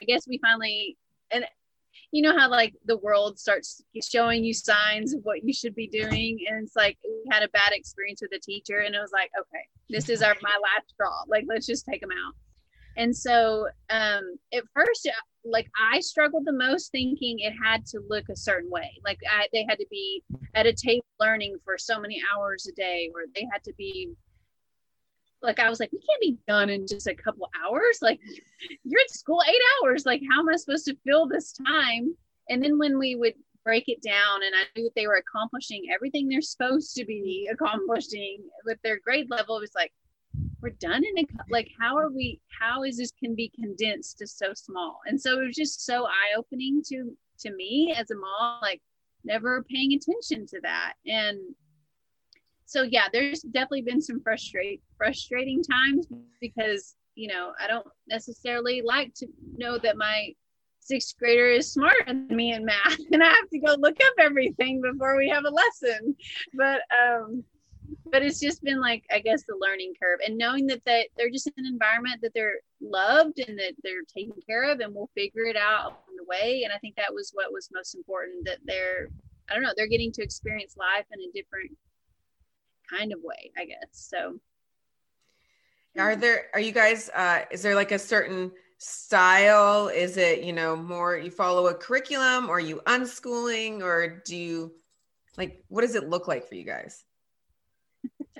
I 0.00 0.04
guess 0.04 0.26
we 0.28 0.38
finally 0.38 0.96
and 1.30 1.44
you 2.10 2.22
know 2.22 2.36
how 2.36 2.48
like 2.50 2.74
the 2.84 2.98
world 2.98 3.38
starts 3.38 3.82
showing 4.02 4.44
you 4.44 4.54
signs 4.54 5.14
of 5.14 5.20
what 5.22 5.44
you 5.44 5.52
should 5.52 5.74
be 5.74 5.86
doing? 5.86 6.38
And 6.48 6.64
it's 6.64 6.76
like 6.76 6.98
we 7.04 7.24
had 7.30 7.42
a 7.42 7.48
bad 7.48 7.72
experience 7.72 8.20
with 8.22 8.32
a 8.32 8.40
teacher 8.40 8.78
and 8.80 8.94
it 8.94 9.00
was 9.00 9.12
like 9.12 9.30
okay 9.38 9.66
this 9.92 10.08
is 10.08 10.22
our 10.22 10.34
my 10.42 10.50
last 10.62 10.90
straw. 10.90 11.22
Like 11.28 11.44
let's 11.46 11.66
just 11.66 11.86
take 11.86 12.00
them 12.00 12.10
out. 12.10 12.34
And 12.96 13.16
so 13.16 13.68
um, 13.90 14.36
at 14.52 14.64
first 14.74 15.08
like 15.44 15.68
I 15.78 16.00
struggled 16.00 16.44
the 16.44 16.52
most 16.52 16.92
thinking 16.92 17.40
it 17.40 17.52
had 17.62 17.84
to 17.86 18.00
look 18.08 18.28
a 18.28 18.36
certain 18.36 18.70
way. 18.70 19.00
Like 19.04 19.18
I, 19.30 19.48
they 19.52 19.64
had 19.68 19.78
to 19.78 19.86
be 19.90 20.22
at 20.54 20.66
a 20.66 20.72
table 20.72 21.04
learning 21.20 21.56
for 21.64 21.78
so 21.78 22.00
many 22.00 22.22
hours 22.32 22.66
a 22.66 22.72
day, 22.72 23.10
or 23.14 23.22
they 23.34 23.46
had 23.50 23.62
to 23.64 23.72
be 23.74 24.10
like 25.42 25.58
I 25.58 25.68
was 25.68 25.80
like, 25.80 25.92
we 25.92 25.98
can't 25.98 26.20
be 26.20 26.38
done 26.46 26.70
in 26.70 26.86
just 26.86 27.06
a 27.06 27.14
couple 27.14 27.50
hours. 27.64 27.98
Like 28.00 28.20
you're 28.84 29.00
at 29.00 29.10
school 29.10 29.42
eight 29.46 29.60
hours. 29.82 30.06
Like 30.06 30.22
how 30.30 30.40
am 30.40 30.48
I 30.48 30.56
supposed 30.56 30.86
to 30.86 30.96
fill 31.04 31.26
this 31.26 31.52
time? 31.52 32.14
And 32.48 32.62
then 32.62 32.78
when 32.78 32.98
we 32.98 33.14
would 33.14 33.34
break 33.64 33.84
it 33.88 34.02
down 34.02 34.42
and 34.44 34.54
I 34.54 34.64
knew 34.76 34.84
that 34.84 34.94
they 34.96 35.06
were 35.06 35.22
accomplishing 35.22 35.86
everything 35.92 36.28
they're 36.28 36.40
supposed 36.40 36.94
to 36.96 37.04
be 37.04 37.48
accomplishing 37.52 38.38
with 38.64 38.78
their 38.82 38.98
grade 38.98 39.30
level, 39.30 39.56
it 39.56 39.60
was 39.60 39.74
like, 39.74 39.92
we're 40.62 40.70
done 40.70 41.02
in 41.04 41.24
a 41.24 41.26
like 41.50 41.68
how 41.78 41.98
are 41.98 42.10
we 42.10 42.40
how 42.58 42.84
is 42.84 42.96
this 42.96 43.12
can 43.18 43.34
be 43.34 43.52
condensed 43.60 44.18
to 44.18 44.26
so 44.26 44.54
small 44.54 45.00
and 45.06 45.20
so 45.20 45.40
it 45.40 45.46
was 45.46 45.56
just 45.56 45.84
so 45.84 46.06
eye-opening 46.06 46.80
to 46.86 47.16
to 47.38 47.52
me 47.54 47.94
as 47.98 48.10
a 48.10 48.14
mom 48.14 48.58
like 48.62 48.80
never 49.24 49.64
paying 49.64 49.92
attention 49.92 50.46
to 50.46 50.60
that 50.62 50.94
and 51.06 51.38
so 52.72 52.82
yeah 52.82 53.06
there's 53.12 53.42
definitely 53.42 53.82
been 53.82 54.00
some 54.00 54.20
frustrate 54.22 54.80
frustrating 54.96 55.62
times 55.62 56.06
because 56.40 56.96
you 57.14 57.28
know 57.28 57.52
i 57.60 57.66
don't 57.66 57.86
necessarily 58.08 58.80
like 58.82 59.12
to 59.14 59.26
know 59.58 59.76
that 59.78 59.98
my 59.98 60.32
sixth 60.80 61.14
grader 61.18 61.48
is 61.48 61.70
smarter 61.70 62.04
than 62.06 62.26
me 62.28 62.52
in 62.52 62.64
math 62.64 62.98
and 63.12 63.22
i 63.22 63.28
have 63.28 63.48
to 63.50 63.58
go 63.58 63.76
look 63.78 63.96
up 63.96 64.14
everything 64.18 64.80
before 64.80 65.16
we 65.16 65.28
have 65.28 65.44
a 65.44 65.50
lesson. 65.50 66.16
But 66.54 66.80
um 66.90 67.44
but 68.10 68.22
it's 68.22 68.40
just 68.40 68.62
been 68.62 68.80
like 68.80 69.04
i 69.12 69.18
guess 69.18 69.42
the 69.42 69.58
learning 69.60 69.92
curve 70.00 70.20
and 70.24 70.38
knowing 70.38 70.66
that 70.66 70.82
they, 70.86 71.08
they're 71.16 71.30
just 71.30 71.46
in 71.46 71.52
an 71.58 71.66
environment 71.66 72.20
that 72.22 72.32
they're 72.34 72.60
loved 72.80 73.38
and 73.38 73.58
that 73.58 73.74
they're 73.82 74.02
taken 74.08 74.40
care 74.46 74.70
of 74.70 74.80
and 74.80 74.94
we'll 74.94 75.10
figure 75.14 75.44
it 75.44 75.56
out 75.56 75.84
along 75.84 76.16
the 76.16 76.24
way 76.24 76.62
and 76.64 76.72
i 76.72 76.78
think 76.78 76.96
that 76.96 77.12
was 77.12 77.32
what 77.34 77.52
was 77.52 77.68
most 77.72 77.94
important 77.94 78.44
that 78.46 78.58
they're 78.64 79.08
i 79.50 79.54
don't 79.54 79.62
know 79.62 79.72
they're 79.76 79.86
getting 79.86 80.12
to 80.12 80.22
experience 80.22 80.76
life 80.76 81.04
in 81.12 81.20
a 81.20 81.32
different 81.34 81.70
kind 82.92 83.12
of 83.12 83.18
way 83.22 83.50
i 83.56 83.64
guess 83.64 83.86
so 83.90 84.38
are 85.98 86.16
there 86.16 86.46
are 86.54 86.60
you 86.60 86.72
guys 86.72 87.10
uh 87.14 87.40
is 87.50 87.62
there 87.62 87.74
like 87.74 87.92
a 87.92 87.98
certain 87.98 88.50
style 88.78 89.88
is 89.88 90.16
it 90.16 90.42
you 90.42 90.52
know 90.52 90.74
more 90.74 91.16
you 91.16 91.30
follow 91.30 91.68
a 91.68 91.74
curriculum 91.74 92.48
or 92.48 92.58
you 92.58 92.80
unschooling 92.86 93.80
or 93.80 94.22
do 94.24 94.36
you 94.36 94.72
like 95.36 95.62
what 95.68 95.82
does 95.82 95.94
it 95.94 96.08
look 96.08 96.26
like 96.26 96.48
for 96.48 96.54
you 96.54 96.64
guys 96.64 97.04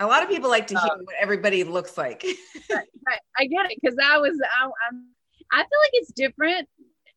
a 0.00 0.06
lot 0.06 0.22
of 0.22 0.28
people 0.28 0.48
like 0.50 0.66
to 0.68 0.78
hear 0.78 0.90
um, 0.92 1.00
what 1.04 1.14
everybody 1.20 1.64
looks 1.64 1.96
like. 1.96 2.22
right, 2.70 2.88
right. 3.06 3.20
I 3.36 3.46
get 3.46 3.70
it 3.70 3.78
because 3.80 3.96
I 4.02 4.18
was 4.18 4.38
I, 4.42 4.64
I'm 4.64 5.06
I 5.52 5.58
feel 5.58 5.80
like 5.80 5.90
it's 5.94 6.12
different. 6.12 6.68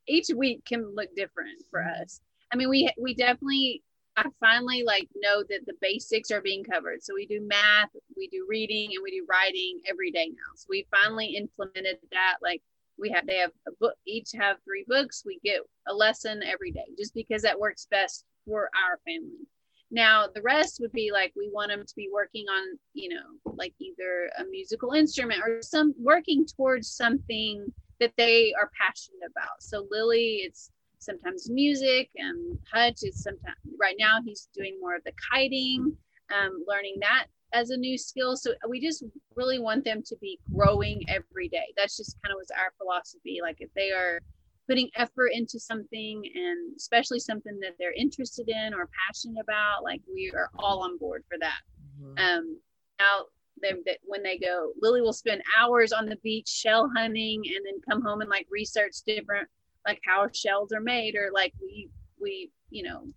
Each 0.08 0.28
week 0.36 0.66
can 0.66 0.94
look 0.94 1.10
different 1.16 1.64
for 1.72 1.80
mm-hmm. 1.80 2.04
us. 2.04 2.22
I 2.54 2.58
mean, 2.58 2.70
we 2.70 2.92
we 3.00 3.14
definitely 3.14 3.82
I 4.18 4.26
finally 4.40 4.84
like 4.84 5.10
know 5.16 5.44
that 5.50 5.66
the 5.66 5.74
basics 5.82 6.32
are 6.32 6.42
being 6.42 6.64
covered. 6.64 7.04
So 7.04 7.14
we 7.14 7.26
do 7.26 7.46
math, 7.46 7.90
we 8.16 8.28
do 8.30 8.46
reading, 8.50 8.92
and 8.94 9.04
we 9.04 9.12
do 9.12 9.26
writing 9.30 9.82
every 9.90 10.12
day 10.12 10.28
now. 10.30 10.56
So 10.56 10.68
we 10.70 10.88
finally 10.90 11.36
implemented 11.36 11.98
that. 12.12 12.38
Like 12.42 12.62
we 12.98 13.10
have, 13.10 13.28
they 13.28 13.38
have 13.38 13.52
a 13.68 13.72
book, 13.80 13.96
each 14.08 14.30
have 14.36 14.58
three 14.64 14.86
books. 14.88 15.24
We 15.26 15.40
get 15.44 15.62
a 15.88 15.94
lesson 15.94 16.44
every 16.44 16.72
day, 16.72 16.86
just 16.98 17.14
because 17.14 17.42
that 17.42 17.60
works 17.60 17.88
best 17.92 18.24
for 18.48 18.70
our 18.88 19.00
family. 19.06 19.48
Now, 19.92 20.28
the 20.34 20.42
rest 20.42 20.80
would 20.82 20.92
be 20.94 21.12
like 21.12 21.34
we 21.36 21.50
want 21.54 21.70
them 21.70 21.86
to 21.86 21.96
be 21.96 22.10
working 22.12 22.46
on, 22.50 22.80
you 22.94 23.10
know, 23.10 23.54
like 23.54 23.74
either 23.80 24.30
a 24.40 24.46
musical 24.50 24.94
instrument 24.94 25.42
or 25.46 25.62
some 25.62 25.94
working 25.98 26.46
towards 26.46 26.90
something 26.90 27.72
that 28.00 28.14
they 28.18 28.54
are 28.60 28.72
passionate 28.80 29.30
about. 29.30 29.62
So, 29.62 29.88
Lily, 29.92 30.42
it's 30.44 30.72
sometimes 31.06 31.50
music, 31.50 32.10
and 32.16 32.58
Hutch 32.72 33.04
is 33.04 33.22
sometimes 33.22 33.56
right 33.80 33.96
now 34.00 34.20
he's 34.26 34.50
doing 34.54 34.78
more 34.82 34.96
of 34.96 35.04
the 35.04 35.14
kiting, 35.32 35.96
um, 36.34 36.64
learning 36.68 36.98
that 37.02 37.28
as 37.54 37.70
a 37.70 37.78
new 37.78 37.98
skill. 37.98 38.36
So, 38.36 38.54
we 38.68 38.82
just 38.82 39.04
really 39.36 39.60
want 39.60 39.86
them 39.86 40.02
to 40.06 40.16
be 40.18 40.40
growing 40.54 41.04
every 41.08 41.48
day. 41.48 41.74
That's 41.78 41.98
just 41.98 42.18
kind 42.24 42.34
of 42.34 42.38
was 42.40 42.52
our 42.52 42.74
philosophy. 42.78 43.40
Like, 43.42 43.58
if 43.60 43.70
they 43.76 43.92
are 43.92 44.20
putting 44.68 44.90
effort 44.96 45.32
into 45.32 45.60
something 45.60 46.24
and 46.34 46.76
especially 46.76 47.20
something 47.20 47.60
that 47.60 47.76
they're 47.78 47.94
interested 47.94 48.50
in 48.50 48.74
or 48.74 48.90
passionate 49.08 49.40
about 49.42 49.84
like 49.84 50.02
we 50.12 50.32
are 50.36 50.50
all 50.58 50.84
on 50.84 50.98
board 50.98 51.24
for 51.30 51.38
that 51.40 51.60
mm-hmm. 52.02 52.18
um 52.18 52.58
now 53.00 53.26
they, 53.62 53.74
they, 53.86 53.98
when 54.04 54.24
they 54.24 54.38
go 54.38 54.72
lily 54.82 55.02
will 55.02 55.14
spend 55.14 55.42
hours 55.58 55.94
on 55.94 56.06
the 56.06 56.18
beach 56.18 56.48
shell 56.48 56.90
hunting 56.96 57.44
and 57.46 57.66
then 57.66 57.80
come 57.88 58.02
home 58.02 58.22
and 58.22 58.30
like 58.30 58.48
research 58.50 58.96
different 59.06 59.48
like 59.86 60.02
how 60.06 60.28
shells 60.34 60.72
are 60.72 60.82
made 60.82 61.16
or 61.16 61.30
like 61.34 61.54
we 61.62 61.90
we 62.20 62.50
you 62.70 62.84
know 62.84 63.08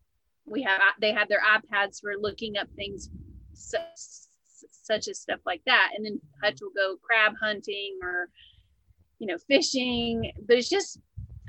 we 0.45 0.63
have 0.63 0.81
they 1.01 1.13
have 1.13 1.29
their 1.29 1.43
ipads 1.43 2.01
for 2.01 2.13
looking 2.19 2.57
up 2.57 2.69
things 2.77 3.11
such, 3.55 3.81
such 4.71 5.09
as 5.09 5.19
stuff 5.19 5.41
like 5.45 5.63
that 5.67 5.91
and 5.97 6.05
then 6.05 6.21
hutch 6.43 6.59
will 6.61 6.71
go 6.77 6.97
crab 7.03 7.33
hunting 7.41 7.99
or 8.03 8.29
you 9.19 9.27
know 9.27 9.37
fishing 9.49 10.31
but 10.47 10.57
it's 10.57 10.69
just 10.69 11.01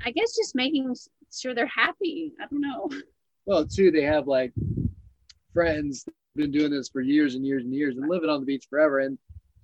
I 0.04 0.10
guess 0.10 0.34
just 0.34 0.54
making 0.54 0.94
sure 1.32 1.54
they're 1.54 1.66
happy. 1.66 2.32
I 2.40 2.46
don't 2.50 2.60
know. 2.60 2.88
Well, 3.46 3.66
too, 3.66 3.90
they 3.90 4.02
have 4.02 4.28
like 4.28 4.52
friends 5.52 6.04
been 6.36 6.52
doing 6.52 6.70
this 6.70 6.88
for 6.88 7.00
years 7.00 7.34
and 7.34 7.44
years 7.44 7.64
and 7.64 7.74
years 7.74 7.96
and 7.96 8.08
living 8.08 8.28
on 8.28 8.38
the 8.38 8.46
beach 8.46 8.66
forever, 8.70 9.00
and 9.00 9.18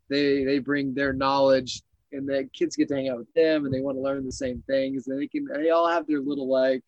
they 0.09 0.45
they 0.45 0.59
bring 0.59 0.93
their 0.93 1.13
knowledge, 1.13 1.83
and 2.13 2.29
the 2.29 2.49
kids 2.53 2.77
get 2.77 2.89
to 2.89 2.95
hang 2.95 3.09
out 3.09 3.19
with 3.19 3.33
them, 3.35 3.65
and 3.65 3.75
they 3.75 3.81
want 3.81 3.97
to 3.97 4.03
learn 4.03 4.25
the 4.25 4.33
same 4.33 4.63
things, 4.67 5.07
and 5.07 5.21
they 5.21 5.27
can 5.27 5.47
they 5.55 5.71
all 5.71 5.89
have 5.89 6.07
their 6.07 6.21
little 6.21 6.49
like 6.49 6.83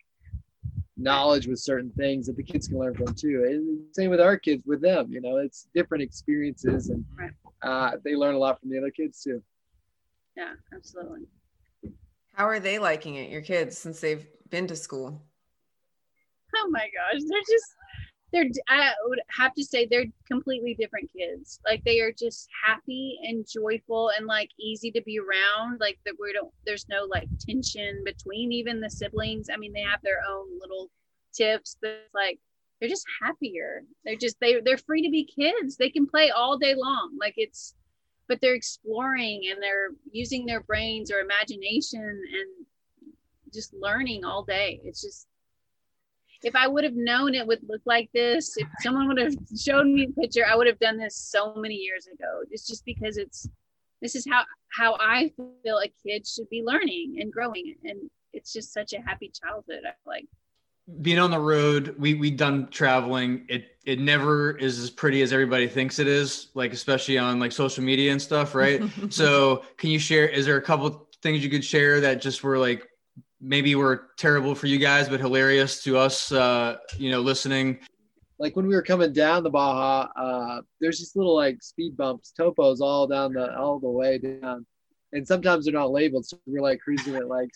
knowledge 0.97 1.47
with 1.47 1.59
certain 1.59 1.93
things 1.97 2.27
that 2.27 2.37
the 2.37 2.43
kids 2.43 2.69
can 2.69 2.79
learn 2.79 2.95
from 2.95 3.15
too. 3.15 3.45
And 3.49 3.95
same 3.95 4.11
with 4.11 4.21
our 4.21 4.37
kids 4.37 4.65
with 4.67 4.81
them, 4.81 5.11
you 5.11 5.21
know, 5.21 5.37
it's 5.37 5.69
different 5.75 6.03
experiences, 6.03 6.89
and 6.89 7.05
uh, 7.63 7.93
they 8.05 8.15
learn 8.15 8.35
a 8.35 8.39
lot 8.39 8.61
from 8.61 8.71
the 8.71 8.79
other 8.79 8.91
kids 8.91 9.23
too. 9.23 9.43
Yeah, 10.37 10.55
absolutely. 10.75 11.27
How 12.35 12.47
are 12.47 12.61
they 12.61 12.79
liking 12.79 13.17
it, 13.17 13.31
your 13.31 13.43
kids, 13.43 13.77
since 13.77 14.01
they've 14.01 14.27
been 14.51 14.69
to 14.69 14.77
school? 14.77 15.21
Oh 16.57 16.69
my 16.71 16.89
gosh, 16.95 17.21
they're 17.29 17.41
just 17.41 17.75
they're 18.33 18.47
I 18.69 18.93
would 19.07 19.21
have 19.37 19.55
to 19.55 19.65
say 19.65 19.87
they're 19.87 20.07
completely 20.27 20.75
different 20.75 21.11
kids. 21.17 21.61
Like 21.65 21.83
they 21.85 22.01
are 22.01 22.13
just 22.13 22.49
happy 22.65 23.19
and 23.23 23.47
joyful 23.49 24.11
and 24.17 24.27
like 24.27 24.51
easy 24.59 24.91
to 24.93 25.03
be 25.03 25.19
around. 25.19 25.81
Like 25.81 25.99
that 26.05 26.15
we 26.21 26.33
don't 26.33 26.53
there's 26.67 26.87
no 26.89 27.05
like 27.05 27.29
tension 27.41 28.03
between 28.05 28.53
even 28.53 28.81
the 28.81 28.91
siblings. 28.91 29.49
I 29.53 29.57
mean, 29.57 29.73
they 29.73 29.83
have 29.83 30.01
their 30.03 30.21
own 30.29 30.47
little 30.61 30.91
tips, 31.33 31.77
but 31.81 32.09
like 32.15 32.39
they're 32.81 32.89
just 32.89 33.07
happier. 33.23 33.83
They're 34.05 34.17
just 34.17 34.39
they 34.41 34.61
they're 34.61 34.79
free 34.79 35.03
to 35.03 35.11
be 35.11 35.25
kids. 35.25 35.77
They 35.77 35.91
can 35.91 36.07
play 36.07 36.31
all 36.31 36.59
day 36.59 36.75
long. 36.75 37.17
Like 37.19 37.35
it's 37.37 37.75
but 38.29 38.41
they're 38.43 38.55
exploring 38.55 39.45
and 39.51 39.63
they're 39.63 39.89
using 40.13 40.45
their 40.45 40.61
brains 40.61 41.11
or 41.11 41.21
imagination 41.21 42.01
and 42.01 42.67
just 43.55 43.73
learning 43.73 44.25
all 44.25 44.45
day. 44.45 44.81
It's 44.85 45.01
just 45.01 45.27
if 46.43 46.55
I 46.55 46.69
would 46.69 46.85
have 46.85 46.95
known 46.95 47.35
it 47.35 47.47
would 47.47 47.61
look 47.69 47.83
like 47.85 48.11
this, 48.13 48.57
if 48.57 48.69
someone 48.81 49.09
would 49.09 49.19
have 49.19 49.35
showed 49.59 49.87
me 49.87 50.05
a 50.05 50.21
picture, 50.21 50.47
I 50.47 50.55
would 50.55 50.67
have 50.67 50.79
done 50.79 50.97
this 50.97 51.17
so 51.17 51.55
many 51.57 51.75
years 51.75 52.07
ago. 52.07 52.43
It's 52.51 52.67
just 52.67 52.85
because 52.85 53.17
it's 53.17 53.49
this 54.01 54.15
is 54.15 54.27
how 54.29 54.45
how 54.69 54.97
I 55.01 55.33
feel 55.37 55.79
a 55.79 55.93
kid 56.07 56.27
should 56.27 56.49
be 56.49 56.63
learning 56.65 57.19
and 57.21 57.33
growing, 57.33 57.75
and 57.85 58.11
it's 58.33 58.53
just 58.53 58.73
such 58.73 58.93
a 58.93 59.01
happy 59.01 59.33
childhood. 59.35 59.83
I 59.87 59.93
like 60.07 60.27
being 61.03 61.19
on 61.19 61.31
the 61.31 61.39
road 61.39 61.95
we 61.99 62.15
we 62.15 62.31
done 62.31 62.67
traveling 62.71 63.45
it 63.49 63.77
it 63.85 63.99
never 63.99 64.53
is 64.57 64.79
as 64.79 64.89
pretty 64.89 65.21
as 65.21 65.35
everybody 65.35 65.69
thinks 65.69 65.99
it 65.99 66.09
is 66.09 66.49
like 66.55 66.73
especially 66.73 67.19
on 67.19 67.39
like 67.39 67.53
social 67.53 67.85
media 67.85 68.11
and 68.11 68.23
stuff 68.23 68.55
right 68.55 68.83
so 69.11 69.63
can 69.77 69.91
you 69.91 69.99
share 69.99 70.27
is 70.27 70.47
there 70.47 70.57
a 70.57 70.63
couple 70.63 71.07
things 71.23 71.45
you 71.45 71.51
could 71.51 71.65
share 71.65 72.01
that 72.01 72.23
just 72.23 72.43
were 72.43 72.57
like 72.57 72.89
maybe 73.41 73.75
were 73.75 74.09
terrible 74.17 74.55
for 74.55 74.67
you 74.67 74.79
guys 74.79 75.09
but 75.09 75.21
hilarious 75.21 75.83
to 75.83 75.97
us 75.97 76.33
uh 76.33 76.77
you 76.97 77.11
know 77.11 77.21
listening. 77.21 77.79
Like 78.39 78.55
when 78.55 78.69
we 78.69 78.75
were 78.75 78.83
coming 78.83 79.13
down 79.13 79.43
the 79.43 79.51
baja 79.51 80.09
uh 80.17 80.61
there's 80.81 80.99
just 80.99 81.17
little 81.17 81.37
like 81.37 81.63
speed 81.63 81.97
bumps 81.97 82.33
topes 82.33 82.81
all 82.81 83.07
down 83.07 83.33
the 83.33 83.57
all 83.57 83.79
the 83.79 83.89
way 83.89 84.19
down. 84.19 84.67
And 85.13 85.27
sometimes 85.27 85.65
they're 85.65 85.75
not 85.75 85.91
labeled 85.91 86.27
so 86.27 86.39
we're 86.47 86.63
like 86.63 86.81
cruising 86.81 87.17
at 87.17 87.29
like 87.29 87.51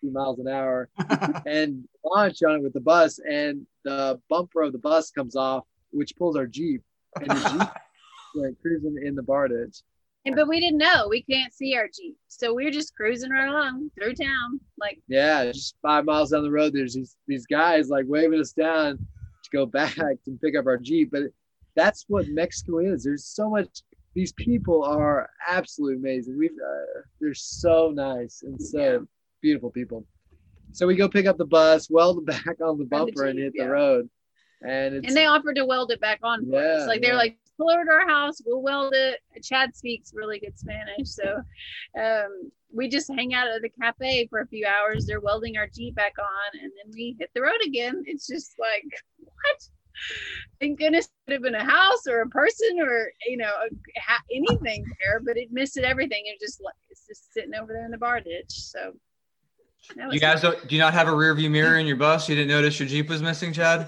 60 0.00 0.12
miles 0.12 0.38
an 0.38 0.48
hour. 0.48 0.88
And 1.46 1.86
launch 2.04 2.42
on 2.42 2.56
it 2.56 2.62
with 2.62 2.72
the 2.72 2.80
bus 2.80 3.18
and 3.18 3.66
the 3.84 4.20
bumper 4.28 4.62
of 4.62 4.72
the 4.72 4.78
bus 4.78 5.10
comes 5.10 5.36
off 5.36 5.64
which 5.92 6.16
pulls 6.16 6.36
our 6.36 6.46
jeep. 6.46 6.82
And 7.16 7.30
the 7.30 7.48
jeep 7.50 7.68
like 8.34 8.60
cruising 8.60 8.98
in 9.04 9.14
the 9.14 9.22
bar 9.22 9.48
ditch 9.48 9.82
and 10.26 10.36
but 10.36 10.48
we 10.48 10.60
didn't 10.60 10.78
know 10.78 11.06
we 11.08 11.22
can't 11.22 11.54
see 11.54 11.76
our 11.76 11.88
jeep 11.94 12.16
so 12.28 12.52
we 12.52 12.66
are 12.66 12.70
just 12.70 12.94
cruising 12.94 13.30
right 13.30 13.48
along 13.48 13.90
through 13.98 14.14
town 14.14 14.60
like 14.78 14.98
yeah 15.08 15.44
just 15.46 15.76
five 15.80 16.04
miles 16.04 16.30
down 16.30 16.42
the 16.42 16.50
road 16.50 16.72
there's 16.72 16.94
these 16.94 17.16
these 17.26 17.46
guys 17.46 17.88
like 17.88 18.04
waving 18.08 18.40
us 18.40 18.52
down 18.52 18.98
to 18.98 19.50
go 19.52 19.64
back 19.80 19.96
and 19.98 20.40
pick 20.40 20.56
up 20.56 20.66
our 20.66 20.78
jeep 20.78 21.10
but 21.10 21.22
that's 21.74 22.04
what 22.08 22.26
mexico 22.28 22.78
is 22.78 23.04
there's 23.04 23.24
so 23.24 23.48
much 23.48 23.68
these 24.16 24.32
people 24.32 24.82
are 24.82 25.28
absolutely 25.46 25.96
amazing. 25.96 26.38
we 26.38 26.48
uh, 26.48 27.00
they're 27.20 27.34
so 27.34 27.92
nice 27.94 28.42
and 28.42 28.60
so 28.60 29.06
beautiful 29.42 29.70
people. 29.70 30.04
so 30.72 30.86
we 30.86 30.96
go 30.96 31.06
pick 31.06 31.26
up 31.26 31.36
the 31.36 31.44
bus, 31.44 31.90
weld 31.90 32.18
it 32.18 32.26
back 32.26 32.56
on 32.64 32.78
the 32.78 32.84
the 32.84 32.88
bumper, 32.88 33.26
and 33.26 33.38
hit 33.38 33.52
yeah. 33.54 33.64
the 33.64 33.70
road. 33.70 34.08
And 34.66 34.96
it's 34.96 35.06
and 35.06 35.14
they 35.14 35.26
offered 35.26 35.56
to 35.56 35.66
weld 35.66 35.92
it 35.92 36.00
back 36.00 36.20
on 36.22 36.50
for 36.50 36.56
us. 36.56 36.80
Yeah, 36.80 36.86
Like 36.86 37.02
they're 37.02 37.12
yeah. 37.12 37.18
like, 37.18 37.36
pull 37.56 37.70
over 37.70 37.84
to 37.84 37.90
our 37.90 38.08
house, 38.08 38.40
we'll 38.44 38.62
weld 38.62 38.94
it. 38.94 39.20
Chad 39.42 39.76
speaks 39.76 40.12
really 40.14 40.38
good 40.38 40.58
Spanish, 40.58 41.08
so 41.08 41.40
um, 42.00 42.50
we 42.72 42.88
just 42.88 43.10
hang 43.16 43.34
out 43.34 43.48
at 43.48 43.62
the 43.62 43.68
cafe 43.68 44.26
for 44.28 44.40
a 44.40 44.46
few 44.46 44.66
hours. 44.66 45.06
They're 45.06 45.20
welding 45.20 45.56
our 45.56 45.66
Jeep 45.66 45.94
back 45.94 46.14
on, 46.18 46.60
and 46.60 46.70
then 46.70 46.92
we 46.92 47.16
hit 47.18 47.30
the 47.34 47.42
road 47.42 47.60
again. 47.64 48.02
It's 48.06 48.26
just 48.26 48.54
like, 48.58 48.84
what? 49.18 49.68
Thank 50.60 50.78
goodness 50.78 51.08
it 51.26 51.32
have 51.32 51.42
been 51.42 51.54
a 51.54 51.64
house 51.64 52.06
or 52.06 52.20
a 52.20 52.28
person 52.28 52.78
or 52.80 53.10
you 53.26 53.38
know 53.38 53.50
a, 53.50 54.00
ha- 54.00 54.22
anything 54.30 54.84
there, 55.02 55.20
but 55.20 55.38
it 55.38 55.48
missed 55.50 55.78
it 55.78 55.84
everything. 55.84 56.24
It 56.26 56.38
just 56.38 56.62
like 56.62 56.74
it's 56.90 57.06
just 57.06 57.32
sitting 57.32 57.54
over 57.54 57.72
there 57.72 57.86
in 57.86 57.90
the 57.90 57.98
bar 57.98 58.20
ditch. 58.20 58.50
So 58.50 58.92
You 60.12 60.20
guys 60.20 60.42
don't, 60.42 60.68
do 60.68 60.74
you 60.74 60.80
not 60.80 60.92
have 60.92 61.08
a 61.08 61.14
rear 61.14 61.34
view 61.34 61.48
mirror 61.48 61.78
in 61.78 61.86
your 61.86 61.96
bus? 61.96 62.28
You 62.28 62.34
didn't 62.34 62.48
notice 62.50 62.78
your 62.78 62.88
Jeep 62.88 63.08
was 63.08 63.22
missing, 63.22 63.52
Chad? 63.52 63.86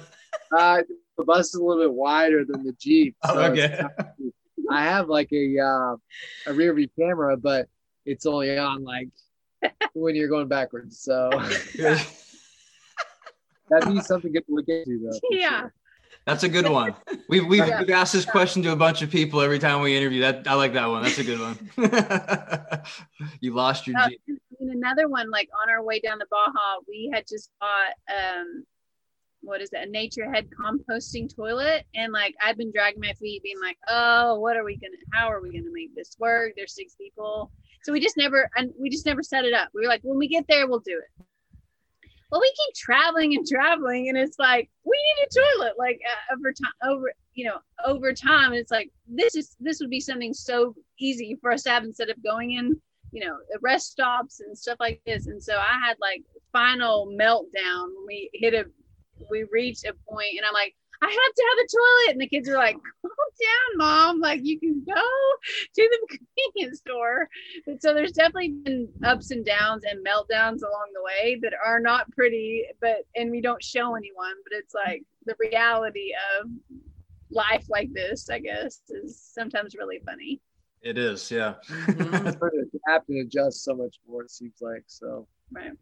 Uh, 0.56 0.82
the 1.16 1.24
bus 1.24 1.48
is 1.48 1.54
a 1.54 1.62
little 1.64 1.82
bit 1.82 1.92
wider 1.92 2.44
than 2.44 2.64
the 2.64 2.72
Jeep. 2.78 3.16
Oh, 3.24 3.34
so 3.34 3.52
it's 3.52 3.64
okay. 3.64 3.84
I 4.70 4.82
have 4.84 5.08
like 5.08 5.32
a 5.32 5.58
uh, 5.58 5.96
a 6.46 6.52
rear 6.54 6.74
view 6.74 6.88
camera, 6.98 7.36
but 7.36 7.68
it's 8.04 8.26
only 8.26 8.56
on 8.58 8.84
like 8.84 9.08
when 9.94 10.14
you're 10.14 10.28
going 10.28 10.48
backwards. 10.48 11.00
So 11.00 11.30
that'd 13.70 13.92
be 13.92 14.00
something 14.00 14.32
good 14.32 14.46
to 14.46 14.54
look 14.54 14.68
into, 14.68 14.98
though. 15.10 15.18
yeah. 15.30 15.60
sure. 15.60 15.72
That's 16.26 16.42
a 16.42 16.48
good 16.48 16.68
one. 16.68 16.94
We've, 17.30 17.46
we've, 17.46 17.66
Yeah. 17.66 17.80
we've 17.80 17.88
asked 17.90 18.12
this 18.12 18.26
question 18.26 18.62
to 18.64 18.72
a 18.72 18.76
bunch 18.76 19.00
of 19.00 19.10
people 19.10 19.40
every 19.40 19.58
time 19.58 19.80
we 19.80 19.96
interview. 19.96 20.20
That 20.20 20.46
I 20.46 20.54
like 20.54 20.74
that 20.74 20.86
one. 20.86 21.02
That's 21.02 21.18
a 21.18 21.24
good 21.24 21.40
one. 21.40 21.56
you 23.40 23.54
lost 23.54 23.86
your 23.86 23.98
Uh, 23.98 24.08
Jeep. 24.08 24.20
and 24.60 24.70
another 24.70 25.08
one, 25.08 25.30
like 25.30 25.48
on 25.62 25.70
our 25.70 25.82
way 25.82 26.00
down 26.00 26.18
the 26.18 26.26
Baja, 26.30 26.80
we 26.86 27.10
had 27.14 27.24
just 27.26 27.50
bought 27.60 27.94
um 28.14 28.64
what 29.48 29.60
is 29.60 29.70
it, 29.72 29.88
a 29.88 29.90
nature 29.90 30.30
head 30.30 30.48
composting 30.50 31.34
toilet. 31.34 31.84
And 31.94 32.12
like 32.12 32.34
I've 32.42 32.56
been 32.56 32.72
dragging 32.72 33.00
my 33.00 33.12
feet, 33.14 33.42
being 33.42 33.60
like, 33.60 33.78
Oh, 33.88 34.38
what 34.38 34.56
are 34.56 34.64
we 34.64 34.76
gonna 34.76 34.96
how 35.12 35.30
are 35.30 35.40
we 35.40 35.50
gonna 35.50 35.72
make 35.72 35.94
this 35.94 36.16
work? 36.18 36.52
There's 36.56 36.74
six 36.74 36.94
people. 36.94 37.50
So 37.82 37.92
we 37.92 38.00
just 38.00 38.16
never 38.16 38.50
and 38.56 38.72
we 38.78 38.90
just 38.90 39.06
never 39.06 39.22
set 39.22 39.44
it 39.44 39.54
up. 39.54 39.68
We 39.74 39.82
were 39.82 39.88
like, 39.88 40.02
when 40.02 40.18
we 40.18 40.28
get 40.28 40.44
there, 40.48 40.68
we'll 40.68 40.80
do 40.80 41.00
it. 41.02 41.24
Well, 42.30 42.42
we 42.42 42.48
keep 42.48 42.74
traveling 42.74 43.34
and 43.36 43.46
traveling, 43.46 44.10
and 44.10 44.18
it's 44.18 44.38
like 44.38 44.68
we 44.84 44.98
need 44.98 45.26
a 45.26 45.58
toilet. 45.58 45.74
Like 45.78 45.98
uh, 46.06 46.34
over 46.34 46.52
time, 46.52 46.90
over 46.90 47.12
you 47.32 47.46
know, 47.46 47.58
over 47.86 48.12
time, 48.12 48.52
it's 48.52 48.70
like 48.70 48.90
this 49.06 49.34
is 49.34 49.56
this 49.60 49.80
would 49.80 49.88
be 49.88 50.00
something 50.00 50.34
so 50.34 50.74
easy 50.98 51.38
for 51.40 51.50
us 51.50 51.62
to 51.62 51.70
have 51.70 51.84
instead 51.84 52.10
of 52.10 52.22
going 52.22 52.52
in 52.52 52.78
you 53.12 53.24
know, 53.24 53.38
rest 53.62 53.90
stops 53.90 54.40
and 54.40 54.56
stuff 54.56 54.78
like 54.80 55.00
this. 55.06 55.26
And 55.26 55.42
so 55.42 55.56
I 55.56 55.78
had 55.84 55.96
like 56.00 56.22
final 56.52 57.06
meltdown 57.18 57.86
when 57.96 58.06
we 58.06 58.30
hit 58.34 58.54
a, 58.54 58.64
we 59.30 59.44
reached 59.50 59.84
a 59.84 59.94
point 60.08 60.36
and 60.36 60.46
I'm 60.46 60.54
like, 60.54 60.74
I 61.00 61.06
have 61.06 61.34
to 61.34 61.44
have 61.48 61.58
a 61.64 61.68
toilet. 61.68 62.12
And 62.12 62.20
the 62.20 62.28
kids 62.28 62.48
are 62.48 62.56
like, 62.56 62.74
calm 62.74 63.12
down, 63.40 63.76
mom. 63.76 64.20
Like 64.20 64.40
you 64.42 64.58
can 64.58 64.82
go 64.84 64.94
to 65.74 65.98
the 66.10 66.18
convenience 66.18 66.80
store. 66.80 67.28
And 67.66 67.80
so 67.80 67.94
there's 67.94 68.12
definitely 68.12 68.54
been 68.64 68.88
ups 69.04 69.30
and 69.30 69.44
downs 69.44 69.84
and 69.84 70.04
meltdowns 70.04 70.62
along 70.62 70.90
the 70.94 71.02
way 71.04 71.38
that 71.42 71.52
are 71.64 71.80
not 71.80 72.10
pretty, 72.12 72.64
but, 72.80 73.04
and 73.14 73.30
we 73.30 73.40
don't 73.40 73.62
show 73.62 73.94
anyone, 73.94 74.34
but 74.44 74.56
it's 74.56 74.74
like 74.74 75.04
the 75.26 75.36
reality 75.38 76.12
of 76.40 76.50
life 77.30 77.66
like 77.68 77.92
this, 77.92 78.28
I 78.30 78.40
guess, 78.40 78.80
is 78.88 79.20
sometimes 79.20 79.76
really 79.76 80.00
funny. 80.04 80.40
It 80.82 80.96
is, 80.96 81.30
yeah. 81.30 81.54
It's 81.88 82.36
hard 82.38 83.06
to 83.06 83.18
adjust 83.20 83.64
so 83.64 83.74
much 83.74 83.96
more. 84.08 84.22
It 84.22 84.30
seems 84.30 84.60
like 84.60 84.84
so. 84.86 85.26
Right. 85.50 85.72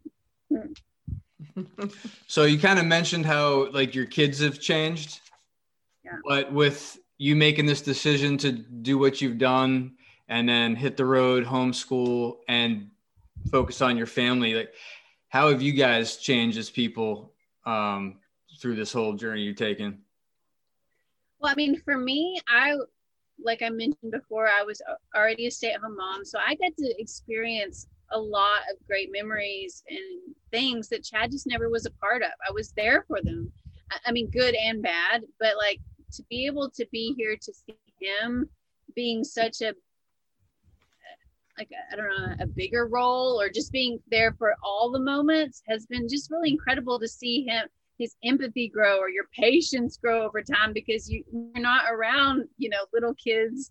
So 2.26 2.45
you 2.45 2.59
kind 2.59 2.78
of 2.78 2.87
mentioned 2.87 3.26
how 3.26 3.70
like 3.70 3.95
your 3.95 4.07
kids 4.07 4.41
have 4.41 4.61
changed. 4.61 5.20
Yeah. 6.05 6.12
But 6.26 6.53
with 6.53 6.99
you 7.18 7.37
making 7.37 7.66
this 7.66 7.82
decision 7.82 8.37
to 8.39 8.53
do 8.53 8.99
what 8.99 9.20
you've 9.20 9.39
done 9.39 9.97
and 10.28 10.49
then 10.49 10.76
hit 10.76 10.97
the 10.97 11.05
road, 11.05 11.45
homeschool 11.45 12.39
and 12.49 12.91
focus 13.51 13.80
on 13.80 13.97
your 13.97 14.07
family, 14.07 14.55
like 14.55 14.72
how 15.28 15.49
have 15.51 15.62
you 15.62 15.72
guys 15.72 16.16
changed 16.16 16.59
as 16.59 16.70
people 16.70 17.32
um, 17.64 18.18
through 18.61 18.76
this 18.76 18.93
whole 18.93 19.12
journey 19.12 19.43
you've 19.43 19.57
taken? 19.57 20.03
Well, 21.39 21.53
I 21.53 21.55
mean, 21.55 21.80
for 21.80 21.99
me, 21.99 22.41
I 22.49 22.76
like 23.43 23.62
I 23.62 23.68
mentioned 23.68 24.12
before, 24.12 24.49
I 24.49 24.62
was 24.62 24.80
already 25.14 25.47
a 25.47 25.51
stay-at-home 25.51 25.97
mom, 25.97 26.24
so 26.24 26.39
I 26.39 26.55
got 26.55 26.74
to 26.78 26.95
experience 26.99 27.87
a 28.12 28.18
lot 28.18 28.61
of 28.72 28.86
great 28.86 29.11
memories 29.12 29.82
and 29.88 30.34
things 30.50 30.88
that 30.88 31.04
Chad 31.04 31.30
just 31.30 31.46
never 31.46 31.68
was 31.68 31.86
a 31.86 31.90
part 31.92 32.22
of. 32.22 32.30
I 32.48 32.52
was 32.52 32.72
there 32.72 33.04
for 33.09 33.20
them. 33.22 33.52
I- 34.04 34.12
mean, 34.12 34.28
good 34.30 34.54
and 34.54 34.82
bad, 34.82 35.22
but 35.38 35.57
like 35.57 35.80
to 36.12 36.22
be 36.30 36.46
able 36.46 36.70
to 36.70 36.86
be 36.92 37.14
here 37.16 37.36
to 37.36 37.52
see 37.52 37.76
him 38.00 38.48
being 38.94 39.24
such 39.24 39.61
a 39.61 39.74
like 41.59 41.70
I 41.90 41.96
don't 41.96 42.09
know 42.09 42.34
a 42.40 42.46
bigger 42.46 42.86
role 42.86 43.40
or 43.40 43.48
just 43.48 43.72
being 43.72 43.98
there 44.11 44.32
for 44.38 44.54
all 44.62 44.90
the 44.90 45.00
moments 45.00 45.62
has 45.68 45.86
been 45.86 46.09
just 46.09 46.30
really 46.30 46.50
incredible 46.50 46.98
to 46.98 47.09
see 47.09 47.46
him 47.46 47.66
his 47.98 48.14
empathy 48.24 48.68
grow 48.68 48.98
or 48.98 49.09
your 49.09 49.24
patience 49.32 49.96
grow 49.96 50.22
over 50.22 50.42
time 50.42 50.74
because 50.74 51.09
you, 51.09 51.24
you're 51.32 51.62
not 51.62 51.84
around 51.90 52.44
you 52.59 52.68
know 52.68 52.84
little 52.92 53.14
kids 53.14 53.70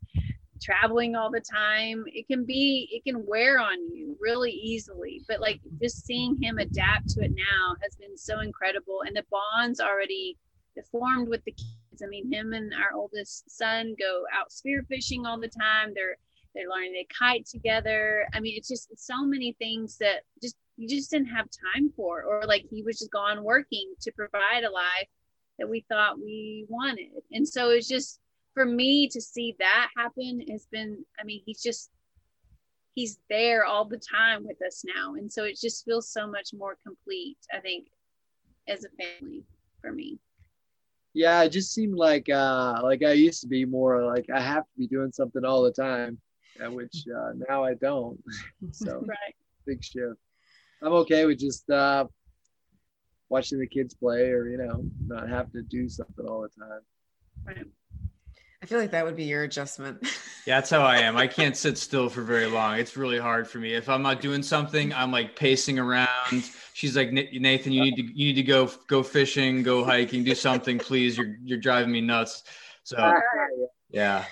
traveling 0.62 1.16
all 1.16 1.30
the 1.30 1.42
time 1.42 2.04
it 2.08 2.26
can 2.28 2.46
be 2.46 2.88
it 2.92 3.04
can 3.04 3.26
wear 3.26 3.60
on 3.60 3.76
you 3.94 4.16
really 4.22 4.52
easily 4.52 5.22
but 5.28 5.42
like 5.42 5.58
mm-hmm. 5.58 5.78
just 5.82 6.06
seeing 6.06 6.38
him 6.42 6.58
adapt 6.58 7.10
to 7.10 7.22
it 7.24 7.32
now 7.36 7.76
has 7.84 7.96
been 7.96 8.18
so 8.18 8.40
incredible 8.40 9.02
and 9.06 9.16
the 9.16 9.24
bonds 9.30 9.80
already 9.80 10.38
formed 10.84 11.28
with 11.28 11.44
the 11.46 11.52
kids. 11.52 12.04
I 12.04 12.08
mean 12.08 12.32
him 12.32 12.54
and 12.54 12.74
our 12.74 12.96
oldest 12.96 13.50
son 13.50 13.96
go 14.00 14.24
out 14.34 14.50
spearfishing 14.50 15.26
all 15.26 15.40
the 15.40 15.48
time 15.48 15.94
they're 15.96 16.18
they're 16.54 16.70
learning 16.70 16.94
to 16.94 17.14
kite 17.14 17.46
together. 17.46 18.28
I 18.34 18.40
mean 18.40 18.56
it's 18.58 18.68
just 18.68 18.90
so 18.98 19.26
many 19.26 19.54
things 19.60 19.98
that 20.00 20.24
just 20.42 20.56
you 20.78 20.88
just 20.88 21.12
didn't 21.12 21.28
have 21.28 21.48
time 21.76 21.92
for 21.96 22.24
or 22.24 22.44
like 22.46 22.66
he 22.70 22.84
was 22.84 23.00
just 23.00 23.12
gone 23.12 23.44
working 23.44 23.94
to 24.02 24.12
provide 24.12 24.64
a 24.64 24.72
life 24.72 25.08
that 25.58 25.70
we 25.70 25.86
thought 25.88 26.20
we 26.20 26.66
wanted. 26.68 27.12
And 27.32 27.48
so 27.48 27.70
it's 27.70 27.88
just 27.88 28.20
for 28.56 28.66
me 28.66 29.08
to 29.08 29.22
see 29.22 29.56
that 29.60 29.90
happen 29.96 30.42
has 30.50 30.66
been 30.72 31.06
i 31.20 31.24
mean 31.24 31.42
he's 31.46 31.62
just 31.62 31.92
he's 32.96 33.20
there 33.30 33.66
all 33.66 33.86
the 33.86 34.00
time 34.00 34.44
with 34.48 34.58
us 34.66 34.84
now 34.96 35.14
and 35.16 35.32
so 35.32 35.44
it 35.44 35.60
just 35.62 35.86
feels 35.86 36.10
so 36.10 36.26
much 36.26 36.50
more 36.58 36.78
complete 36.84 37.38
i 37.54 37.60
think 37.60 37.88
as 38.68 38.84
a 38.86 38.90
family 39.04 39.44
for 39.82 39.92
me 39.92 40.18
Yeah, 41.14 41.44
it 41.44 41.52
just 41.52 41.74
seemed 41.74 41.96
like 41.96 42.28
uh 42.30 42.80
like 42.84 43.02
I 43.04 43.14
used 43.14 43.42
to 43.42 43.48
be 43.48 43.64
more 43.66 44.04
like 44.04 44.26
I 44.34 44.42
have 44.42 44.64
to 44.64 44.78
be 44.78 44.88
doing 44.88 45.12
something 45.14 45.46
all 45.46 45.64
the 45.64 45.72
time, 45.72 46.18
uh, 46.60 46.72
which 46.72 47.06
uh, 47.08 47.32
now 47.48 47.64
I 47.64 47.76
don't. 47.76 48.20
so 48.72 48.90
right 49.08 49.36
big 49.66 49.82
shift. 49.84 50.20
I'm 50.82 50.94
okay 51.04 51.26
with 51.26 51.40
just 51.40 51.70
uh 51.70 52.06
watching 53.30 53.60
the 53.60 53.68
kids 53.68 53.94
play 53.94 54.30
or 54.32 54.48
you 54.50 54.58
know 54.58 54.84
not 55.08 55.30
having 55.30 55.54
to 55.54 55.62
do 55.62 55.88
something 55.88 56.26
all 56.28 56.42
the 56.42 56.50
time. 56.50 56.82
right 57.48 57.68
I 58.66 58.68
feel 58.68 58.80
like 58.80 58.90
that 58.92 59.06
would 59.06 59.16
be 59.16 59.26
your 59.26 59.44
adjustment. 59.44 60.00
Yeah, 60.48 60.58
that's 60.58 60.72
how 60.72 60.82
I 60.82 60.98
am. 60.98 61.18
I 61.18 61.28
can't 61.28 61.56
sit 61.56 61.78
still 61.78 62.10
for 62.10 62.24
very 62.24 62.48
long. 62.48 62.80
It's 62.80 62.98
really 62.98 63.20
hard 63.20 63.48
for 63.48 63.60
me. 63.60 63.76
If 63.76 63.88
I'm 63.90 64.02
not 64.02 64.22
doing 64.22 64.42
something, 64.42 64.92
I'm 64.92 65.12
like 65.12 65.36
pacing 65.36 65.78
around. 65.78 66.50
She's 66.74 66.98
like, 66.98 67.12
Nathan, 67.12 67.72
you 67.72 67.82
need 67.82 67.96
to 67.96 68.02
you 68.02 68.28
need 68.28 68.36
to 68.36 68.44
go 68.44 68.72
go 68.88 69.04
fishing, 69.04 69.62
go 69.62 69.84
hiking, 69.84 70.24
do 70.24 70.34
something, 70.34 70.80
please. 70.80 71.16
You're 71.16 71.36
you're 71.44 71.60
driving 71.60 71.92
me 71.92 72.02
nuts. 72.02 72.44
So 72.82 72.98
yeah, 73.92 74.26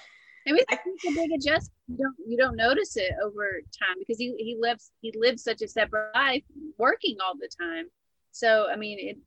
I 0.48 0.52
mean, 0.52 0.64
it's 0.68 1.06
a 1.06 1.12
big 1.12 1.32
adjustment. 1.32 1.72
You 1.88 1.98
don't 1.98 2.16
you 2.28 2.38
don't 2.38 2.56
notice 2.56 2.98
it 2.98 3.12
over 3.24 3.62
time 3.78 3.98
because 4.00 4.18
he 4.18 4.34
he 4.40 4.58
lives 4.60 4.92
he 5.02 5.14
lives 5.16 5.44
such 5.44 5.62
a 5.62 5.68
separate 5.68 6.12
life, 6.16 6.44
working 6.80 7.18
all 7.24 7.36
the 7.40 7.50
time. 7.62 7.86
So 8.32 8.68
I 8.72 8.78
mean, 8.78 8.98
it 9.00 9.18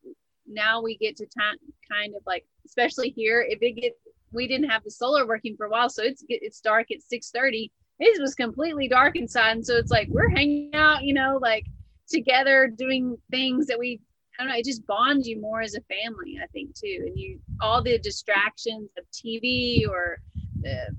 now 0.49 0.83
we 0.83 0.97
get 0.97 1.17
to 1.17 1.27
time 1.27 1.57
kind 1.91 2.15
of 2.17 2.23
like, 2.27 2.45
especially 2.65 3.11
here, 3.11 3.45
if 3.49 3.59
it 3.63 3.73
gets 3.73 3.97
we 4.33 4.47
didn't 4.47 4.69
have 4.69 4.85
the 4.85 4.91
solar 4.91 5.27
working 5.27 5.57
for 5.57 5.67
a 5.67 5.71
while, 5.71 5.89
so 5.89 6.03
it's 6.03 6.25
it's 6.29 6.61
dark 6.61 6.91
at 6.91 7.03
six 7.03 7.31
thirty. 7.31 7.71
It 7.99 8.21
was 8.21 8.35
completely 8.35 8.89
dark 8.89 9.17
inside, 9.17 9.53
and 9.53 9.67
so 9.67 9.77
it's 9.77 9.91
like 9.91 10.09
we're 10.11 10.31
hanging 10.31 10.75
out, 10.75 11.03
you 11.03 11.15
know, 11.15 11.39
like 11.41 11.65
together 12.09 12.69
doing 12.69 13.17
things 13.31 13.67
that 13.67 13.79
we 13.79 14.01
I 14.39 14.43
don't 14.43 14.53
know, 14.53 14.59
it 14.59 14.67
just 14.67 14.87
bonds 14.87 15.27
you 15.27 15.41
more 15.41 15.63
as 15.63 15.75
a 15.75 15.81
family, 15.83 16.39
I 16.43 16.47
think 16.49 16.75
too. 16.75 17.05
And 17.07 17.19
you 17.19 17.41
all 17.61 17.83
the 17.83 17.99
distractions 17.99 18.91
of 18.99 19.05
TV 19.11 19.89
or 19.89 20.19
the 20.61 20.95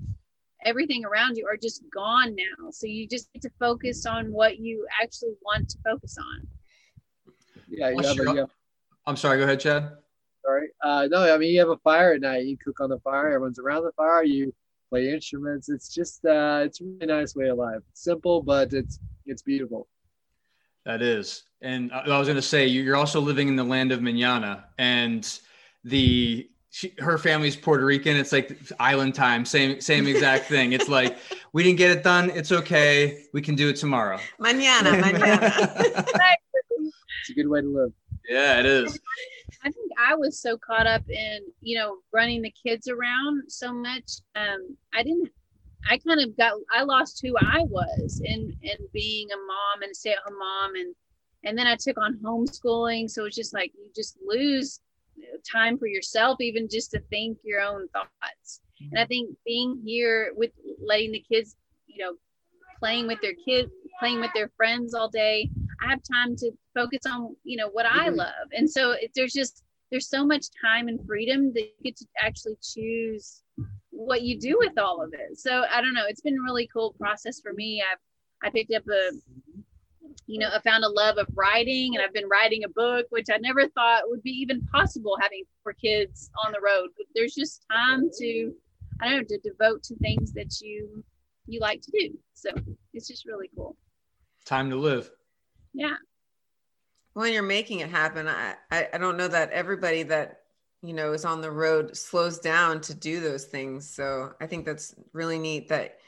everything 0.64 1.04
around 1.04 1.36
you 1.36 1.46
are 1.46 1.56
just 1.56 1.84
gone 1.94 2.34
now. 2.34 2.70
So 2.70 2.86
you 2.86 3.06
just 3.06 3.32
get 3.32 3.42
to 3.42 3.50
focus 3.60 4.06
on 4.06 4.32
what 4.32 4.58
you 4.58 4.86
actually 5.00 5.34
want 5.42 5.68
to 5.70 5.78
focus 5.84 6.16
on. 6.18 6.46
Yeah, 7.68 7.90
you 7.90 7.96
What's 7.96 8.08
have, 8.08 8.18
a, 8.18 8.22
you 8.22 8.36
have 8.38 8.50
I'm 9.06 9.16
sorry. 9.16 9.38
Go 9.38 9.44
ahead, 9.44 9.60
Chad. 9.60 9.92
Sorry. 10.82 11.04
Uh, 11.04 11.08
no, 11.08 11.34
I 11.34 11.38
mean 11.38 11.52
you 11.52 11.60
have 11.60 11.70
a 11.70 11.78
fire 11.78 12.14
at 12.14 12.20
night. 12.20 12.46
You 12.46 12.56
cook 12.56 12.80
on 12.80 12.90
the 12.90 12.98
fire. 13.00 13.28
Everyone's 13.28 13.58
around 13.58 13.84
the 13.84 13.92
fire. 13.92 14.24
You 14.24 14.54
play 14.90 15.10
instruments. 15.10 15.68
It's 15.68 15.92
just 15.94 16.24
uh, 16.24 16.62
it's 16.64 16.80
a 16.80 16.84
really 16.84 17.06
nice 17.06 17.34
way 17.34 17.48
of 17.48 17.58
life. 17.58 17.82
Simple, 17.94 18.42
but 18.42 18.72
it's 18.72 18.98
it's 19.26 19.42
beautiful. 19.42 19.88
That 20.88 21.02
is. 21.02 21.44
And 21.60 21.92
I 21.92 22.18
was 22.18 22.28
going 22.28 22.36
to 22.36 22.42
say, 22.42 22.66
you're 22.66 22.96
also 22.96 23.20
living 23.20 23.48
in 23.48 23.56
the 23.56 23.64
land 23.64 23.92
of 23.92 24.00
mañana 24.00 24.64
and 24.78 25.38
the, 25.84 26.48
she, 26.70 26.94
her 26.98 27.18
family's 27.18 27.56
Puerto 27.56 27.84
Rican. 27.84 28.16
It's 28.16 28.32
like 28.32 28.58
island 28.80 29.14
time, 29.14 29.44
same, 29.44 29.82
same 29.82 30.06
exact 30.06 30.44
thing. 30.48 30.72
It's 30.72 30.88
like, 30.88 31.18
we 31.52 31.62
didn't 31.62 31.76
get 31.76 31.90
it 31.90 32.02
done. 32.02 32.30
It's 32.30 32.52
okay. 32.52 33.24
We 33.34 33.42
can 33.42 33.54
do 33.54 33.68
it 33.68 33.76
tomorrow. 33.76 34.18
Mañana, 34.40 34.98
mañana. 34.98 35.52
it's 37.20 37.30
a 37.30 37.34
good 37.34 37.48
way 37.48 37.60
to 37.60 37.68
live. 37.68 37.92
Yeah, 38.26 38.60
it 38.60 38.64
is. 38.64 38.98
I 39.64 39.70
think 39.70 39.90
I 39.98 40.14
was 40.14 40.40
so 40.40 40.56
caught 40.56 40.86
up 40.86 41.02
in, 41.08 41.40
you 41.60 41.78
know, 41.78 41.98
running 42.12 42.42
the 42.42 42.52
kids 42.52 42.88
around 42.88 43.42
so 43.48 43.72
much. 43.72 44.10
Um, 44.36 44.76
I 44.94 45.02
didn't 45.02 45.30
I 45.88 45.98
kind 45.98 46.20
of 46.20 46.36
got 46.36 46.54
I 46.72 46.82
lost 46.82 47.20
who 47.22 47.36
I 47.38 47.62
was 47.68 48.20
in 48.24 48.56
in 48.62 48.76
being 48.92 49.28
a 49.30 49.36
mom 49.36 49.82
and 49.82 49.90
a 49.90 49.94
stay-at-home 49.94 50.38
mom 50.38 50.74
and 50.74 50.94
and 51.44 51.56
then 51.56 51.66
I 51.66 51.76
took 51.76 51.98
on 51.98 52.18
homeschooling. 52.22 53.08
So 53.08 53.24
it's 53.24 53.36
just 53.36 53.54
like 53.54 53.72
you 53.74 53.90
just 53.94 54.18
lose 54.26 54.80
time 55.50 55.78
for 55.78 55.86
yourself, 55.86 56.40
even 56.40 56.68
just 56.68 56.90
to 56.92 57.00
think 57.10 57.38
your 57.44 57.60
own 57.60 57.88
thoughts. 57.88 58.60
Mm-hmm. 58.82 58.88
And 58.92 59.00
I 59.00 59.06
think 59.06 59.36
being 59.44 59.80
here 59.84 60.32
with 60.36 60.50
letting 60.84 61.12
the 61.12 61.24
kids, 61.30 61.56
you 61.86 62.04
know, 62.04 62.14
playing 62.78 63.06
with 63.06 63.20
their 63.20 63.34
kids, 63.44 63.70
playing 63.98 64.20
with 64.20 64.30
their 64.34 64.50
friends 64.56 64.94
all 64.94 65.08
day, 65.08 65.50
I 65.80 65.90
have 65.90 66.00
time 66.10 66.36
to 66.36 66.50
focus 66.74 67.00
on, 67.06 67.36
you 67.44 67.56
know, 67.56 67.68
what 67.68 67.86
mm-hmm. 67.86 68.00
I 68.00 68.08
love. 68.08 68.48
And 68.52 68.70
so 68.70 68.92
it, 68.92 69.10
there's 69.14 69.32
just 69.32 69.62
there's 69.90 70.08
so 70.08 70.24
much 70.24 70.46
time 70.62 70.88
and 70.88 71.04
freedom 71.06 71.52
that 71.54 71.62
you 71.62 71.72
get 71.82 71.96
to 71.96 72.06
actually 72.20 72.56
choose 72.62 73.42
what 73.90 74.22
you 74.22 74.38
do 74.38 74.56
with 74.58 74.78
all 74.78 75.02
of 75.02 75.12
it. 75.14 75.38
So 75.38 75.64
I 75.70 75.80
don't 75.80 75.94
know. 75.94 76.04
It's 76.08 76.20
been 76.20 76.36
a 76.38 76.42
really 76.42 76.68
cool 76.72 76.94
process 76.98 77.40
for 77.40 77.52
me. 77.52 77.82
I've 77.90 77.98
I 78.46 78.50
picked 78.50 78.72
up 78.74 78.84
a 78.88 79.10
you 80.26 80.38
know, 80.38 80.48
I 80.54 80.60
found 80.60 80.84
a 80.84 80.88
love 80.88 81.16
of 81.16 81.26
writing 81.34 81.94
and 81.94 82.04
I've 82.04 82.12
been 82.12 82.28
writing 82.28 82.64
a 82.64 82.68
book, 82.68 83.06
which 83.10 83.26
I 83.32 83.38
never 83.38 83.66
thought 83.68 84.02
would 84.06 84.22
be 84.22 84.30
even 84.30 84.66
possible 84.66 85.16
having 85.20 85.44
for 85.62 85.72
kids 85.72 86.30
on 86.44 86.52
the 86.52 86.60
road. 86.60 86.90
But 86.96 87.06
there's 87.14 87.34
just 87.34 87.64
time 87.70 88.10
to 88.18 88.52
I 89.00 89.08
don't 89.08 89.18
know, 89.18 89.36
to 89.36 89.38
devote 89.38 89.82
to 89.84 89.96
things 89.96 90.32
that 90.32 90.60
you 90.60 91.04
you 91.46 91.60
like 91.60 91.80
to 91.82 91.90
do. 91.98 92.18
So 92.34 92.50
it's 92.92 93.08
just 93.08 93.26
really 93.26 93.50
cool. 93.56 93.76
Time 94.44 94.70
to 94.70 94.76
live. 94.76 95.10
Yeah. 95.78 95.94
When 97.12 97.32
you're 97.32 97.44
making 97.44 97.80
it 97.80 97.88
happen, 97.88 98.26
I, 98.26 98.56
I, 98.72 98.88
I 98.94 98.98
don't 98.98 99.16
know 99.16 99.28
that 99.28 99.52
everybody 99.52 100.02
that 100.02 100.40
you 100.82 100.92
know 100.92 101.12
is 101.12 101.24
on 101.24 101.40
the 101.40 101.52
road 101.52 101.96
slows 101.96 102.40
down 102.40 102.80
to 102.80 102.94
do 102.94 103.20
those 103.20 103.44
things. 103.44 103.88
So 103.88 104.32
i 104.40 104.46
think 104.46 104.64
that's 104.66 104.94
really 105.12 105.38
neat 105.38 105.68
that 105.68 105.98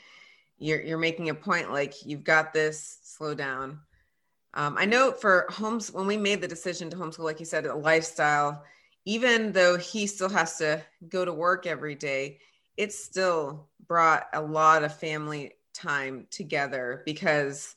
you're 0.58 0.82
you're 0.82 0.98
making 0.98 1.28
a 1.28 1.34
point 1.34 1.70
like 1.72 2.04
you've 2.04 2.24
got 2.24 2.52
this 2.52 2.98
slow 3.04 3.32
down. 3.34 3.78
Um, 4.54 4.74
i 4.76 4.84
know 4.84 5.12
for 5.12 5.46
homes 5.50 5.92
when 5.92 6.08
we 6.08 6.16
made 6.16 6.40
the 6.40 6.48
decision 6.48 6.90
to 6.90 6.96
homeschool 6.96 7.20
like 7.24 7.38
you 7.38 7.46
said 7.46 7.66
a 7.66 7.74
lifestyle 7.74 8.64
even 9.04 9.52
though 9.52 9.76
he 9.78 10.08
still 10.08 10.28
has 10.30 10.56
to 10.58 10.82
go 11.08 11.24
to 11.24 11.32
work 11.32 11.66
every 11.66 11.94
day 11.94 12.40
it 12.76 12.92
still 12.92 13.68
brought 13.86 14.26
a 14.32 14.42
lot 14.42 14.82
of 14.82 14.98
family 14.98 15.52
time 15.72 16.26
together 16.30 17.02
because 17.06 17.76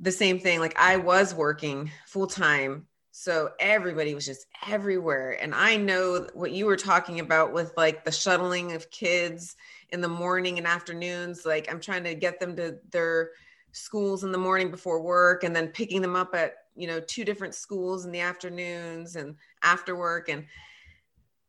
the 0.00 0.12
same 0.12 0.38
thing 0.38 0.58
like 0.60 0.78
i 0.78 0.96
was 0.96 1.34
working 1.34 1.90
full 2.06 2.26
time 2.26 2.86
so 3.12 3.50
everybody 3.58 4.14
was 4.14 4.24
just 4.24 4.46
everywhere. 4.66 5.36
And 5.42 5.54
I 5.54 5.76
know 5.76 6.28
what 6.32 6.52
you 6.52 6.66
were 6.66 6.76
talking 6.76 7.20
about 7.20 7.52
with 7.52 7.72
like 7.76 8.04
the 8.04 8.12
shuttling 8.12 8.72
of 8.72 8.90
kids 8.90 9.56
in 9.90 10.00
the 10.00 10.08
morning 10.08 10.58
and 10.58 10.66
afternoons. 10.66 11.44
Like 11.44 11.70
I'm 11.70 11.80
trying 11.80 12.04
to 12.04 12.14
get 12.14 12.38
them 12.38 12.54
to 12.56 12.78
their 12.92 13.32
schools 13.72 14.24
in 14.24 14.32
the 14.32 14.38
morning 14.38 14.70
before 14.70 15.02
work 15.02 15.44
and 15.44 15.54
then 15.54 15.68
picking 15.68 16.00
them 16.00 16.16
up 16.16 16.34
at, 16.34 16.54
you 16.76 16.86
know, 16.86 17.00
two 17.00 17.24
different 17.24 17.54
schools 17.54 18.04
in 18.04 18.12
the 18.12 18.20
afternoons 18.20 19.16
and 19.16 19.34
after 19.62 19.96
work. 19.96 20.28
And 20.28 20.46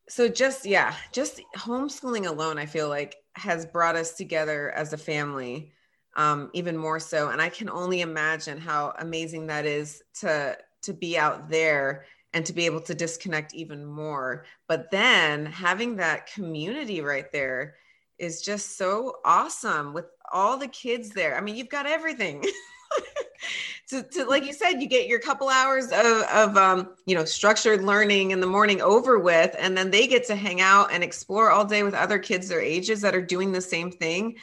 so 0.09 0.27
just, 0.27 0.65
yeah, 0.65 0.93
just 1.11 1.41
homeschooling 1.55 2.27
alone, 2.27 2.57
I 2.57 2.65
feel 2.65 2.89
like 2.89 3.17
has 3.35 3.65
brought 3.65 3.95
us 3.95 4.13
together 4.13 4.71
as 4.71 4.93
a 4.93 4.97
family 4.97 5.71
um, 6.15 6.49
even 6.53 6.77
more 6.77 6.99
so. 6.99 7.29
And 7.29 7.41
I 7.41 7.49
can 7.49 7.69
only 7.69 8.01
imagine 8.01 8.59
how 8.59 8.93
amazing 8.99 9.47
that 9.47 9.65
is 9.65 10.03
to 10.19 10.57
to 10.83 10.93
be 10.93 11.17
out 11.17 11.49
there 11.49 12.05
and 12.33 12.45
to 12.45 12.53
be 12.53 12.65
able 12.65 12.81
to 12.81 12.95
disconnect 12.95 13.53
even 13.53 13.85
more. 13.85 14.45
But 14.67 14.89
then 14.91 15.45
having 15.45 15.97
that 15.97 16.31
community 16.33 17.01
right 17.01 17.31
there 17.31 17.75
is 18.17 18.41
just 18.41 18.77
so 18.77 19.17
awesome 19.25 19.93
with 19.93 20.05
all 20.31 20.57
the 20.57 20.67
kids 20.67 21.09
there. 21.09 21.37
I 21.37 21.41
mean, 21.41 21.55
you've 21.55 21.69
got 21.69 21.85
everything. 21.85 22.43
to, 23.89 24.03
to, 24.03 24.25
like 24.25 24.45
you 24.45 24.53
said, 24.53 24.81
you 24.81 24.87
get 24.87 25.07
your 25.07 25.19
couple 25.19 25.49
hours 25.49 25.91
of, 25.91 26.23
of 26.33 26.57
um, 26.57 26.95
you 27.05 27.15
know, 27.15 27.25
structured 27.25 27.83
learning 27.83 28.31
in 28.31 28.39
the 28.39 28.47
morning 28.47 28.81
over 28.81 29.19
with, 29.19 29.55
and 29.59 29.77
then 29.77 29.91
they 29.91 30.07
get 30.07 30.25
to 30.27 30.35
hang 30.35 30.61
out 30.61 30.91
and 30.91 31.03
explore 31.03 31.51
all 31.51 31.65
day 31.65 31.83
with 31.83 31.93
other 31.93 32.17
kids 32.17 32.47
their 32.47 32.61
ages 32.61 33.01
that 33.01 33.15
are 33.15 33.21
doing 33.21 33.51
the 33.51 33.61
same 33.61 33.91
thing 33.91 34.37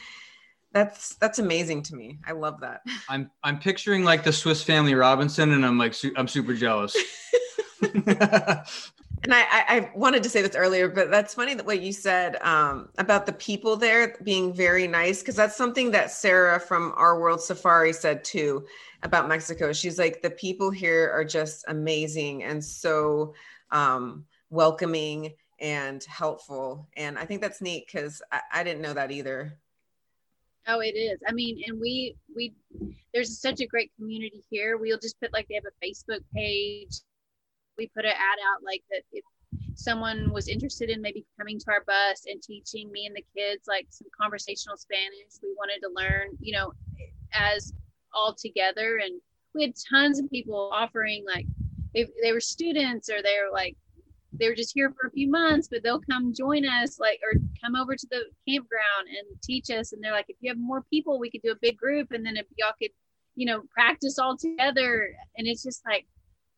that's 0.71 1.15
that's 1.15 1.39
amazing 1.39 1.83
to 1.83 1.95
me. 1.95 2.19
I 2.25 2.33
love 2.33 2.59
that. 2.61 2.81
I'm 3.09 3.31
I'm 3.43 3.59
picturing 3.59 4.03
like 4.03 4.23
the 4.23 4.33
Swiss 4.33 4.63
Family 4.63 4.95
Robinson, 4.95 5.53
and 5.53 5.65
I'm 5.65 5.77
like 5.77 5.93
su- 5.93 6.13
I'm 6.15 6.27
super 6.27 6.53
jealous. 6.53 6.95
and 9.23 9.33
I, 9.33 9.45
I 9.67 9.91
wanted 9.95 10.23
to 10.23 10.29
say 10.29 10.41
this 10.41 10.55
earlier, 10.55 10.87
but 10.87 11.09
that's 11.09 11.33
funny 11.33 11.53
that 11.55 11.65
what 11.65 11.81
you 11.81 11.91
said 11.91 12.35
um, 12.41 12.89
about 12.97 13.25
the 13.25 13.33
people 13.33 13.75
there 13.75 14.15
being 14.23 14.53
very 14.53 14.87
nice, 14.87 15.19
because 15.19 15.35
that's 15.35 15.55
something 15.55 15.91
that 15.91 16.11
Sarah 16.11 16.59
from 16.59 16.93
Our 16.95 17.19
World 17.19 17.41
Safari 17.41 17.93
said 17.93 18.23
too 18.23 18.65
about 19.03 19.27
Mexico. 19.27 19.73
She's 19.73 19.97
like 19.97 20.21
the 20.21 20.29
people 20.29 20.71
here 20.71 21.09
are 21.11 21.25
just 21.25 21.65
amazing 21.67 22.43
and 22.43 22.63
so 22.63 23.33
um, 23.71 24.25
welcoming 24.49 25.33
and 25.59 26.03
helpful, 26.03 26.87
and 26.95 27.17
I 27.17 27.25
think 27.25 27.41
that's 27.41 27.61
neat 27.61 27.87
because 27.87 28.21
I, 28.31 28.41
I 28.53 28.63
didn't 28.63 28.81
know 28.81 28.93
that 28.93 29.11
either. 29.11 29.57
Oh, 30.67 30.79
it 30.81 30.95
is. 30.95 31.19
I 31.27 31.31
mean, 31.31 31.61
and 31.67 31.79
we 31.79 32.15
we 32.35 32.53
there's 33.13 33.39
such 33.39 33.59
a 33.61 33.65
great 33.65 33.91
community 33.97 34.43
here. 34.49 34.77
We'll 34.77 34.99
just 34.99 35.19
put 35.19 35.33
like 35.33 35.47
they 35.47 35.55
have 35.55 35.63
a 35.65 35.85
Facebook 35.85 36.21
page. 36.33 37.01
We 37.77 37.87
put 37.87 38.05
an 38.05 38.11
ad 38.11 38.39
out 38.51 38.63
like 38.63 38.83
that 38.91 39.01
if 39.11 39.23
someone 39.75 40.31
was 40.31 40.47
interested 40.47 40.89
in 40.89 41.01
maybe 41.01 41.25
coming 41.37 41.57
to 41.57 41.71
our 41.71 41.83
bus 41.85 42.25
and 42.27 42.41
teaching 42.41 42.91
me 42.91 43.05
and 43.05 43.15
the 43.15 43.23
kids 43.35 43.63
like 43.67 43.87
some 43.89 44.07
conversational 44.19 44.77
Spanish. 44.77 45.39
We 45.41 45.55
wanted 45.57 45.79
to 45.81 45.93
learn, 45.95 46.37
you 46.39 46.53
know, 46.53 46.73
as 47.33 47.73
all 48.13 48.35
together 48.35 48.99
and 49.03 49.21
we 49.53 49.63
had 49.63 49.73
tons 49.89 50.19
of 50.19 50.29
people 50.29 50.69
offering 50.73 51.25
like 51.25 51.45
they, 51.93 52.07
they 52.21 52.31
were 52.31 52.39
students 52.39 53.09
or 53.09 53.21
they 53.21 53.37
were 53.43 53.51
like 53.53 53.75
they 54.31 54.47
were 54.47 54.55
just 54.55 54.73
here 54.73 54.91
for 54.91 55.07
a 55.07 55.11
few 55.11 55.29
months, 55.29 55.67
but 55.69 55.81
they'll 55.83 56.01
come 56.01 56.33
join 56.33 56.65
us, 56.65 56.99
like, 56.99 57.19
or 57.23 57.39
come 57.63 57.75
over 57.75 57.95
to 57.95 58.07
the 58.11 58.23
campground 58.47 59.07
and 59.07 59.41
teach 59.41 59.69
us. 59.69 59.91
And 59.91 60.03
they're 60.03 60.11
like, 60.11 60.29
if 60.29 60.37
you 60.39 60.49
have 60.49 60.59
more 60.59 60.83
people, 60.89 61.19
we 61.19 61.31
could 61.31 61.41
do 61.41 61.51
a 61.51 61.59
big 61.61 61.77
group. 61.77 62.11
And 62.11 62.25
then 62.25 62.37
if 62.37 62.45
y'all 62.57 62.73
could, 62.79 62.91
you 63.35 63.45
know, 63.45 63.63
practice 63.71 64.19
all 64.19 64.37
together. 64.37 65.15
And 65.37 65.47
it's 65.47 65.63
just 65.63 65.81
like, 65.85 66.05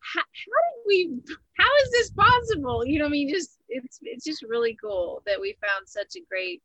how, 0.00 0.20
how 0.20 0.24
did 0.24 0.86
we, 0.86 1.20
how 1.56 1.68
is 1.84 1.90
this 1.92 2.10
possible? 2.10 2.84
You 2.84 2.98
know, 2.98 3.06
I 3.06 3.08
mean, 3.08 3.28
just, 3.28 3.58
it's, 3.68 3.98
it's 4.02 4.24
just 4.24 4.42
really 4.42 4.76
cool 4.82 5.22
that 5.26 5.40
we 5.40 5.56
found 5.62 5.88
such 5.88 6.14
a 6.16 6.20
great, 6.28 6.60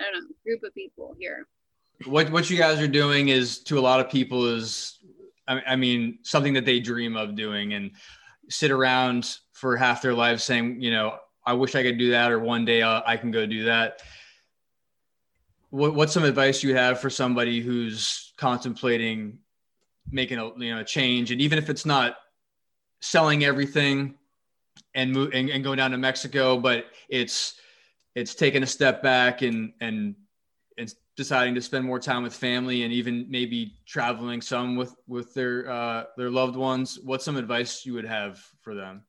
I 0.00 0.04
don't 0.04 0.14
know, 0.14 0.28
group 0.44 0.62
of 0.64 0.74
people 0.74 1.14
here. 1.18 1.46
What, 2.06 2.30
what 2.32 2.50
you 2.50 2.58
guys 2.58 2.80
are 2.80 2.88
doing 2.88 3.28
is 3.28 3.60
to 3.64 3.78
a 3.78 3.80
lot 3.80 4.00
of 4.00 4.10
people 4.10 4.46
is, 4.46 4.98
I, 5.46 5.60
I 5.68 5.76
mean, 5.76 6.18
something 6.22 6.54
that 6.54 6.64
they 6.64 6.80
dream 6.80 7.16
of 7.16 7.36
doing 7.36 7.74
and 7.74 7.92
sit 8.48 8.70
around 8.70 9.36
for 9.54 9.76
half 9.76 10.02
their 10.02 10.12
lives 10.12 10.44
saying, 10.44 10.80
you 10.82 10.90
know, 10.90 11.16
I 11.46 11.54
wish 11.54 11.74
I 11.74 11.82
could 11.82 11.98
do 11.98 12.10
that, 12.10 12.30
or 12.30 12.38
one 12.38 12.64
day 12.64 12.82
I'll, 12.82 13.02
I 13.06 13.16
can 13.16 13.30
go 13.30 13.46
do 13.46 13.64
that. 13.64 14.02
What, 15.70 15.94
what's 15.94 16.12
some 16.12 16.24
advice 16.24 16.62
you 16.62 16.74
have 16.74 17.00
for 17.00 17.08
somebody 17.08 17.60
who's 17.60 18.32
contemplating 18.36 19.38
making 20.10 20.38
a 20.38 20.46
you 20.58 20.74
know 20.74 20.80
a 20.80 20.84
change, 20.84 21.30
and 21.30 21.40
even 21.40 21.58
if 21.58 21.70
it's 21.70 21.86
not 21.86 22.16
selling 23.00 23.44
everything 23.44 24.14
and 24.94 25.12
move 25.12 25.30
and, 25.32 25.50
and 25.50 25.62
going 25.62 25.76
down 25.78 25.92
to 25.92 25.98
Mexico, 25.98 26.58
but 26.58 26.86
it's 27.08 27.54
it's 28.14 28.34
taking 28.34 28.62
a 28.62 28.66
step 28.66 29.02
back 29.02 29.42
and 29.42 29.72
and 29.80 30.14
and 30.78 30.92
deciding 31.16 31.54
to 31.54 31.62
spend 31.62 31.84
more 31.84 32.00
time 32.00 32.22
with 32.22 32.34
family 32.34 32.82
and 32.82 32.92
even 32.92 33.26
maybe 33.28 33.76
traveling 33.86 34.40
some 34.40 34.76
with 34.76 34.94
with 35.06 35.32
their 35.34 35.70
uh, 35.70 36.04
their 36.16 36.30
loved 36.30 36.56
ones. 36.56 36.98
What's 37.04 37.24
some 37.24 37.36
advice 37.36 37.84
you 37.86 37.92
would 37.94 38.06
have 38.06 38.44
for 38.62 38.74
them? 38.74 39.02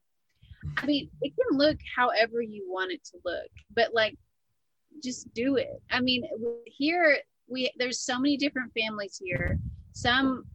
I 0.77 0.85
mean, 0.85 1.09
it 1.21 1.33
can 1.35 1.57
look 1.57 1.77
however 1.95 2.41
you 2.41 2.65
want 2.67 2.91
it 2.91 3.03
to 3.05 3.17
look, 3.25 3.49
but 3.75 3.93
like, 3.93 4.17
just 5.03 5.33
do 5.33 5.55
it. 5.57 5.81
I 5.91 5.99
mean, 5.99 6.23
here 6.65 7.17
we 7.47 7.71
there's 7.77 7.99
so 7.99 8.17
many 8.19 8.37
different 8.37 8.71
families 8.73 9.21
here. 9.23 9.59
Some 9.91 10.45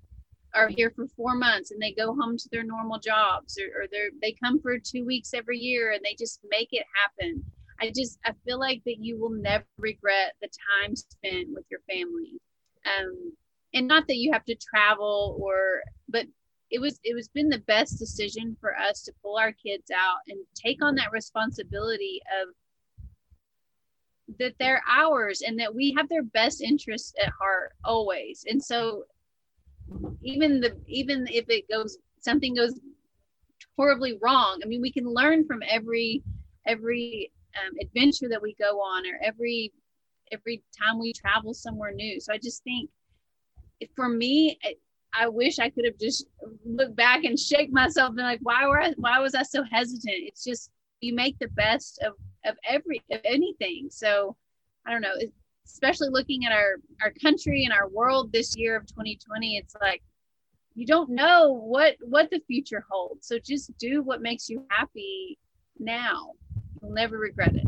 are 0.54 0.68
here 0.68 0.92
for 0.96 1.06
four 1.16 1.34
months 1.34 1.70
and 1.70 1.80
they 1.80 1.92
go 1.92 2.14
home 2.14 2.36
to 2.36 2.48
their 2.50 2.64
normal 2.64 2.98
jobs, 2.98 3.58
or, 3.58 3.82
or 3.82 3.86
they 3.90 4.08
they 4.22 4.36
come 4.42 4.60
for 4.60 4.78
two 4.78 5.04
weeks 5.04 5.34
every 5.34 5.58
year 5.58 5.92
and 5.92 6.00
they 6.04 6.16
just 6.18 6.40
make 6.50 6.68
it 6.72 6.86
happen. 6.94 7.44
I 7.80 7.92
just 7.94 8.18
I 8.24 8.32
feel 8.44 8.58
like 8.58 8.82
that 8.86 8.98
you 8.98 9.18
will 9.18 9.30
never 9.30 9.64
regret 9.78 10.34
the 10.40 10.48
time 10.48 10.96
spent 10.96 11.48
with 11.52 11.64
your 11.70 11.80
family. 11.88 12.40
Um, 12.84 13.32
and 13.72 13.86
not 13.86 14.08
that 14.08 14.16
you 14.16 14.32
have 14.32 14.44
to 14.46 14.56
travel 14.56 15.38
or 15.40 15.82
but 16.08 16.26
it 16.70 16.80
was 16.80 17.00
it 17.04 17.14
was 17.14 17.28
been 17.28 17.48
the 17.48 17.58
best 17.58 17.98
decision 17.98 18.56
for 18.60 18.76
us 18.76 19.02
to 19.02 19.12
pull 19.22 19.36
our 19.36 19.52
kids 19.52 19.90
out 19.94 20.18
and 20.28 20.38
take 20.54 20.82
on 20.82 20.94
that 20.94 21.12
responsibility 21.12 22.20
of 22.42 22.54
that 24.38 24.54
they're 24.58 24.82
ours 24.88 25.42
and 25.44 25.58
that 25.58 25.74
we 25.74 25.92
have 25.96 26.08
their 26.08 26.22
best 26.22 26.60
interests 26.60 27.12
at 27.20 27.32
heart 27.32 27.72
always. 27.84 28.44
And 28.48 28.62
so 28.62 29.04
even 30.22 30.60
the 30.60 30.76
even 30.86 31.26
if 31.28 31.48
it 31.48 31.68
goes 31.68 31.98
something 32.20 32.54
goes 32.54 32.78
horribly 33.76 34.18
wrong 34.22 34.60
i 34.62 34.68
mean 34.68 34.80
we 34.80 34.92
can 34.92 35.12
learn 35.12 35.44
from 35.44 35.62
every 35.68 36.22
every 36.66 37.32
um, 37.56 37.74
adventure 37.80 38.28
that 38.28 38.40
we 38.40 38.54
go 38.54 38.78
on 38.80 39.04
or 39.04 39.18
every 39.22 39.72
every 40.30 40.62
time 40.78 41.00
we 41.00 41.12
travel 41.12 41.52
somewhere 41.52 41.92
new. 41.92 42.20
So 42.20 42.32
i 42.32 42.38
just 42.38 42.62
think 42.62 42.88
for 43.96 44.08
me 44.08 44.58
I 45.12 45.28
wish 45.28 45.58
i 45.58 45.68
could 45.68 45.84
have 45.84 45.98
just 45.98 46.26
looked 46.64 46.96
back 46.96 47.24
and 47.24 47.38
shake 47.38 47.72
myself 47.72 48.10
and 48.10 48.18
like 48.18 48.40
why 48.42 48.66
were 48.66 48.80
I, 48.80 48.92
why 48.96 49.18
was 49.18 49.34
i 49.34 49.42
so 49.42 49.62
hesitant? 49.70 50.14
It's 50.16 50.44
just 50.44 50.70
you 51.00 51.14
make 51.14 51.38
the 51.38 51.48
best 51.48 52.00
of 52.02 52.14
of 52.44 52.56
every 52.68 53.02
of 53.10 53.20
anything. 53.24 53.88
So 53.90 54.36
i 54.86 54.92
don't 54.92 55.02
know 55.02 55.14
especially 55.66 56.08
looking 56.10 56.46
at 56.46 56.52
our 56.52 56.76
our 57.02 57.12
country 57.22 57.64
and 57.64 57.72
our 57.72 57.88
world 57.88 58.32
this 58.32 58.56
year 58.56 58.76
of 58.76 58.86
2020 58.86 59.56
it's 59.56 59.76
like 59.80 60.02
you 60.74 60.86
don't 60.86 61.10
know 61.10 61.52
what 61.52 61.96
what 62.00 62.30
the 62.30 62.40
future 62.46 62.84
holds. 62.90 63.26
So 63.26 63.38
just 63.38 63.76
do 63.78 64.02
what 64.02 64.22
makes 64.22 64.48
you 64.48 64.64
happy 64.70 65.38
now. 65.78 66.32
You'll 66.80 66.92
never 66.92 67.18
regret 67.18 67.54
it. 67.54 67.66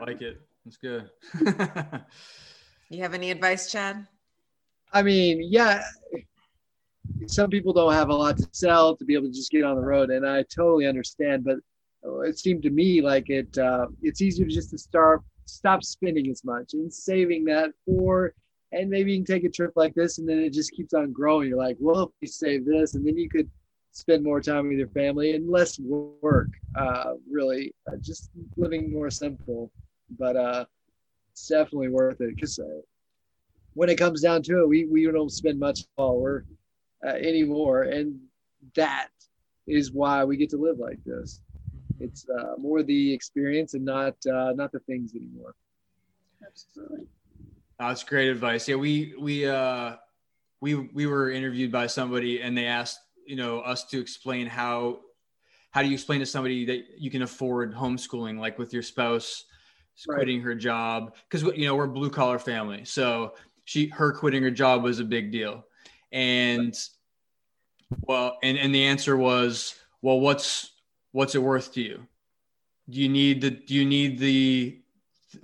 I 0.00 0.04
like 0.06 0.22
it. 0.22 0.40
That's 0.64 0.76
good. 0.76 1.10
You 2.90 3.02
have 3.02 3.14
any 3.14 3.30
advice 3.30 3.72
chad 3.72 4.06
I 4.94 5.02
mean, 5.02 5.42
yeah, 5.42 5.82
some 7.26 7.50
people 7.50 7.72
don't 7.72 7.92
have 7.92 8.08
a 8.08 8.14
lot 8.14 8.38
to 8.38 8.48
sell 8.52 8.96
to 8.96 9.04
be 9.04 9.14
able 9.14 9.26
to 9.26 9.32
just 9.32 9.50
get 9.50 9.64
on 9.64 9.76
the 9.76 9.82
road, 9.82 10.10
and 10.10 10.26
I 10.26 10.44
totally 10.44 10.86
understand. 10.86 11.44
But 11.44 11.56
it 12.24 12.38
seemed 12.38 12.62
to 12.62 12.70
me 12.70 13.02
like 13.02 13.28
it 13.28 13.56
uh, 13.58 13.86
it's 14.02 14.22
easier 14.22 14.46
just 14.46 14.70
to 14.70 14.78
start 14.78 15.22
stop 15.46 15.82
spending 15.84 16.30
as 16.30 16.44
much 16.44 16.74
and 16.74 16.92
saving 16.92 17.44
that 17.44 17.70
for 17.84 18.32
and 18.72 18.88
maybe 18.88 19.12
you 19.12 19.18
can 19.18 19.26
take 19.26 19.44
a 19.44 19.50
trip 19.50 19.72
like 19.76 19.94
this 19.94 20.18
and 20.18 20.28
then 20.28 20.38
it 20.38 20.52
just 20.52 20.72
keeps 20.72 20.94
on 20.94 21.12
growing 21.12 21.48
you're 21.48 21.58
like 21.58 21.76
well 21.80 22.04
if 22.04 22.10
you 22.22 22.28
save 22.28 22.64
this 22.64 22.94
and 22.94 23.06
then 23.06 23.18
you 23.18 23.28
could 23.28 23.48
spend 23.92 24.24
more 24.24 24.40
time 24.40 24.68
with 24.68 24.78
your 24.78 24.88
family 24.88 25.36
and 25.36 25.48
less 25.50 25.78
work 25.78 26.48
uh, 26.76 27.12
really 27.30 27.72
uh, 27.88 27.96
just 28.00 28.30
living 28.56 28.90
more 28.90 29.10
simple 29.10 29.70
but 30.18 30.34
uh, 30.34 30.64
it's 31.30 31.46
definitely 31.48 31.88
worth 31.88 32.20
it 32.20 32.34
because 32.34 32.58
uh, 32.58 32.80
when 33.74 33.88
it 33.88 33.98
comes 33.98 34.20
down 34.22 34.42
to 34.42 34.60
it 34.60 34.68
we, 34.68 34.86
we 34.86 35.04
don't 35.04 35.30
spend 35.30 35.58
much 35.58 35.80
at 35.80 35.86
all 35.96 36.40
uh, 37.06 37.10
anymore. 37.10 37.82
And 37.82 38.18
that 38.74 39.08
is 39.66 39.92
why 39.92 40.24
we 40.24 40.36
get 40.36 40.50
to 40.50 40.56
live 40.56 40.78
like 40.78 40.98
this. 41.04 41.40
It's 42.00 42.26
uh, 42.28 42.54
more 42.58 42.82
the 42.82 43.12
experience 43.12 43.74
and 43.74 43.84
not 43.84 44.14
uh, 44.26 44.52
not 44.54 44.72
the 44.72 44.80
things 44.80 45.14
anymore. 45.14 45.54
absolutely. 46.46 47.06
That's 47.78 48.04
great 48.04 48.28
advice. 48.28 48.68
Yeah 48.68 48.76
we 48.76 49.14
we 49.18 49.46
uh 49.46 49.96
we 50.60 50.74
we 50.74 51.06
were 51.06 51.30
interviewed 51.30 51.72
by 51.72 51.86
somebody 51.86 52.40
and 52.40 52.56
they 52.56 52.66
asked 52.66 53.00
you 53.26 53.36
know 53.36 53.60
us 53.60 53.84
to 53.86 54.00
explain 54.00 54.46
how 54.46 55.00
how 55.70 55.82
do 55.82 55.88
you 55.88 55.94
explain 55.94 56.20
to 56.20 56.26
somebody 56.26 56.64
that 56.66 56.84
you 56.98 57.10
can 57.10 57.22
afford 57.22 57.74
homeschooling 57.74 58.38
like 58.38 58.58
with 58.58 58.72
your 58.72 58.82
spouse 58.82 59.44
Right. 60.06 60.16
quitting 60.16 60.40
her 60.42 60.54
job? 60.54 61.14
Because 61.28 61.56
you 61.56 61.66
know 61.66 61.76
we're 61.76 61.84
a 61.84 61.88
blue 61.88 62.10
collar 62.10 62.38
family. 62.38 62.84
So 62.84 63.34
she 63.64 63.88
her 63.88 64.12
quitting 64.12 64.42
her 64.42 64.50
job 64.50 64.82
was 64.82 65.00
a 65.00 65.04
big 65.04 65.30
deal. 65.30 65.64
And 66.12 66.74
well 68.02 68.38
and 68.42 68.58
and 68.58 68.74
the 68.74 68.84
answer 68.84 69.16
was 69.16 69.74
well 70.02 70.20
what's 70.20 70.72
what's 71.12 71.34
it 71.34 71.42
worth 71.42 71.72
to 71.74 71.82
you? 71.82 72.06
Do 72.90 73.00
you 73.00 73.08
need 73.08 73.40
the 73.40 73.50
do 73.50 73.74
you 73.74 73.84
need 73.84 74.18
the 74.18 74.78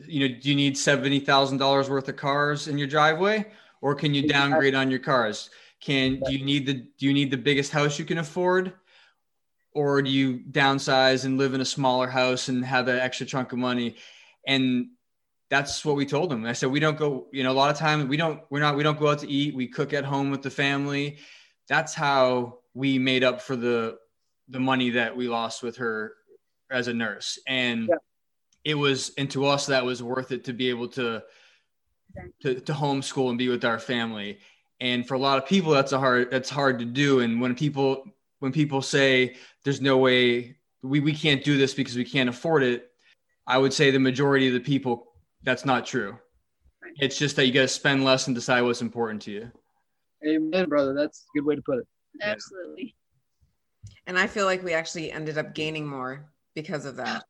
you 0.07 0.29
know 0.29 0.35
do 0.41 0.49
you 0.49 0.55
need 0.55 0.75
$70000 0.75 1.89
worth 1.89 2.09
of 2.09 2.17
cars 2.17 2.69
in 2.69 2.79
your 2.79 2.89
driveway? 2.89 3.47
Or 3.83 3.95
can 3.95 4.13
you 4.13 4.29
downgrade 4.29 4.75
on 4.75 4.91
your 4.91 5.01
cars? 5.01 5.49
Can 5.81 6.21
do 6.21 6.33
you 6.33 6.45
need 6.45 6.67
the 6.67 6.75
do 6.75 7.07
you 7.07 7.15
need 7.15 7.31
the 7.31 7.39
biggest 7.39 7.73
house 7.73 7.99
you 7.99 8.05
can 8.05 8.19
afford? 8.19 8.75
Or 9.73 10.03
do 10.03 10.11
you 10.11 10.41
downsize 10.51 11.25
and 11.25 11.39
live 11.39 11.55
in 11.55 11.61
a 11.61 11.65
smaller 11.65 12.09
house 12.09 12.49
and 12.49 12.65
have 12.65 12.87
that 12.87 13.01
extra 13.01 13.25
chunk 13.25 13.53
of 13.53 13.59
money? 13.59 13.97
And 14.47 14.89
that's 15.51 15.85
what 15.85 15.97
we 15.97 16.07
told 16.07 16.31
them. 16.31 16.47
I 16.47 16.53
said 16.53 16.71
we 16.71 16.81
don't 16.81 16.97
go 16.97 17.27
you 17.33 17.43
know 17.43 17.51
a 17.51 17.59
lot 17.63 17.71
of 17.71 17.77
time 17.77 18.07
we 18.09 18.17
don't 18.17 18.41
we're 18.51 18.61
not 18.61 18.77
we 18.77 18.83
don't 18.83 18.99
go 18.99 19.09
out 19.09 19.19
to 19.21 19.29
eat. 19.29 19.55
We 19.55 19.67
cook 19.67 19.93
at 19.93 20.05
home 20.05 20.31
with 20.31 20.43
the 20.43 20.51
family. 20.51 21.19
That's 21.69 21.93
how 21.93 22.61
we 22.73 22.99
made 22.99 23.25
up 23.25 23.41
for 23.43 23.57
the 23.57 23.99
the 24.49 24.61
money 24.61 24.91
that 24.91 25.17
we 25.17 25.29
lost 25.29 25.63
with 25.63 25.77
her 25.77 26.15
as 26.71 26.89
a 26.89 26.95
nurse. 26.95 27.39
And 27.47 27.89
Yeah. 27.89 27.97
it 28.65 28.75
was 28.75 29.13
and 29.19 29.31
to 29.33 29.45
us 29.47 29.67
that 29.67 29.85
was 29.85 30.03
worth 30.03 30.31
it 30.33 30.45
to 30.45 30.53
be 30.53 30.71
able 30.71 30.89
to 30.89 31.23
to, 32.43 32.61
to 32.61 32.73
homeschool 32.73 33.29
and 33.29 33.39
be 33.39 33.49
with 33.49 33.65
our 33.65 33.79
family. 33.79 34.39
And 34.81 35.07
for 35.07 35.15
a 35.15 35.19
lot 35.19 35.39
of 35.39 35.47
people 35.47 35.73
that's 35.73 35.93
a 35.93 35.99
hard 35.99 36.31
that's 36.31 36.49
hard 36.51 36.79
to 36.79 36.85
do. 36.85 37.21
And 37.21 37.41
when 37.41 37.55
people 37.55 38.05
when 38.39 38.53
people 38.53 38.83
say 38.83 39.37
there's 39.65 39.81
no 39.81 39.99
way 39.99 40.57
we, 40.83 41.01
we 41.01 41.13
can't 41.13 41.45
do 41.45 41.59
this 41.59 41.75
because 41.75 41.97
we 41.97 42.05
can't 42.05 42.31
afford 42.31 42.63
it 42.63 42.91
i 43.47 43.59
would 43.59 43.71
say 43.71 43.91
the 43.91 43.99
majority 43.99 44.49
of 44.49 44.55
the 44.55 44.61
people 44.61 45.10
that's 45.43 45.65
not 45.65 45.87
true. 45.87 46.19
It's 46.99 47.19
just 47.19 47.37
that 47.37 47.47
you 47.47 47.53
got 47.53 47.63
to 47.63 47.69
spend 47.69 48.05
less 48.05 48.27
and 48.27 48.35
decide 48.35 48.63
what's 48.63 48.83
important 48.83 49.23
to 49.23 49.31
you. 49.31 49.51
Amen, 50.27 50.69
brother. 50.69 50.95
That's 50.95 51.21
a 51.21 51.39
good 51.39 51.47
way 51.47 51.57
to 51.57 51.63
put 51.63 51.79
it. 51.79 51.87
absolutely. 52.23 52.95
And 54.07 54.19
i 54.19 54.27
feel 54.27 54.45
like 54.45 54.63
we 54.63 54.75
actually 54.75 55.13
ended 55.13 55.39
up 55.39 55.55
gaining 55.55 55.87
more 55.87 56.31
because 56.55 56.85
of 56.85 56.97
that. 56.97 57.25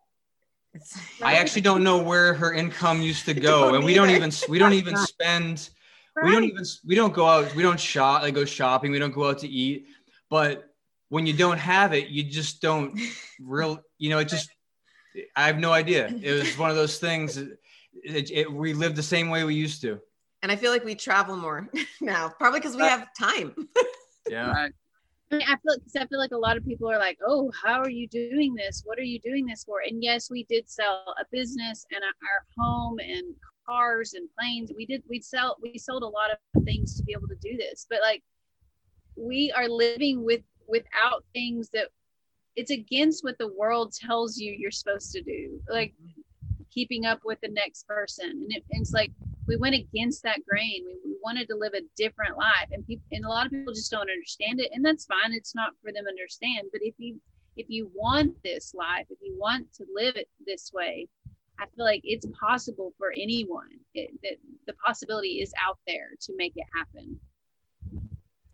It's 0.74 0.96
I 1.22 1.34
actually 1.34 1.62
don't 1.62 1.84
know 1.84 1.98
where 2.02 2.34
her 2.34 2.52
income 2.52 3.02
used 3.02 3.24
to 3.26 3.34
go, 3.34 3.74
and 3.74 3.84
we 3.84 3.94
don't 3.94 4.11
even 4.11 4.32
we 4.48 4.58
don't 4.58 4.72
even 4.82 4.96
spend 4.96 5.68
we 6.22 6.32
don't 6.32 6.44
even 6.44 6.64
we 6.86 6.94
don't 6.94 7.12
go 7.12 7.26
out 7.26 7.54
we 7.54 7.62
don't 7.62 7.78
shop 7.78 8.22
like 8.22 8.34
go 8.34 8.44
shopping 8.44 8.90
we 8.90 8.98
don't 8.98 9.12
go 9.12 9.28
out 9.28 9.38
to 9.38 9.48
eat. 9.48 9.86
But 10.28 10.64
when 11.08 11.26
you 11.26 11.32
don't 11.32 11.58
have 11.58 11.92
it 11.92 12.08
you 12.08 12.22
just 12.22 12.62
don't 12.62 12.98
real 13.40 13.80
you 13.98 14.11
know 14.11 14.18
it 14.18 14.28
just 14.28 14.50
I 15.34 15.46
have 15.46 15.58
no 15.58 15.72
idea. 15.72 16.06
It 16.22 16.32
was 16.32 16.56
one 16.56 16.70
of 16.70 16.76
those 16.76 16.98
things 16.98 17.36
it, 17.36 17.58
it, 18.05 18.30
it- 18.30 18.53
we 18.53 18.72
live 18.72 18.96
the 18.96 19.03
same 19.03 19.28
way 19.30 19.44
we 19.44 19.55
used 19.55 19.80
to 19.82 20.01
and 20.42 20.51
i 20.51 20.57
feel 20.57 20.70
like 20.70 20.84
we 20.84 20.94
travel 20.94 21.36
more 21.36 21.68
now 22.01 22.28
probably 22.28 22.61
because 22.61 22.76
we 22.76 22.82
have 22.82 23.09
time 23.18 23.55
yeah 24.28 24.51
Right. 24.53 24.72
I, 25.32 25.36
mean, 25.36 25.44
I 25.46 25.57
feel 25.59 25.78
because 25.78 25.96
I 25.96 26.07
feel 26.07 26.18
like 26.18 26.32
a 26.32 26.36
lot 26.36 26.57
of 26.57 26.64
people 26.64 26.90
are 26.90 26.98
like, 26.98 27.18
"Oh, 27.24 27.53
how 27.62 27.80
are 27.80 27.88
you 27.88 28.09
doing 28.09 28.53
this? 28.55 28.82
What 28.84 28.98
are 28.98 29.05
you 29.05 29.20
doing 29.20 29.46
this 29.46 29.62
for?" 29.62 29.80
And 29.86 30.03
yes, 30.03 30.28
we 30.28 30.42
did 30.44 30.68
sell 30.68 31.14
a 31.20 31.24
business 31.30 31.86
and 31.92 32.03
a, 32.03 32.07
our 32.26 32.44
home 32.59 32.98
and 32.98 33.36
cars 33.64 34.14
and 34.14 34.28
planes. 34.36 34.72
We 34.76 34.86
did 34.86 35.03
we 35.09 35.20
sell 35.20 35.57
we 35.62 35.78
sold 35.78 36.03
a 36.03 36.09
lot 36.09 36.30
of 36.32 36.64
things 36.64 36.96
to 36.96 37.05
be 37.05 37.12
able 37.12 37.28
to 37.28 37.36
do 37.36 37.57
this, 37.57 37.86
but 37.88 38.01
like 38.03 38.22
we 39.16 39.53
are 39.53 39.68
living 39.68 40.24
with 40.24 40.42
without 40.68 41.24
things 41.32 41.68
that 41.70 41.88
it's 42.57 42.70
against 42.70 43.22
what 43.22 43.38
the 43.38 43.53
world 43.55 43.92
tells 43.92 44.36
you 44.36 44.53
you're 44.53 44.70
supposed 44.70 45.12
to 45.12 45.22
do, 45.22 45.61
like 45.68 45.92
mm-hmm. 45.92 46.19
Keeping 46.72 47.06
up 47.06 47.20
with 47.24 47.38
the 47.40 47.48
next 47.48 47.86
person, 47.86 48.30
and, 48.30 48.52
it, 48.52 48.64
and 48.70 48.82
it's 48.82 48.92
like 48.92 49.12
we 49.46 49.56
went 49.56 49.74
against 49.74 50.22
that 50.22 50.40
grain. 50.48 50.84
We, 50.86 50.94
we 51.04 51.16
wanted 51.22 51.48
to 51.48 51.56
live 51.56 51.74
a 51.74 51.82
different 51.96 52.36
life, 52.36 52.68
and 52.72 52.86
people 52.86 53.04
and 53.12 53.24
a 53.24 53.28
lot 53.28 53.46
of 53.46 53.52
people 53.52 53.72
just 53.72 53.90
don't 53.90 54.10
understand 54.10 54.60
it, 54.60 54.70
and 54.72 54.84
that's 54.84 55.06
fine. 55.06 55.32
It's 55.32 55.54
not 55.54 55.72
for 55.82 55.92
them 55.92 56.04
to 56.04 56.10
understand. 56.10 56.68
But 56.72 56.82
if 56.82 56.94
you 56.98 57.20
if 57.56 57.66
you 57.68 57.90
want 57.94 58.34
this 58.42 58.74
life, 58.74 59.06
if 59.10 59.18
you 59.20 59.36
want 59.38 59.72
to 59.74 59.84
live 59.94 60.16
it 60.16 60.28
this 60.46 60.70
way, 60.72 61.08
I 61.58 61.64
feel 61.76 61.84
like 61.84 62.00
it's 62.04 62.26
possible 62.38 62.92
for 62.96 63.12
anyone. 63.12 63.68
It, 63.94 64.10
that 64.22 64.36
the 64.66 64.72
possibility 64.84 65.40
is 65.40 65.52
out 65.60 65.78
there 65.86 66.10
to 66.20 66.32
make 66.36 66.52
it 66.56 66.66
happen. 66.76 67.18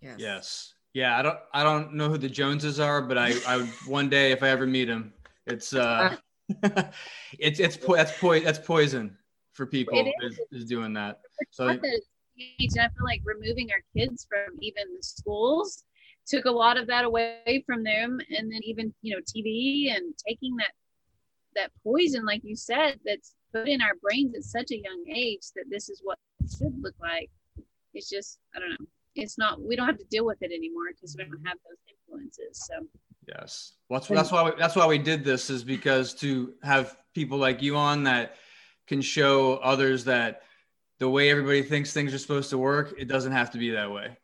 yes 0.00 0.16
yes 0.18 0.74
yeah 0.92 1.18
I 1.18 1.22
don't 1.22 1.38
I 1.52 1.62
don't 1.62 1.94
know 1.94 2.08
who 2.08 2.18
the 2.18 2.28
Joneses 2.28 2.80
are 2.80 3.02
but 3.02 3.18
I 3.18 3.34
I 3.46 3.56
would 3.58 3.68
one 3.86 4.08
day 4.08 4.32
if 4.32 4.42
I 4.42 4.48
ever 4.48 4.66
meet 4.66 4.86
them 4.86 5.12
it's 5.46 5.74
uh 5.74 6.16
it's 7.38 7.58
it's 7.58 7.76
po- 7.76 7.96
that's 7.96 8.18
po- 8.18 8.40
that's 8.40 8.58
poison 8.58 9.16
for 9.52 9.66
people 9.66 9.98
It 9.98 10.14
is, 10.22 10.38
is 10.52 10.64
doing 10.64 10.92
that 10.94 11.20
so 11.50 11.68
I 11.68 11.78
feel 11.78 13.04
like 13.04 13.22
removing 13.24 13.70
our 13.72 13.82
kids 13.96 14.26
from 14.30 14.56
even 14.60 14.84
the 14.94 15.02
schools 15.02 15.84
took 16.26 16.44
a 16.44 16.50
lot 16.50 16.76
of 16.76 16.86
that 16.88 17.04
away 17.04 17.62
from 17.66 17.82
them, 17.82 18.20
and 18.36 18.52
then 18.52 18.60
even 18.62 18.92
you 19.02 19.14
know 19.14 19.22
TV 19.22 19.94
and 19.94 20.14
taking 20.26 20.56
that 20.56 20.72
that 21.54 21.70
poison, 21.82 22.26
like 22.26 22.42
you 22.44 22.54
said, 22.56 23.00
that's 23.04 23.34
put 23.52 23.68
in 23.68 23.80
our 23.80 23.94
brains 24.02 24.34
at 24.36 24.42
such 24.42 24.70
a 24.72 24.76
young 24.76 25.04
age 25.08 25.40
that 25.54 25.64
this 25.70 25.88
is 25.88 26.00
what 26.04 26.18
it 26.40 26.50
should 26.50 26.74
look 26.82 26.94
like. 27.00 27.30
It's 27.94 28.10
just 28.10 28.38
I 28.54 28.60
don't 28.60 28.70
know. 28.70 28.86
It's 29.14 29.38
not. 29.38 29.62
We 29.62 29.76
don't 29.76 29.86
have 29.86 29.98
to 29.98 30.04
deal 30.04 30.26
with 30.26 30.42
it 30.42 30.52
anymore 30.52 30.90
because 30.94 31.16
we 31.16 31.24
don't 31.24 31.46
have 31.46 31.58
those 31.66 31.78
influences. 31.88 32.66
So 32.68 32.86
Yes. 33.28 33.72
Well, 33.88 34.00
that's, 34.00 34.08
that's 34.08 34.32
why 34.32 34.42
we, 34.44 34.50
that's 34.58 34.76
why 34.76 34.86
we 34.86 34.98
did 34.98 35.24
this 35.24 35.50
is 35.50 35.64
because 35.64 36.14
to 36.14 36.54
have 36.62 36.96
people 37.14 37.38
like 37.38 37.62
you 37.62 37.76
on 37.76 38.04
that 38.04 38.36
can 38.86 39.00
show 39.02 39.56
others 39.56 40.04
that 40.04 40.42
the 40.98 41.08
way 41.08 41.30
everybody 41.30 41.62
thinks 41.62 41.92
things 41.92 42.14
are 42.14 42.18
supposed 42.18 42.50
to 42.50 42.58
work, 42.58 42.94
it 42.98 43.06
doesn't 43.08 43.32
have 43.32 43.50
to 43.52 43.58
be 43.58 43.70
that 43.70 43.90
way. 43.90 44.16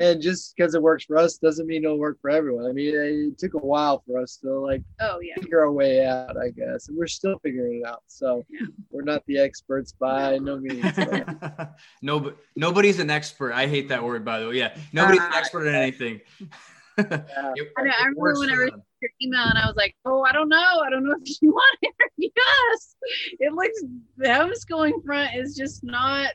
and 0.00 0.20
just 0.20 0.54
because 0.56 0.74
it 0.74 0.82
works 0.82 1.04
for 1.04 1.16
us 1.16 1.38
doesn't 1.38 1.66
mean 1.66 1.84
it'll 1.84 1.98
work 1.98 2.18
for 2.20 2.30
everyone. 2.30 2.66
I 2.66 2.72
mean, 2.72 2.92
it 2.94 3.38
took 3.38 3.54
a 3.54 3.58
while 3.58 4.02
for 4.06 4.20
us 4.20 4.36
to 4.42 4.52
like 4.58 4.82
Oh 5.00 5.18
yeah. 5.20 5.34
figure 5.40 5.60
our 5.60 5.70
way 5.72 6.04
out, 6.04 6.36
I 6.36 6.50
guess, 6.50 6.88
and 6.88 6.96
we're 6.96 7.06
still 7.06 7.38
figuring 7.40 7.82
it 7.84 7.88
out. 7.88 8.02
So 8.08 8.44
Yeah. 8.48 8.66
we're 8.90 9.02
not 9.02 9.24
the 9.26 9.38
experts 9.38 9.92
by 9.92 10.38
no 10.38 10.58
means. 10.58 10.84
but- 10.96 11.74
no, 12.02 12.18
but 12.20 12.36
nobody's 12.56 12.98
an 13.00 13.10
expert. 13.10 13.52
I 13.52 13.66
hate 13.66 13.88
that 13.90 14.02
word, 14.02 14.24
by 14.24 14.40
the 14.40 14.48
way. 14.48 14.54
Yeah, 14.56 14.76
nobody's 14.92 15.20
an 15.22 15.32
uh, 15.32 15.36
expert 15.36 15.66
at 15.66 15.74
anything. 15.74 16.20
yeah. 16.98 17.52
It- 17.56 17.72
I 17.76 17.82
know, 17.82 17.90
I 17.90 18.04
remember 18.06 18.40
when 18.40 18.50
I 18.50 18.54
received. 18.54 18.82
Your 19.02 19.10
email 19.20 19.42
and 19.42 19.58
I 19.58 19.66
was 19.66 19.76
like, 19.76 19.94
oh, 20.06 20.22
I 20.22 20.32
don't 20.32 20.48
know. 20.48 20.80
I 20.84 20.88
don't 20.88 21.04
know 21.04 21.14
if 21.22 21.42
you 21.42 21.50
want 21.52 21.78
to 21.82 21.88
interview 21.88 22.30
us. 22.72 22.96
It 23.38 23.52
looks 23.52 23.82
the 24.16 24.28
homeschooling 24.28 25.04
front 25.04 25.36
is 25.36 25.54
just 25.54 25.84
not 25.84 26.30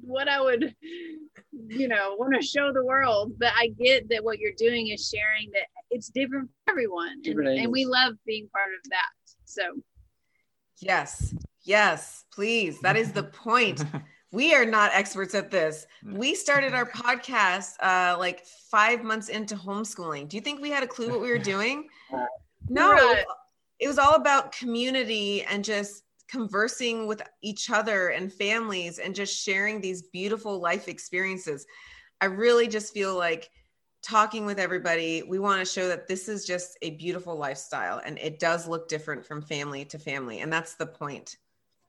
what 0.00 0.26
I 0.26 0.40
would, 0.40 0.74
you 1.52 1.88
know, 1.88 2.16
want 2.18 2.34
to 2.40 2.46
show 2.46 2.72
the 2.72 2.84
world. 2.84 3.32
But 3.38 3.52
I 3.54 3.68
get 3.78 4.08
that 4.08 4.24
what 4.24 4.38
you're 4.38 4.52
doing 4.56 4.88
is 4.88 5.12
sharing 5.14 5.50
that 5.52 5.66
it's 5.90 6.08
different 6.08 6.48
for 6.64 6.72
everyone, 6.72 7.08
and, 7.12 7.22
Different 7.22 7.58
and 7.58 7.70
we 7.70 7.84
love 7.84 8.14
being 8.26 8.48
part 8.48 8.70
of 8.82 8.90
that. 8.90 9.36
So 9.44 9.62
Yes. 10.78 11.34
Yes, 11.62 12.24
please. 12.32 12.80
That 12.80 12.96
is 12.96 13.12
the 13.12 13.24
point. 13.24 13.84
we 14.34 14.52
are 14.54 14.64
not 14.64 14.90
experts 14.92 15.34
at 15.34 15.50
this. 15.50 15.86
Mm. 16.04 16.18
We 16.18 16.34
started 16.34 16.74
our 16.74 16.84
podcast 16.86 17.74
uh, 17.80 18.18
like 18.18 18.44
five 18.70 19.04
months 19.04 19.28
into 19.28 19.54
homeschooling. 19.54 20.28
Do 20.28 20.36
you 20.36 20.40
think 20.40 20.60
we 20.60 20.70
had 20.70 20.82
a 20.82 20.88
clue 20.88 21.08
what 21.10 21.20
we 21.20 21.30
were 21.30 21.38
doing? 21.38 21.88
No, 22.70 22.92
Right. 22.92 23.26
it 23.78 23.86
was 23.88 23.98
all 23.98 24.14
about 24.14 24.50
community 24.52 25.42
and 25.42 25.62
just 25.62 26.02
conversing 26.28 27.06
with 27.06 27.20
each 27.42 27.68
other 27.68 28.08
and 28.08 28.32
families 28.32 28.98
and 28.98 29.14
just 29.14 29.36
sharing 29.44 29.82
these 29.82 30.00
beautiful 30.04 30.60
life 30.60 30.88
experiences. 30.88 31.66
I 32.22 32.24
really 32.24 32.66
just 32.66 32.94
feel 32.94 33.16
like 33.16 33.50
talking 34.02 34.46
with 34.46 34.58
everybody, 34.58 35.22
we 35.22 35.38
want 35.38 35.60
to 35.60 35.70
show 35.70 35.88
that 35.88 36.08
this 36.08 36.26
is 36.26 36.46
just 36.46 36.78
a 36.80 36.92
beautiful 36.92 37.36
lifestyle 37.36 38.00
and 38.02 38.18
it 38.18 38.38
does 38.38 38.66
look 38.66 38.88
different 38.88 39.26
from 39.26 39.42
family 39.42 39.84
to 39.84 39.98
family. 39.98 40.40
And 40.40 40.50
that's 40.50 40.74
the 40.74 40.86
point. 40.86 41.36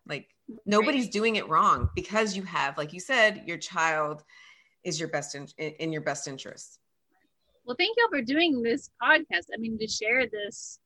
Like 0.08 0.30
nobody's 0.66 1.10
doing 1.10 1.38
it 1.38 1.48
wrong 1.50 1.90
because 1.96 2.36
you 2.36 2.44
have, 2.44 2.78
like 2.78 2.94
you 2.94 3.00
said, 3.00 3.44
your 3.46 3.58
child 3.58 4.24
is 4.84 5.00
your 5.00 5.10
best 5.10 5.36
in, 5.36 5.48
in 5.58 5.92
your 5.92 6.02
best 6.02 6.28
interest. 6.28 6.80
Well, 7.66 7.76
thank 7.78 7.98
y'all 7.98 8.10
for 8.10 8.22
doing 8.22 8.62
this 8.62 8.92
podcast. 9.02 9.48
I 9.52 9.58
mean, 9.58 9.80
to 9.80 9.88
share 9.88 10.28
this, 10.28 10.80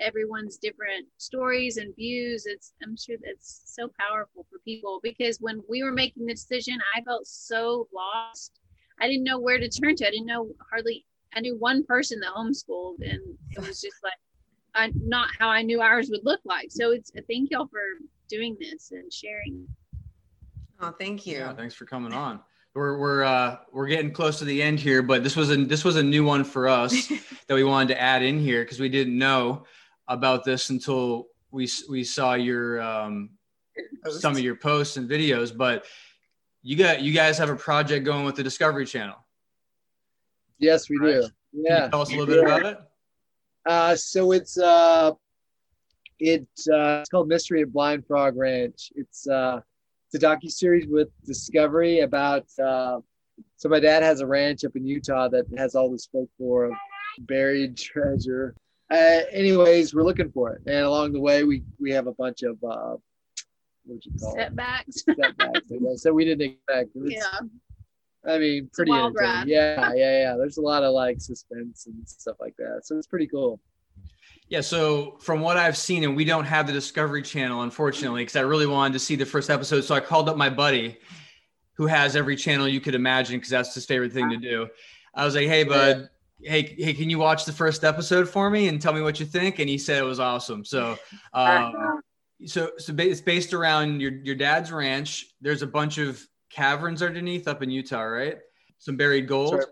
everyone's 0.00 0.56
different 0.56 1.06
stories 1.16 1.76
and 1.76 1.94
views. 1.94 2.46
It's, 2.46 2.72
I'm 2.82 2.96
sure 2.96 3.16
that's 3.24 3.62
so 3.66 3.88
powerful 4.00 4.44
for 4.50 4.58
people 4.64 4.98
because 5.02 5.38
when 5.40 5.62
we 5.68 5.84
were 5.84 5.92
making 5.92 6.26
the 6.26 6.34
decision, 6.34 6.78
I 6.96 7.02
felt 7.02 7.28
so 7.28 7.86
lost. 7.94 8.58
I 9.00 9.06
didn't 9.06 9.22
know 9.22 9.38
where 9.38 9.58
to 9.58 9.68
turn 9.68 9.94
to. 9.96 10.08
I 10.08 10.10
didn't 10.10 10.26
know 10.26 10.50
hardly, 10.68 11.06
I 11.34 11.40
knew 11.40 11.56
one 11.56 11.84
person 11.84 12.18
that 12.20 12.32
homeschooled, 12.34 12.96
and 13.02 13.20
it 13.50 13.60
was 13.60 13.80
just 13.80 13.96
like, 14.02 14.12
I, 14.74 14.92
not 14.96 15.28
how 15.38 15.48
I 15.48 15.62
knew 15.62 15.80
ours 15.80 16.10
would 16.10 16.24
look 16.24 16.40
like. 16.44 16.70
So 16.70 16.90
it's, 16.90 17.12
thank 17.28 17.52
y'all 17.52 17.68
for 17.68 17.80
doing 18.34 18.56
this 18.60 18.90
and 18.90 19.12
sharing. 19.12 19.66
Oh, 20.80 20.92
thank 20.98 21.26
you. 21.26 21.38
Yeah, 21.38 21.54
thanks 21.54 21.74
for 21.74 21.84
coming 21.84 22.12
on. 22.12 22.40
We're 22.74 22.98
we're 22.98 23.22
uh, 23.22 23.58
we're 23.72 23.86
getting 23.86 24.10
close 24.10 24.40
to 24.40 24.44
the 24.44 24.60
end 24.60 24.80
here, 24.80 25.02
but 25.02 25.22
this 25.22 25.36
was 25.36 25.50
a 25.50 25.56
this 25.64 25.84
was 25.84 25.96
a 25.96 26.02
new 26.02 26.24
one 26.24 26.42
for 26.42 26.68
us 26.68 27.08
that 27.46 27.54
we 27.54 27.62
wanted 27.62 27.94
to 27.94 28.00
add 28.00 28.22
in 28.22 28.40
here 28.40 28.64
because 28.64 28.80
we 28.80 28.88
didn't 28.88 29.16
know 29.16 29.64
about 30.08 30.44
this 30.44 30.70
until 30.70 31.28
we 31.52 31.68
we 31.88 32.02
saw 32.02 32.34
your 32.34 32.80
um, 32.82 33.30
some 34.10 34.32
of 34.32 34.40
your 34.40 34.56
posts 34.56 34.96
and 34.96 35.08
videos. 35.08 35.56
But 35.56 35.84
you 36.62 36.76
got 36.76 37.00
you 37.00 37.12
guys 37.12 37.38
have 37.38 37.50
a 37.50 37.56
project 37.56 38.04
going 38.04 38.24
with 38.24 38.34
the 38.34 38.42
Discovery 38.42 38.86
Channel. 38.86 39.16
Yes, 40.58 40.90
we 40.90 40.98
do. 40.98 41.04
Right. 41.04 41.20
Can 41.20 41.30
Yeah. 41.64 41.84
you 41.84 41.90
tell 41.90 42.02
us 42.02 42.08
a 42.08 42.16
little 42.16 42.26
bit 42.26 42.42
about 42.42 42.66
it? 42.66 42.78
Uh, 43.66 43.94
so 43.94 44.32
it's 44.32 44.58
uh, 44.58 45.12
it 46.24 46.48
uh, 46.72 47.00
it's 47.00 47.10
called 47.10 47.28
Mystery 47.28 47.62
at 47.62 47.72
Blind 47.72 48.06
Frog 48.06 48.36
Ranch. 48.36 48.90
It's 48.96 49.28
uh, 49.28 49.60
it's 50.10 50.22
a 50.22 50.26
docu 50.26 50.50
series 50.50 50.86
with 50.86 51.08
Discovery 51.24 52.00
about. 52.00 52.46
Uh, 52.58 53.00
so 53.56 53.68
my 53.68 53.80
dad 53.80 54.02
has 54.02 54.20
a 54.20 54.26
ranch 54.26 54.64
up 54.64 54.76
in 54.76 54.86
Utah 54.86 55.28
that 55.28 55.44
has 55.58 55.74
all 55.74 55.90
this 55.90 56.06
folklore 56.06 56.66
of 56.66 56.72
buried 57.20 57.76
treasure. 57.92 58.54
Uh, 58.90 59.20
anyways, 59.32 59.94
we're 59.94 60.04
looking 60.04 60.30
for 60.30 60.52
it, 60.52 60.62
and 60.66 60.84
along 60.84 61.12
the 61.12 61.20
way, 61.20 61.44
we 61.44 61.62
we 61.78 61.90
have 61.90 62.06
a 62.06 62.14
bunch 62.14 62.42
of 62.42 62.56
uh, 62.64 62.96
what 63.84 64.04
you 64.04 64.12
call 64.18 64.34
it? 64.34 64.38
Setbacks. 64.38 65.04
setbacks. 65.04 65.72
I 65.72 65.76
guess. 65.76 66.02
So 66.02 66.12
we 66.12 66.24
didn't 66.24 66.52
expect. 66.52 66.90
It's, 66.94 67.14
yeah. 67.14 67.40
I 68.26 68.38
mean, 68.38 68.70
pretty. 68.72 68.92
Yeah, 68.92 69.44
yeah, 69.46 69.92
yeah. 69.94 70.36
There's 70.38 70.56
a 70.56 70.62
lot 70.62 70.82
of 70.82 70.94
like 70.94 71.20
suspense 71.20 71.86
and 71.86 72.08
stuff 72.08 72.36
like 72.40 72.54
that. 72.56 72.80
So 72.84 72.96
it's 72.96 73.06
pretty 73.06 73.26
cool. 73.26 73.60
Yeah, 74.48 74.60
so 74.60 75.16
from 75.20 75.40
what 75.40 75.56
I've 75.56 75.76
seen, 75.76 76.04
and 76.04 76.14
we 76.14 76.24
don't 76.24 76.44
have 76.44 76.66
the 76.66 76.72
Discovery 76.72 77.22
Channel, 77.22 77.62
unfortunately, 77.62 78.22
because 78.22 78.36
I 78.36 78.42
really 78.42 78.66
wanted 78.66 78.92
to 78.92 78.98
see 78.98 79.16
the 79.16 79.24
first 79.24 79.48
episode. 79.50 79.82
So 79.82 79.94
I 79.94 80.00
called 80.00 80.28
up 80.28 80.36
my 80.36 80.50
buddy 80.50 80.98
who 81.76 81.86
has 81.86 82.14
every 82.14 82.36
channel 82.36 82.68
you 82.68 82.80
could 82.80 82.94
imagine 82.94 83.36
because 83.36 83.50
that's 83.50 83.74
his 83.74 83.84
favorite 83.86 84.12
thing 84.12 84.30
to 84.30 84.36
do. 84.36 84.68
I 85.14 85.24
was 85.24 85.34
like, 85.34 85.48
hey, 85.48 85.64
bud, 85.64 86.08
hey, 86.42 86.74
hey, 86.78 86.92
can 86.92 87.10
you 87.10 87.18
watch 87.18 87.44
the 87.44 87.52
first 87.52 87.84
episode 87.84 88.28
for 88.28 88.50
me 88.50 88.68
and 88.68 88.80
tell 88.80 88.92
me 88.92 89.00
what 89.00 89.18
you 89.18 89.26
think? 89.26 89.58
And 89.58 89.68
he 89.68 89.78
said 89.78 89.98
it 89.98 90.06
was 90.06 90.20
awesome. 90.20 90.64
So, 90.64 90.96
um, 91.32 92.00
so, 92.44 92.72
so 92.78 92.94
it's 92.98 93.20
based 93.20 93.54
around 93.54 94.00
your, 94.00 94.12
your 94.12 94.34
dad's 94.34 94.70
ranch. 94.70 95.26
There's 95.40 95.62
a 95.62 95.66
bunch 95.66 95.98
of 95.98 96.24
caverns 96.50 97.02
underneath 97.02 97.48
up 97.48 97.62
in 97.62 97.70
Utah, 97.70 98.02
right? 98.02 98.38
Some 98.78 98.96
buried 98.96 99.26
gold. 99.26 99.64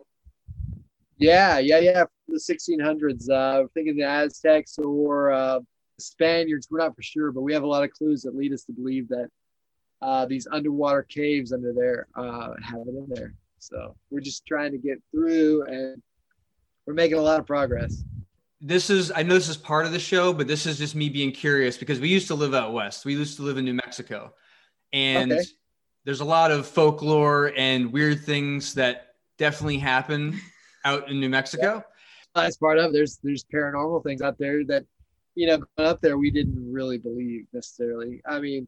Yeah, 1.19 1.59
yeah, 1.59 1.79
yeah. 1.79 2.05
From 2.05 2.09
the 2.29 2.39
1600s. 2.41 3.29
Uh, 3.31 3.63
we're 3.63 3.69
thinking 3.75 3.97
the 3.97 4.05
Aztecs 4.05 4.79
or 4.79 5.31
uh, 5.33 5.61
Spaniards. 5.99 6.69
We're 6.71 6.79
not 6.79 6.97
for 6.97 7.03
sure, 7.03 7.33
but 7.33 7.43
we 7.43 7.53
have 7.53 7.63
a 7.63 7.67
lot 7.67 7.85
of 7.85 7.91
clues 7.93 8.23
that 8.23 8.35
lead 8.35 8.53
us 8.53 8.65
to 8.65 8.73
believe 8.73 9.09
that 9.09 9.29
uh, 10.01 10.27
these 10.27 10.49
underwater 10.51 11.03
caves 11.05 11.53
under 11.53 11.73
there 11.73 12.07
uh, 12.17 12.55
have 12.63 12.81
it 12.87 12.95
in 12.97 13.07
there. 13.09 13.35
So 13.59 13.95
we're 14.11 14.21
just 14.21 14.45
trying 14.47 14.73
to 14.73 14.79
get 14.79 15.01
through, 15.13 15.65
and 15.67 16.03
we're 16.87 16.95
making 16.95 17.19
a 17.19 17.23
lot 17.23 17.39
of 17.39 17.47
progress. 17.47 18.03
this 18.61 18.91
is 18.91 19.11
i 19.17 19.23
know 19.23 19.35
this 19.35 19.49
is 19.49 19.57
part 19.57 19.87
of 19.87 19.93
the 19.93 19.99
show 19.99 20.33
but 20.33 20.47
this 20.47 20.67
is 20.67 20.79
just 20.79 20.95
me 20.95 21.09
being 21.09 21.33
curious 21.33 21.77
because 21.77 21.99
we 21.99 22.09
used 22.09 22.29
to 22.29 22.35
live 22.35 22.55
out 22.55 22.73
west 22.73 23.05
we 23.05 23.13
used 23.13 23.37
to 23.37 23.43
live 23.43 23.57
in 23.59 23.65
new 23.65 23.75
mexico 23.75 24.33
and 24.93 25.33
Okay. 25.33 25.43
there's 26.05 26.21
a 26.21 26.25
lot 26.25 26.51
of 26.53 26.65
folklore 26.67 27.53
and 27.57 27.93
weird 27.93 28.21
things 28.25 28.75
that 28.75 29.15
definitely 29.37 29.79
happen 29.79 30.41
out 30.85 31.09
in 31.11 31.21
new 31.21 31.29
mexico 31.29 31.85
That's 32.35 32.57
part 32.57 32.79
of. 32.79 32.93
There's 32.93 33.19
there's 33.23 33.45
paranormal 33.45 34.03
things 34.05 34.23
out 34.23 34.39
there 34.39 34.65
that, 34.65 34.85
you 35.35 35.47
know, 35.47 35.59
going 35.59 35.89
up 35.89 36.01
there 36.01 36.17
we 36.17 36.31
didn't 36.31 36.73
really 36.73 36.99
believe 36.99 37.47
necessarily. 37.53 38.23
I 38.27 38.41
mean, 38.41 38.67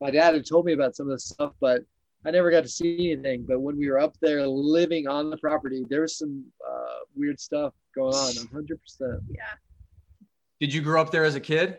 my 0.00 0.10
dad 0.10 0.34
had 0.34 0.46
told 0.46 0.64
me 0.64 0.72
about 0.72 0.96
some 0.96 1.06
of 1.08 1.12
this 1.16 1.26
stuff, 1.26 1.52
but 1.60 1.82
I 2.24 2.30
never 2.30 2.50
got 2.50 2.62
to 2.62 2.68
see 2.68 3.12
anything. 3.12 3.44
But 3.46 3.60
when 3.60 3.76
we 3.76 3.90
were 3.90 3.98
up 4.00 4.16
there 4.20 4.46
living 4.46 5.08
on 5.08 5.28
the 5.28 5.36
property, 5.36 5.84
there 5.90 6.02
was 6.02 6.16
some 6.16 6.44
uh, 6.66 7.00
weird 7.14 7.38
stuff 7.38 7.74
going 7.94 8.14
on. 8.14 8.34
100. 8.34 8.80
percent 8.80 9.20
Yeah. 9.28 9.42
did 10.60 10.72
you 10.72 10.80
grow 10.80 11.00
up 11.00 11.10
there 11.10 11.24
as 11.24 11.34
a 11.34 11.40
kid 11.40 11.78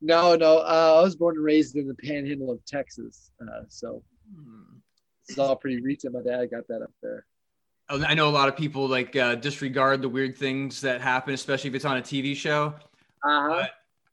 No, 0.00 0.34
no. 0.34 0.58
Uh, 0.58 0.96
I 0.98 1.02
was 1.02 1.14
born 1.14 1.36
and 1.36 1.44
raised 1.44 1.76
in 1.76 1.86
the 1.86 1.94
Panhandle 1.94 2.50
of 2.50 2.64
Texas, 2.64 3.30
uh, 3.40 3.62
so 3.68 4.02
this 5.28 5.36
is 5.36 5.38
all 5.38 5.54
pretty 5.54 5.80
recent. 5.80 6.14
My 6.14 6.22
dad 6.22 6.50
got 6.50 6.66
that 6.68 6.82
up 6.82 6.92
there. 7.02 7.24
I 7.90 8.14
know 8.14 8.28
a 8.28 8.30
lot 8.30 8.48
of 8.48 8.56
people 8.56 8.86
like 8.88 9.16
uh, 9.16 9.34
disregard 9.34 10.00
the 10.02 10.08
weird 10.08 10.36
things 10.36 10.80
that 10.82 11.00
happen 11.00 11.34
especially 11.34 11.68
if 11.70 11.74
it's 11.76 11.84
on 11.84 11.96
a 11.98 12.02
tv 12.02 12.34
show 12.36 12.74
Uh-huh. 13.24 13.66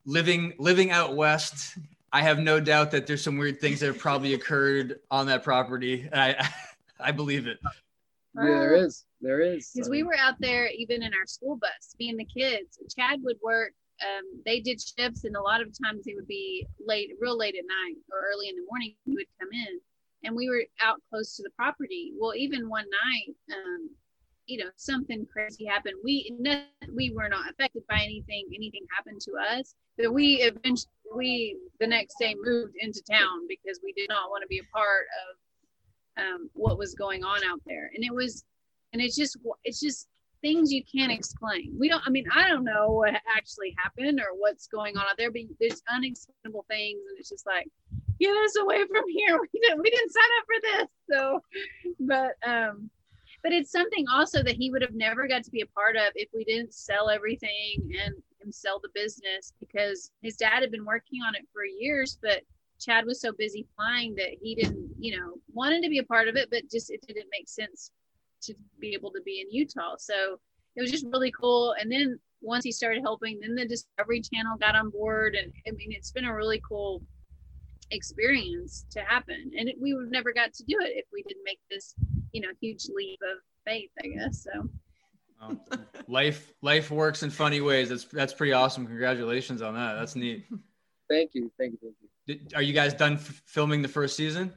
living 0.06 0.54
living 0.58 0.90
out 0.92 1.16
west 1.16 1.78
i 2.12 2.22
have 2.22 2.40
no 2.40 2.60
doubt 2.60 2.92
that 2.92 3.06
there's 3.08 3.24
some 3.24 3.38
weird 3.38 3.60
things 3.60 3.80
that 3.80 3.88
have 3.88 4.00
probably 4.00 4.34
occurred 4.34 5.00
on 5.12 5.28
that 5.28 5.44
property 5.44 6.10
i 6.14 6.36
i 7.00 7.12
believe 7.12 7.46
it 7.48 7.60
Yeah, 8.36 8.44
there 8.60 8.76
is. 8.76 9.06
There 9.22 9.42
is. 9.42 9.72
because 9.74 9.90
we 9.90 10.04
were 10.04 10.16
out 10.18 10.36
there 10.40 10.68
even 10.68 11.02
in 11.04 11.12
our 11.14 11.26
school 11.28 11.56
bus 11.58 11.96
me 12.00 12.10
and 12.10 12.20
the 12.20 12.26
kids 12.26 12.80
chad 12.98 13.20
would 13.24 13.38
work 13.44 13.74
um, 14.00 14.26
they 14.46 14.60
did 14.60 14.80
shifts 14.80 15.24
and 15.24 15.36
a 15.36 15.42
lot 15.42 15.60
of 15.62 15.70
times 15.84 16.06
they 16.06 16.14
would 16.14 16.28
be 16.28 16.68
late 16.86 17.10
real 17.20 17.36
late 17.38 17.56
at 17.56 17.66
night 17.66 17.96
or 18.12 18.20
early 18.32 18.48
in 18.50 18.56
the 18.56 18.66
morning 18.70 18.94
he 19.06 19.14
would 19.14 19.26
come 19.40 19.50
in 19.52 19.80
and 20.24 20.36
we 20.36 20.50
were 20.50 20.64
out 20.82 21.02
close 21.10 21.36
to 21.36 21.44
the 21.44 21.52
property. 21.52 22.14
Well 22.20 22.36
even 22.36 22.70
one 22.70 22.86
night 22.86 23.36
um, 23.54 23.90
you 24.46 24.60
know 24.60 24.70
something 24.76 25.26
crazy 25.32 25.66
happened. 25.66 25.96
We 26.04 26.34
no, 26.40 26.64
we 26.96 27.12
were 27.12 27.30
not 27.30 27.50
affected 27.50 27.84
by 27.90 28.02
anything 28.04 28.48
anything 28.56 28.86
happened 28.96 29.22
to 29.22 29.34
us 29.56 29.76
but 29.98 30.14
we 30.14 30.36
eventually 30.36 30.92
we 31.16 31.58
the 31.80 31.88
next 31.88 32.16
day 32.20 32.36
moved 32.42 32.76
into 32.80 33.02
town 33.10 33.48
because 33.48 33.80
we 33.84 33.94
did 33.94 34.10
not 34.10 34.30
want 34.30 34.42
to 34.42 34.48
be 34.48 34.60
a 34.60 34.76
part 34.76 35.06
of 35.30 35.38
um, 36.24 36.50
what 36.54 36.78
was 36.78 36.94
going 36.94 37.24
on 37.24 37.40
out 37.46 37.62
there. 37.66 37.92
And 37.96 38.04
it 38.04 38.14
was 38.14 38.44
and 38.94 39.02
it's 39.02 39.16
just 39.16 39.38
it's 39.64 39.80
just 39.80 40.08
things 40.42 40.72
you 40.72 40.84
can't 40.84 41.12
explain. 41.12 41.74
We 41.80 41.90
don't 41.90 42.04
i 42.06 42.10
mean 42.10 42.26
i 42.34 42.48
don't 42.48 42.64
know 42.64 42.92
what 42.92 43.14
actually 43.36 43.76
happened 43.78 44.20
or 44.20 44.38
what's 44.38 44.68
going 44.68 44.98
on 44.98 45.06
out 45.10 45.18
there 45.18 45.32
but 45.32 45.42
there's 45.60 45.82
unexplainable 45.90 46.66
things 46.70 47.00
and 47.10 47.18
it's 47.20 47.30
just 47.30 47.46
like 47.46 47.68
get 48.20 48.36
us 48.38 48.56
away 48.58 48.86
from 48.88 49.04
here 49.10 49.40
we 49.54 49.60
didn't 49.60 49.82
we 49.82 49.90
didn't 49.90 50.12
sign 50.12 50.24
up 50.40 50.46
for 50.46 50.62
this 50.62 50.88
so 51.10 51.42
but 52.00 52.36
um 52.48 52.90
but 53.44 53.54
it's 53.54 53.72
something 53.72 54.06
also 54.12 54.42
that 54.44 54.56
he 54.56 54.72
would 54.72 54.82
have 54.82 54.96
never 54.96 55.28
got 55.28 55.44
to 55.44 55.52
be 55.52 55.62
a 55.62 55.68
part 55.68 55.96
of 55.96 56.12
if 56.16 56.30
we 56.34 56.44
didn't 56.44 56.74
sell 56.74 57.10
everything 57.10 57.94
and 58.04 58.16
him 58.48 58.52
sell 58.52 58.80
the 58.80 58.90
business 58.94 59.54
because 59.60 60.12
his 60.22 60.38
dad 60.38 60.62
had 60.62 60.72
been 60.72 60.86
working 60.86 61.22
on 61.22 61.36
it 61.36 61.46
for 61.54 61.64
years, 61.66 62.18
but 62.22 62.42
Chad 62.80 63.06
was 63.06 63.20
so 63.22 63.32
busy 63.32 63.66
flying 63.76 64.16
that 64.16 64.30
he 64.42 64.56
didn't, 64.56 64.90
you 65.00 65.18
know, 65.18 65.34
wanted 65.52 65.84
to 65.84 65.90
be 65.90 65.98
a 65.98 66.04
part 66.04 66.28
of 66.28 66.36
it, 66.36 66.50
but 66.52 66.70
just 66.70 66.92
it 66.92 67.02
didn't 67.08 67.28
make 67.32 67.50
sense 67.50 67.92
to 68.44 68.54
be 68.80 68.94
able 68.94 69.12
to 69.12 69.22
be 69.26 69.42
in 69.42 69.52
Utah. 69.52 69.96
So 69.98 70.40
it 70.76 70.82
was 70.82 70.92
just 70.92 71.08
really 71.12 71.32
cool. 71.32 71.76
And 71.80 71.92
then 71.92 72.20
once 72.42 72.64
he 72.64 72.72
started 72.72 73.02
helping, 73.02 73.40
then 73.40 73.56
the 73.56 73.68
Discovery 73.68 74.22
Channel 74.22 74.58
got 74.60 74.76
on 74.76 74.92
board, 74.92 75.36
and 75.36 75.52
I 75.68 75.72
mean, 75.72 75.92
it's 75.92 76.12
been 76.12 76.26
a 76.26 76.36
really 76.36 76.62
cool 76.68 77.02
experience 77.92 78.86
to 78.92 79.02
happen. 79.02 79.52
And 79.58 79.70
it, 79.70 79.76
we 79.82 79.94
would 79.94 80.12
never 80.12 80.34
got 80.34 80.54
to 80.54 80.64
do 80.64 80.78
it 80.82 80.94
if 80.96 81.06
we 81.12 81.24
didn't 81.24 81.44
make 81.44 81.60
this, 81.70 81.96
you 82.32 82.42
know, 82.42 82.50
huge 82.62 82.88
leap 82.94 83.20
of 83.24 83.40
faith, 83.66 83.90
I 84.04 84.08
guess. 84.08 84.44
So. 84.44 84.70
Um, 85.40 85.62
life 86.08 86.54
life 86.62 86.90
works 86.90 87.22
in 87.22 87.30
funny 87.30 87.62
ways. 87.62 87.90
That's 87.90 88.06
that's 88.06 88.34
pretty 88.34 88.54
awesome. 88.54 88.88
Congratulations 88.88 89.62
on 89.62 89.76
that. 89.76 89.94
That's 89.94 90.16
neat. 90.16 90.46
Thank 91.10 91.32
you, 91.34 91.52
thank 91.60 91.74
you, 91.74 91.80
thank 91.82 91.96
you. 92.02 92.36
Did, 92.36 92.54
are 92.56 92.62
you 92.62 92.74
guys 92.74 92.94
done 92.94 93.14
f- 93.14 93.42
filming 93.46 93.82
the 93.82 93.88
first 93.88 94.18
season? 94.18 94.52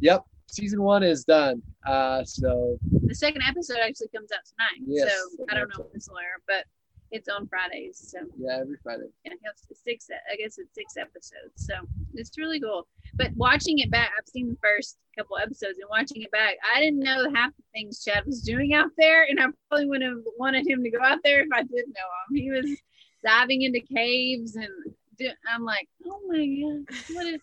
Yep, 0.00 0.24
season 0.48 0.82
one 0.82 1.02
is 1.02 1.24
done. 1.24 1.62
Uh, 1.84 2.22
so 2.24 2.78
the 3.06 3.14
second 3.14 3.42
episode 3.48 3.78
actually 3.82 4.08
comes 4.14 4.30
out 4.32 4.40
tonight. 4.44 4.86
Yes, 4.86 5.10
so 5.10 5.44
I 5.50 5.54
don't 5.54 5.68
know 5.76 5.84
if 5.84 5.92
this 5.92 6.08
will 6.10 6.18
air, 6.18 6.40
but 6.46 6.66
it's 7.10 7.28
on 7.28 7.46
Fridays. 7.46 7.98
So 8.10 8.18
yeah, 8.38 8.58
every 8.60 8.76
Friday. 8.82 9.08
Yeah, 9.24 9.32
it's 9.44 9.82
six. 9.82 10.08
I 10.10 10.36
guess 10.36 10.58
it's 10.58 10.74
six 10.74 10.96
episodes. 10.96 11.52
So 11.56 11.74
it's 12.14 12.38
really 12.38 12.60
cool. 12.60 12.86
But 13.14 13.32
watching 13.34 13.78
it 13.78 13.90
back, 13.90 14.12
I've 14.18 14.28
seen 14.28 14.48
the 14.48 14.56
first 14.62 14.98
couple 15.16 15.38
episodes, 15.38 15.78
and 15.80 15.88
watching 15.88 16.20
it 16.22 16.30
back, 16.30 16.56
I 16.74 16.80
didn't 16.80 17.00
know 17.00 17.30
half 17.34 17.56
the 17.56 17.62
things 17.72 18.04
Chad 18.04 18.26
was 18.26 18.42
doing 18.42 18.74
out 18.74 18.90
there, 18.98 19.24
and 19.24 19.40
I 19.40 19.46
probably 19.68 19.86
wouldn't 19.86 20.10
have 20.10 20.22
wanted 20.38 20.66
him 20.66 20.82
to 20.82 20.90
go 20.90 21.02
out 21.02 21.20
there 21.24 21.40
if 21.40 21.48
I 21.52 21.62
did 21.62 21.86
know 21.86 22.08
him. 22.28 22.36
He 22.36 22.50
was 22.50 22.66
diving 23.24 23.62
into 23.62 23.80
caves 23.80 24.56
and 24.56 24.68
do, 25.18 25.30
I'm 25.48 25.64
like, 25.64 25.88
oh 26.06 26.20
my 26.28 26.46
god, 26.46 26.84
what 27.14 27.26
is? 27.26 27.40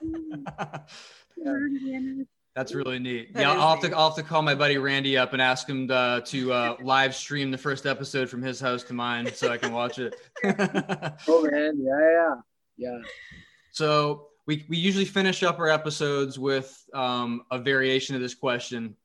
That's 2.54 2.74
really 2.74 2.98
neat. 2.98 3.34
That 3.34 3.42
yeah, 3.42 3.52
I'll 3.52 3.76
have, 3.76 3.80
to, 3.82 3.96
I'll 3.96 4.08
have 4.08 4.16
to 4.16 4.22
call 4.22 4.42
my 4.42 4.54
buddy 4.54 4.78
Randy 4.78 5.16
up 5.16 5.32
and 5.32 5.40
ask 5.40 5.68
him 5.68 5.86
to, 5.88 6.22
to 6.26 6.52
uh, 6.52 6.76
live 6.82 7.14
stream 7.14 7.50
the 7.50 7.58
first 7.58 7.86
episode 7.86 8.28
from 8.28 8.42
his 8.42 8.58
house 8.58 8.82
to 8.84 8.94
mine 8.94 9.32
so 9.32 9.52
I 9.52 9.58
can 9.58 9.72
watch 9.72 9.98
it. 9.98 10.16
oh 11.28 11.48
man, 11.48 11.78
yeah, 11.80 12.10
yeah, 12.10 12.34
yeah. 12.76 12.98
So 13.70 14.28
we, 14.46 14.64
we 14.68 14.76
usually 14.76 15.04
finish 15.04 15.42
up 15.42 15.58
our 15.58 15.68
episodes 15.68 16.38
with 16.38 16.84
um, 16.94 17.42
a 17.50 17.58
variation 17.58 18.16
of 18.16 18.20
this 18.20 18.34
question. 18.34 18.96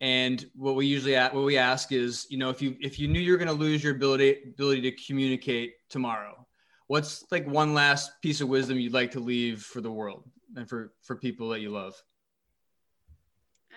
And 0.00 0.44
what 0.54 0.74
we 0.74 0.86
usually 0.86 1.14
what 1.14 1.44
we 1.44 1.56
ask 1.56 1.92
is, 1.92 2.26
you 2.28 2.38
know, 2.38 2.50
if 2.50 2.60
you 2.60 2.76
if 2.80 2.98
you 2.98 3.08
knew 3.08 3.20
you're 3.20 3.38
going 3.38 3.48
to 3.48 3.54
lose 3.54 3.82
your 3.84 3.94
ability 3.94 4.38
ability 4.44 4.82
to 4.82 4.92
communicate 5.06 5.74
tomorrow, 5.88 6.46
what's 6.86 7.24
like 7.30 7.46
one 7.46 7.72
last 7.72 8.20
piece 8.20 8.40
of 8.40 8.48
wisdom 8.48 8.78
you'd 8.78 8.92
like 8.92 9.12
to 9.12 9.20
leave 9.20 9.62
for 9.62 9.80
the 9.80 9.90
world 9.90 10.24
and 10.56 10.68
for 10.68 10.92
for 11.02 11.16
people 11.16 11.48
that 11.50 11.60
you 11.60 11.70
love? 11.70 11.94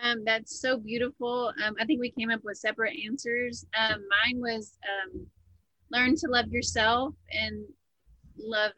Um, 0.02 0.24
that's 0.24 0.60
so 0.60 0.78
beautiful. 0.78 1.52
Um, 1.64 1.76
I 1.78 1.84
think 1.84 2.00
we 2.00 2.10
came 2.10 2.30
up 2.30 2.40
with 2.42 2.56
separate 2.56 2.94
answers. 3.06 3.66
Um, 3.78 4.02
mine 4.24 4.40
was 4.40 4.78
um, 4.88 5.26
learn 5.90 6.16
to 6.16 6.28
love 6.28 6.48
yourself 6.48 7.14
and 7.30 7.64
love, 8.38 8.72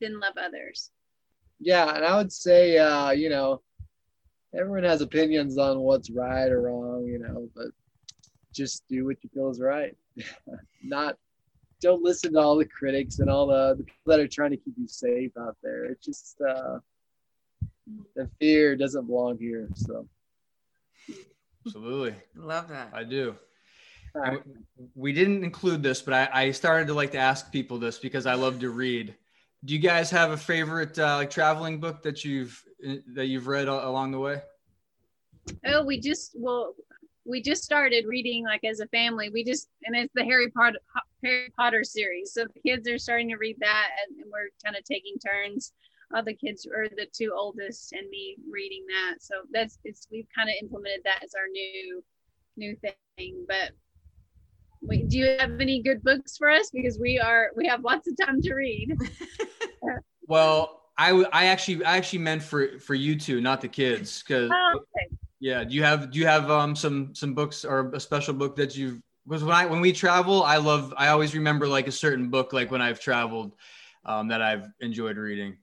then 0.00 0.20
love 0.20 0.34
others. 0.38 0.90
Yeah, 1.58 1.94
and 1.94 2.04
I 2.04 2.16
would 2.18 2.30
say, 2.30 2.76
uh, 2.76 3.10
you 3.12 3.30
know, 3.30 3.62
everyone 4.54 4.84
has 4.84 5.00
opinions 5.00 5.56
on 5.56 5.80
what's 5.80 6.10
right 6.10 6.50
or 6.50 6.62
wrong, 6.62 7.06
you 7.06 7.18
know, 7.18 7.48
but 7.56 7.68
just 8.52 8.84
do 8.88 9.06
what 9.06 9.16
you 9.22 9.30
feel 9.32 9.48
is 9.48 9.60
right. 9.60 9.96
Not 10.82 11.16
don't 11.80 12.02
listen 12.02 12.32
to 12.32 12.38
all 12.38 12.56
the 12.56 12.64
critics 12.64 13.18
and 13.18 13.28
all 13.28 13.46
the, 13.46 13.74
the 13.76 13.84
people 13.84 14.00
that 14.06 14.20
are 14.20 14.28
trying 14.28 14.50
to 14.50 14.56
keep 14.56 14.74
you 14.78 14.88
safe 14.88 15.30
out 15.38 15.56
there. 15.62 15.84
It's 15.84 16.04
just 16.04 16.40
uh, 16.40 16.78
the 18.14 18.28
fear 18.40 18.76
doesn't 18.76 19.06
belong 19.06 19.38
here. 19.38 19.68
So 19.74 20.08
absolutely 21.64 22.14
love 22.34 22.68
that. 22.68 22.90
I 22.92 23.04
do. 23.04 23.36
Right. 24.14 24.40
We 24.94 25.12
didn't 25.12 25.44
include 25.44 25.82
this, 25.82 26.00
but 26.00 26.14
I, 26.14 26.44
I, 26.44 26.50
started 26.50 26.86
to 26.86 26.94
like 26.94 27.12
to 27.12 27.18
ask 27.18 27.52
people 27.52 27.78
this 27.78 27.98
because 27.98 28.24
I 28.24 28.32
love 28.32 28.60
to 28.60 28.70
read. 28.70 29.14
Do 29.64 29.74
you 29.74 29.80
guys 29.80 30.10
have 30.10 30.30
a 30.30 30.38
favorite 30.38 30.98
uh, 30.98 31.16
like 31.16 31.28
traveling 31.28 31.80
book 31.80 32.02
that 32.02 32.24
you've 32.24 32.62
that 33.08 33.26
you've 33.26 33.46
read 33.46 33.68
along 33.68 34.12
the 34.12 34.20
way? 34.20 34.40
Oh, 35.66 35.84
we 35.84 36.00
just 36.00 36.32
well, 36.34 36.74
we 37.26 37.42
just 37.42 37.62
started 37.62 38.06
reading 38.06 38.44
like 38.44 38.64
as 38.64 38.80
a 38.80 38.86
family. 38.86 39.28
We 39.28 39.44
just 39.44 39.68
and 39.84 39.94
it's 39.94 40.12
the 40.14 40.24
Harry 40.24 40.50
Potter 40.50 40.78
Harry 41.22 41.52
Potter 41.56 41.84
series. 41.84 42.32
So 42.32 42.44
the 42.44 42.60
kids 42.60 42.88
are 42.88 42.98
starting 42.98 43.28
to 43.30 43.36
read 43.36 43.56
that, 43.60 43.88
and, 44.08 44.18
and 44.20 44.30
we're 44.32 44.48
kind 44.64 44.76
of 44.76 44.84
taking 44.84 45.16
turns. 45.18 45.72
All 46.14 46.22
the 46.22 46.34
kids 46.34 46.66
or 46.66 46.88
the 46.88 47.06
two 47.12 47.32
oldest 47.36 47.92
and 47.92 48.08
me 48.10 48.36
reading 48.50 48.84
that. 48.88 49.16
So 49.20 49.34
that's 49.52 49.78
it's 49.84 50.06
we've 50.10 50.28
kind 50.34 50.48
of 50.48 50.54
implemented 50.62 51.00
that 51.04 51.22
as 51.24 51.34
our 51.34 51.48
new 51.50 52.02
new 52.56 52.76
thing. 52.76 53.44
But 53.48 53.72
wait, 54.82 55.08
do 55.08 55.18
you 55.18 55.36
have 55.38 55.60
any 55.60 55.82
good 55.82 56.02
books 56.02 56.36
for 56.36 56.48
us? 56.48 56.70
Because 56.70 56.98
we 56.98 57.18
are 57.18 57.50
we 57.56 57.66
have 57.66 57.82
lots 57.82 58.08
of 58.08 58.16
time 58.24 58.40
to 58.42 58.54
read. 58.54 58.96
well, 60.28 60.82
I 60.96 61.10
I 61.32 61.46
actually 61.46 61.84
I 61.84 61.96
actually 61.96 62.20
meant 62.20 62.42
for 62.42 62.78
for 62.78 62.94
you 62.94 63.18
two, 63.18 63.40
not 63.40 63.60
the 63.60 63.68
kids, 63.68 64.22
because. 64.22 64.50
Oh, 64.52 64.76
okay. 64.76 65.16
Yeah. 65.38 65.64
Do 65.64 65.74
you 65.74 65.82
have 65.82 66.10
do 66.10 66.18
you 66.18 66.26
have 66.26 66.50
um 66.50 66.74
some 66.74 67.14
some 67.14 67.34
books 67.34 67.64
or 67.64 67.90
a 67.92 68.00
special 68.00 68.32
book 68.32 68.56
that 68.56 68.74
you've 68.74 69.02
because 69.26 69.44
when 69.44 69.54
I 69.54 69.66
when 69.66 69.80
we 69.80 69.92
travel, 69.92 70.42
I 70.42 70.56
love 70.56 70.94
I 70.96 71.08
always 71.08 71.34
remember 71.34 71.66
like 71.66 71.88
a 71.88 71.92
certain 71.92 72.30
book 72.30 72.52
like 72.52 72.70
when 72.70 72.80
I've 72.80 73.00
traveled 73.00 73.54
um, 74.04 74.28
that 74.28 74.40
I've 74.40 74.68
enjoyed 74.80 75.16
reading. 75.16 75.58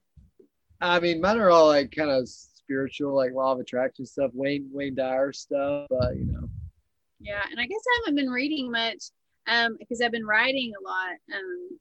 I 0.83 0.99
mean, 0.99 1.21
mine 1.21 1.37
are 1.37 1.49
all 1.49 1.67
like 1.67 1.95
kind 1.95 2.11
of 2.11 2.27
spiritual, 2.27 3.15
like 3.15 3.31
law 3.31 3.53
of 3.53 3.59
attraction 3.59 4.05
stuff, 4.05 4.31
Wayne 4.33 4.69
Wayne 4.71 4.95
Dyer 4.95 5.31
stuff, 5.31 5.87
but 5.89 6.15
you 6.17 6.25
know. 6.25 6.49
Yeah, 7.21 7.41
and 7.49 7.59
I 7.59 7.65
guess 7.65 7.79
I 7.87 8.01
haven't 8.01 8.15
been 8.15 8.29
reading 8.29 8.69
much 8.69 9.05
um 9.47 9.77
because 9.79 10.01
I've 10.01 10.11
been 10.11 10.25
writing 10.25 10.73
a 10.77 10.83
lot. 10.83 11.15
Um 11.33 11.79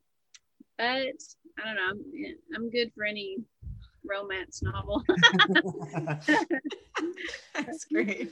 but 0.77 0.85
I 0.85 1.65
don't 1.65 1.75
know, 1.75 1.89
I'm 1.89 2.01
I'm 2.55 2.69
good 2.71 2.91
for 2.95 3.03
any 3.03 3.37
romance 4.05 4.61
novel. 4.63 5.03
That's 7.53 7.85
great. 7.85 8.29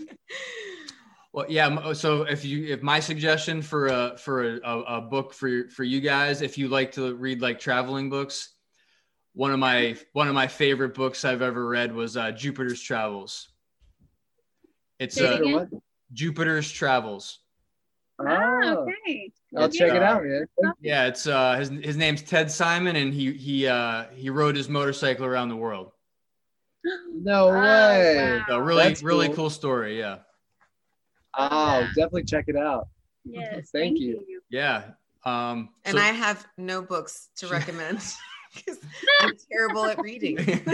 Well, 1.34 1.46
yeah. 1.48 1.94
So 1.94 2.24
if 2.24 2.44
you, 2.44 2.74
if 2.74 2.82
my 2.82 3.00
suggestion 3.00 3.62
for 3.62 3.88
a 3.88 4.18
for 4.18 4.58
a, 4.58 4.80
a 4.82 5.02
book 5.02 5.34
for 5.34 5.70
for 5.70 5.84
you 5.84 6.02
guys, 6.02 6.42
if 6.42 6.58
you 6.58 6.68
like 6.68 6.92
to 6.94 7.16
read 7.16 7.42
like 7.42 7.60
traveling 7.60 8.10
books, 8.10 8.56
one 9.34 9.52
of 9.52 9.60
my 9.60 9.96
one 10.14 10.28
of 10.28 10.36
my 10.36 10.48
favorite 10.48 10.94
books 10.94 11.26
I've 11.26 11.42
ever 11.42 11.68
read 11.68 11.94
was 11.94 12.18
uh, 12.18 12.32
Jupiter's 12.32 12.82
Travels. 12.82 13.50
It's 15.00 15.20
uh, 15.20 15.66
Jupiter's 16.14 16.72
Travels. 16.72 17.40
Oh, 18.20 18.86
okay. 19.06 19.32
I'll 19.58 19.70
check 19.70 19.94
it 19.94 20.04
out, 20.04 20.24
man. 20.24 20.46
Yeah, 20.80 21.08
it's 21.08 21.28
uh 21.28 21.56
his 21.56 21.70
his 21.70 21.98
name's 21.98 22.22
Ted 22.22 22.52
Simon 22.52 22.96
and 22.96 23.14
he 23.14 23.34
he 23.34 23.68
uh 23.68 24.06
he 24.14 24.30
rode 24.30 24.56
his 24.56 24.70
motorcycle 24.70 25.26
around 25.26 25.50
the 25.50 25.56
world. 25.56 25.92
No 27.14 27.50
oh, 27.50 27.62
way. 27.62 28.40
Wow. 28.40 28.46
So 28.48 28.58
really 28.60 28.84
That's 28.84 29.04
really 29.04 29.28
cool. 29.28 29.36
cool 29.36 29.50
story, 29.52 30.00
yeah. 30.00 30.20
Oh, 31.38 31.86
definitely 31.96 32.24
check 32.24 32.46
it 32.48 32.56
out. 32.56 32.88
Yes, 33.24 33.48
thank, 33.54 33.72
thank 33.72 34.00
you. 34.00 34.26
you. 34.28 34.42
Yeah. 34.50 34.84
Um 35.24 35.70
and 35.86 35.98
so- 35.98 36.04
I 36.04 36.08
have 36.08 36.48
no 36.58 36.82
books 36.82 37.30
to 37.38 37.48
recommend 37.48 37.98
because 37.98 38.18
I'm 39.22 39.34
terrible 39.52 39.86
at 39.86 40.00
reading. 40.00 40.38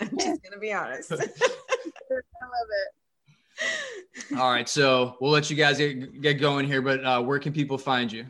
I'm 0.00 0.16
just 0.18 0.42
gonna 0.42 0.58
be 0.60 0.72
honest. 0.72 1.12
I 1.12 1.16
love 1.16 1.26
it. 3.60 4.36
All 4.38 4.50
right, 4.50 4.68
so 4.68 5.16
we'll 5.20 5.32
let 5.32 5.50
you 5.50 5.56
guys 5.56 5.78
get, 5.78 6.20
get 6.22 6.34
going 6.34 6.66
here, 6.66 6.80
but 6.80 7.04
uh, 7.04 7.20
where 7.20 7.40
can 7.40 7.52
people 7.52 7.76
find 7.76 8.10
you? 8.12 8.24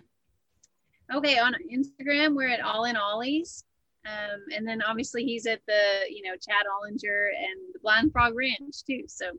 Okay, 1.15 1.39
on 1.39 1.55
Instagram, 1.73 2.35
we're 2.35 2.49
at 2.49 2.61
All 2.61 2.85
in 2.85 2.97
Ollies. 2.97 3.65
Um, 4.07 4.41
and 4.55 4.67
then 4.67 4.81
obviously 4.83 5.25
he's 5.25 5.47
at 5.47 5.61
the, 5.67 6.11
you 6.11 6.23
know, 6.23 6.33
Chad 6.37 6.65
Ollinger 6.67 7.29
and 7.37 7.75
the 7.75 7.79
Blind 7.81 8.13
Frog 8.13 8.35
Ranch 8.35 8.85
too. 8.87 9.05
So 9.07 9.33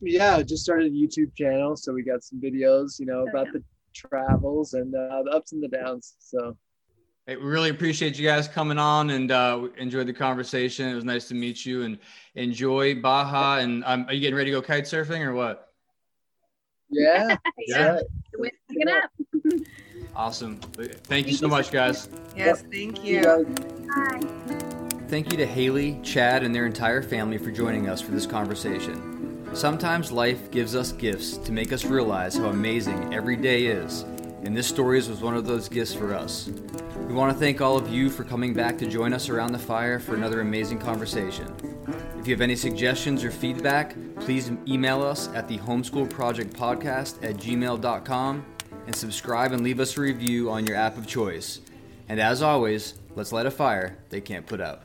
yeah, 0.00 0.42
just 0.42 0.62
started 0.62 0.92
a 0.92 0.94
YouTube 0.94 1.34
channel. 1.36 1.76
So 1.76 1.92
we 1.92 2.02
got 2.02 2.22
some 2.22 2.40
videos, 2.40 2.98
you 2.98 3.06
know, 3.06 3.24
oh, 3.26 3.28
about 3.28 3.46
yeah. 3.46 3.52
the 3.54 3.64
travels 3.94 4.74
and 4.74 4.94
uh, 4.94 5.22
the 5.22 5.30
ups 5.30 5.52
and 5.52 5.62
the 5.62 5.68
downs. 5.68 6.14
So 6.18 6.56
Hey, 7.26 7.36
we 7.36 7.44
really 7.44 7.70
appreciate 7.70 8.18
you 8.18 8.26
guys 8.26 8.48
coming 8.48 8.76
on 8.76 9.08
and 9.08 9.30
uh, 9.30 9.68
enjoyed 9.78 10.06
the 10.06 10.12
conversation. 10.12 10.90
It 10.90 10.94
was 10.94 11.04
nice 11.04 11.26
to 11.28 11.34
meet 11.34 11.64
you 11.64 11.84
and 11.84 11.98
enjoy 12.34 13.00
Baja. 13.00 13.60
And 13.60 13.82
um, 13.86 14.04
are 14.06 14.12
you 14.12 14.20
getting 14.20 14.34
ready 14.34 14.50
to 14.50 14.60
go 14.60 14.62
kite 14.62 14.84
surfing 14.84 15.20
or 15.20 15.32
what? 15.32 15.72
Yeah. 16.90 17.34
yeah. 17.66 18.00
yeah. 18.68 19.00
awesome. 20.16 20.58
Thank, 20.58 20.92
thank 21.04 21.26
you 21.28 21.32
so 21.32 21.48
much, 21.48 21.72
guys. 21.72 22.10
Yes, 22.36 22.62
thank 22.70 23.02
you. 23.02 23.22
Bye. 23.88 24.20
thank 25.08 25.32
you 25.32 25.38
to 25.38 25.46
Haley, 25.46 25.98
Chad, 26.02 26.42
and 26.42 26.54
their 26.54 26.66
entire 26.66 27.02
family 27.02 27.38
for 27.38 27.50
joining 27.50 27.88
us 27.88 28.02
for 28.02 28.10
this 28.10 28.26
conversation. 28.26 29.13
Sometimes 29.54 30.10
life 30.10 30.50
gives 30.50 30.74
us 30.74 30.90
gifts 30.90 31.36
to 31.36 31.52
make 31.52 31.72
us 31.72 31.84
realize 31.84 32.36
how 32.36 32.46
amazing 32.46 33.14
every 33.14 33.36
day 33.36 33.66
is, 33.66 34.02
and 34.42 34.54
this 34.54 34.66
story 34.66 34.96
was 34.96 35.20
one 35.20 35.36
of 35.36 35.46
those 35.46 35.68
gifts 35.68 35.94
for 35.94 36.12
us. 36.12 36.50
We 37.06 37.14
want 37.14 37.32
to 37.32 37.38
thank 37.38 37.60
all 37.60 37.76
of 37.76 37.88
you 37.88 38.10
for 38.10 38.24
coming 38.24 38.52
back 38.52 38.76
to 38.78 38.86
join 38.86 39.12
us 39.12 39.28
around 39.28 39.52
the 39.52 39.58
fire 39.60 40.00
for 40.00 40.16
another 40.16 40.40
amazing 40.40 40.80
conversation. 40.80 41.54
If 42.18 42.26
you 42.26 42.34
have 42.34 42.40
any 42.40 42.56
suggestions 42.56 43.22
or 43.22 43.30
feedback, 43.30 43.94
please 44.18 44.50
email 44.66 45.04
us 45.04 45.28
at 45.34 45.46
the 45.46 45.58
homeschool 45.58 46.10
project 46.10 46.52
podcast 46.52 47.22
at 47.22 47.36
gmail.com 47.36 48.44
and 48.86 48.96
subscribe 48.96 49.52
and 49.52 49.62
leave 49.62 49.78
us 49.78 49.96
a 49.96 50.00
review 50.00 50.50
on 50.50 50.66
your 50.66 50.76
app 50.76 50.98
of 50.98 51.06
choice. 51.06 51.60
And 52.08 52.20
as 52.20 52.42
always, 52.42 52.94
let's 53.14 53.30
light 53.30 53.46
a 53.46 53.52
fire 53.52 53.98
they 54.10 54.20
can't 54.20 54.46
put 54.46 54.60
out. 54.60 54.82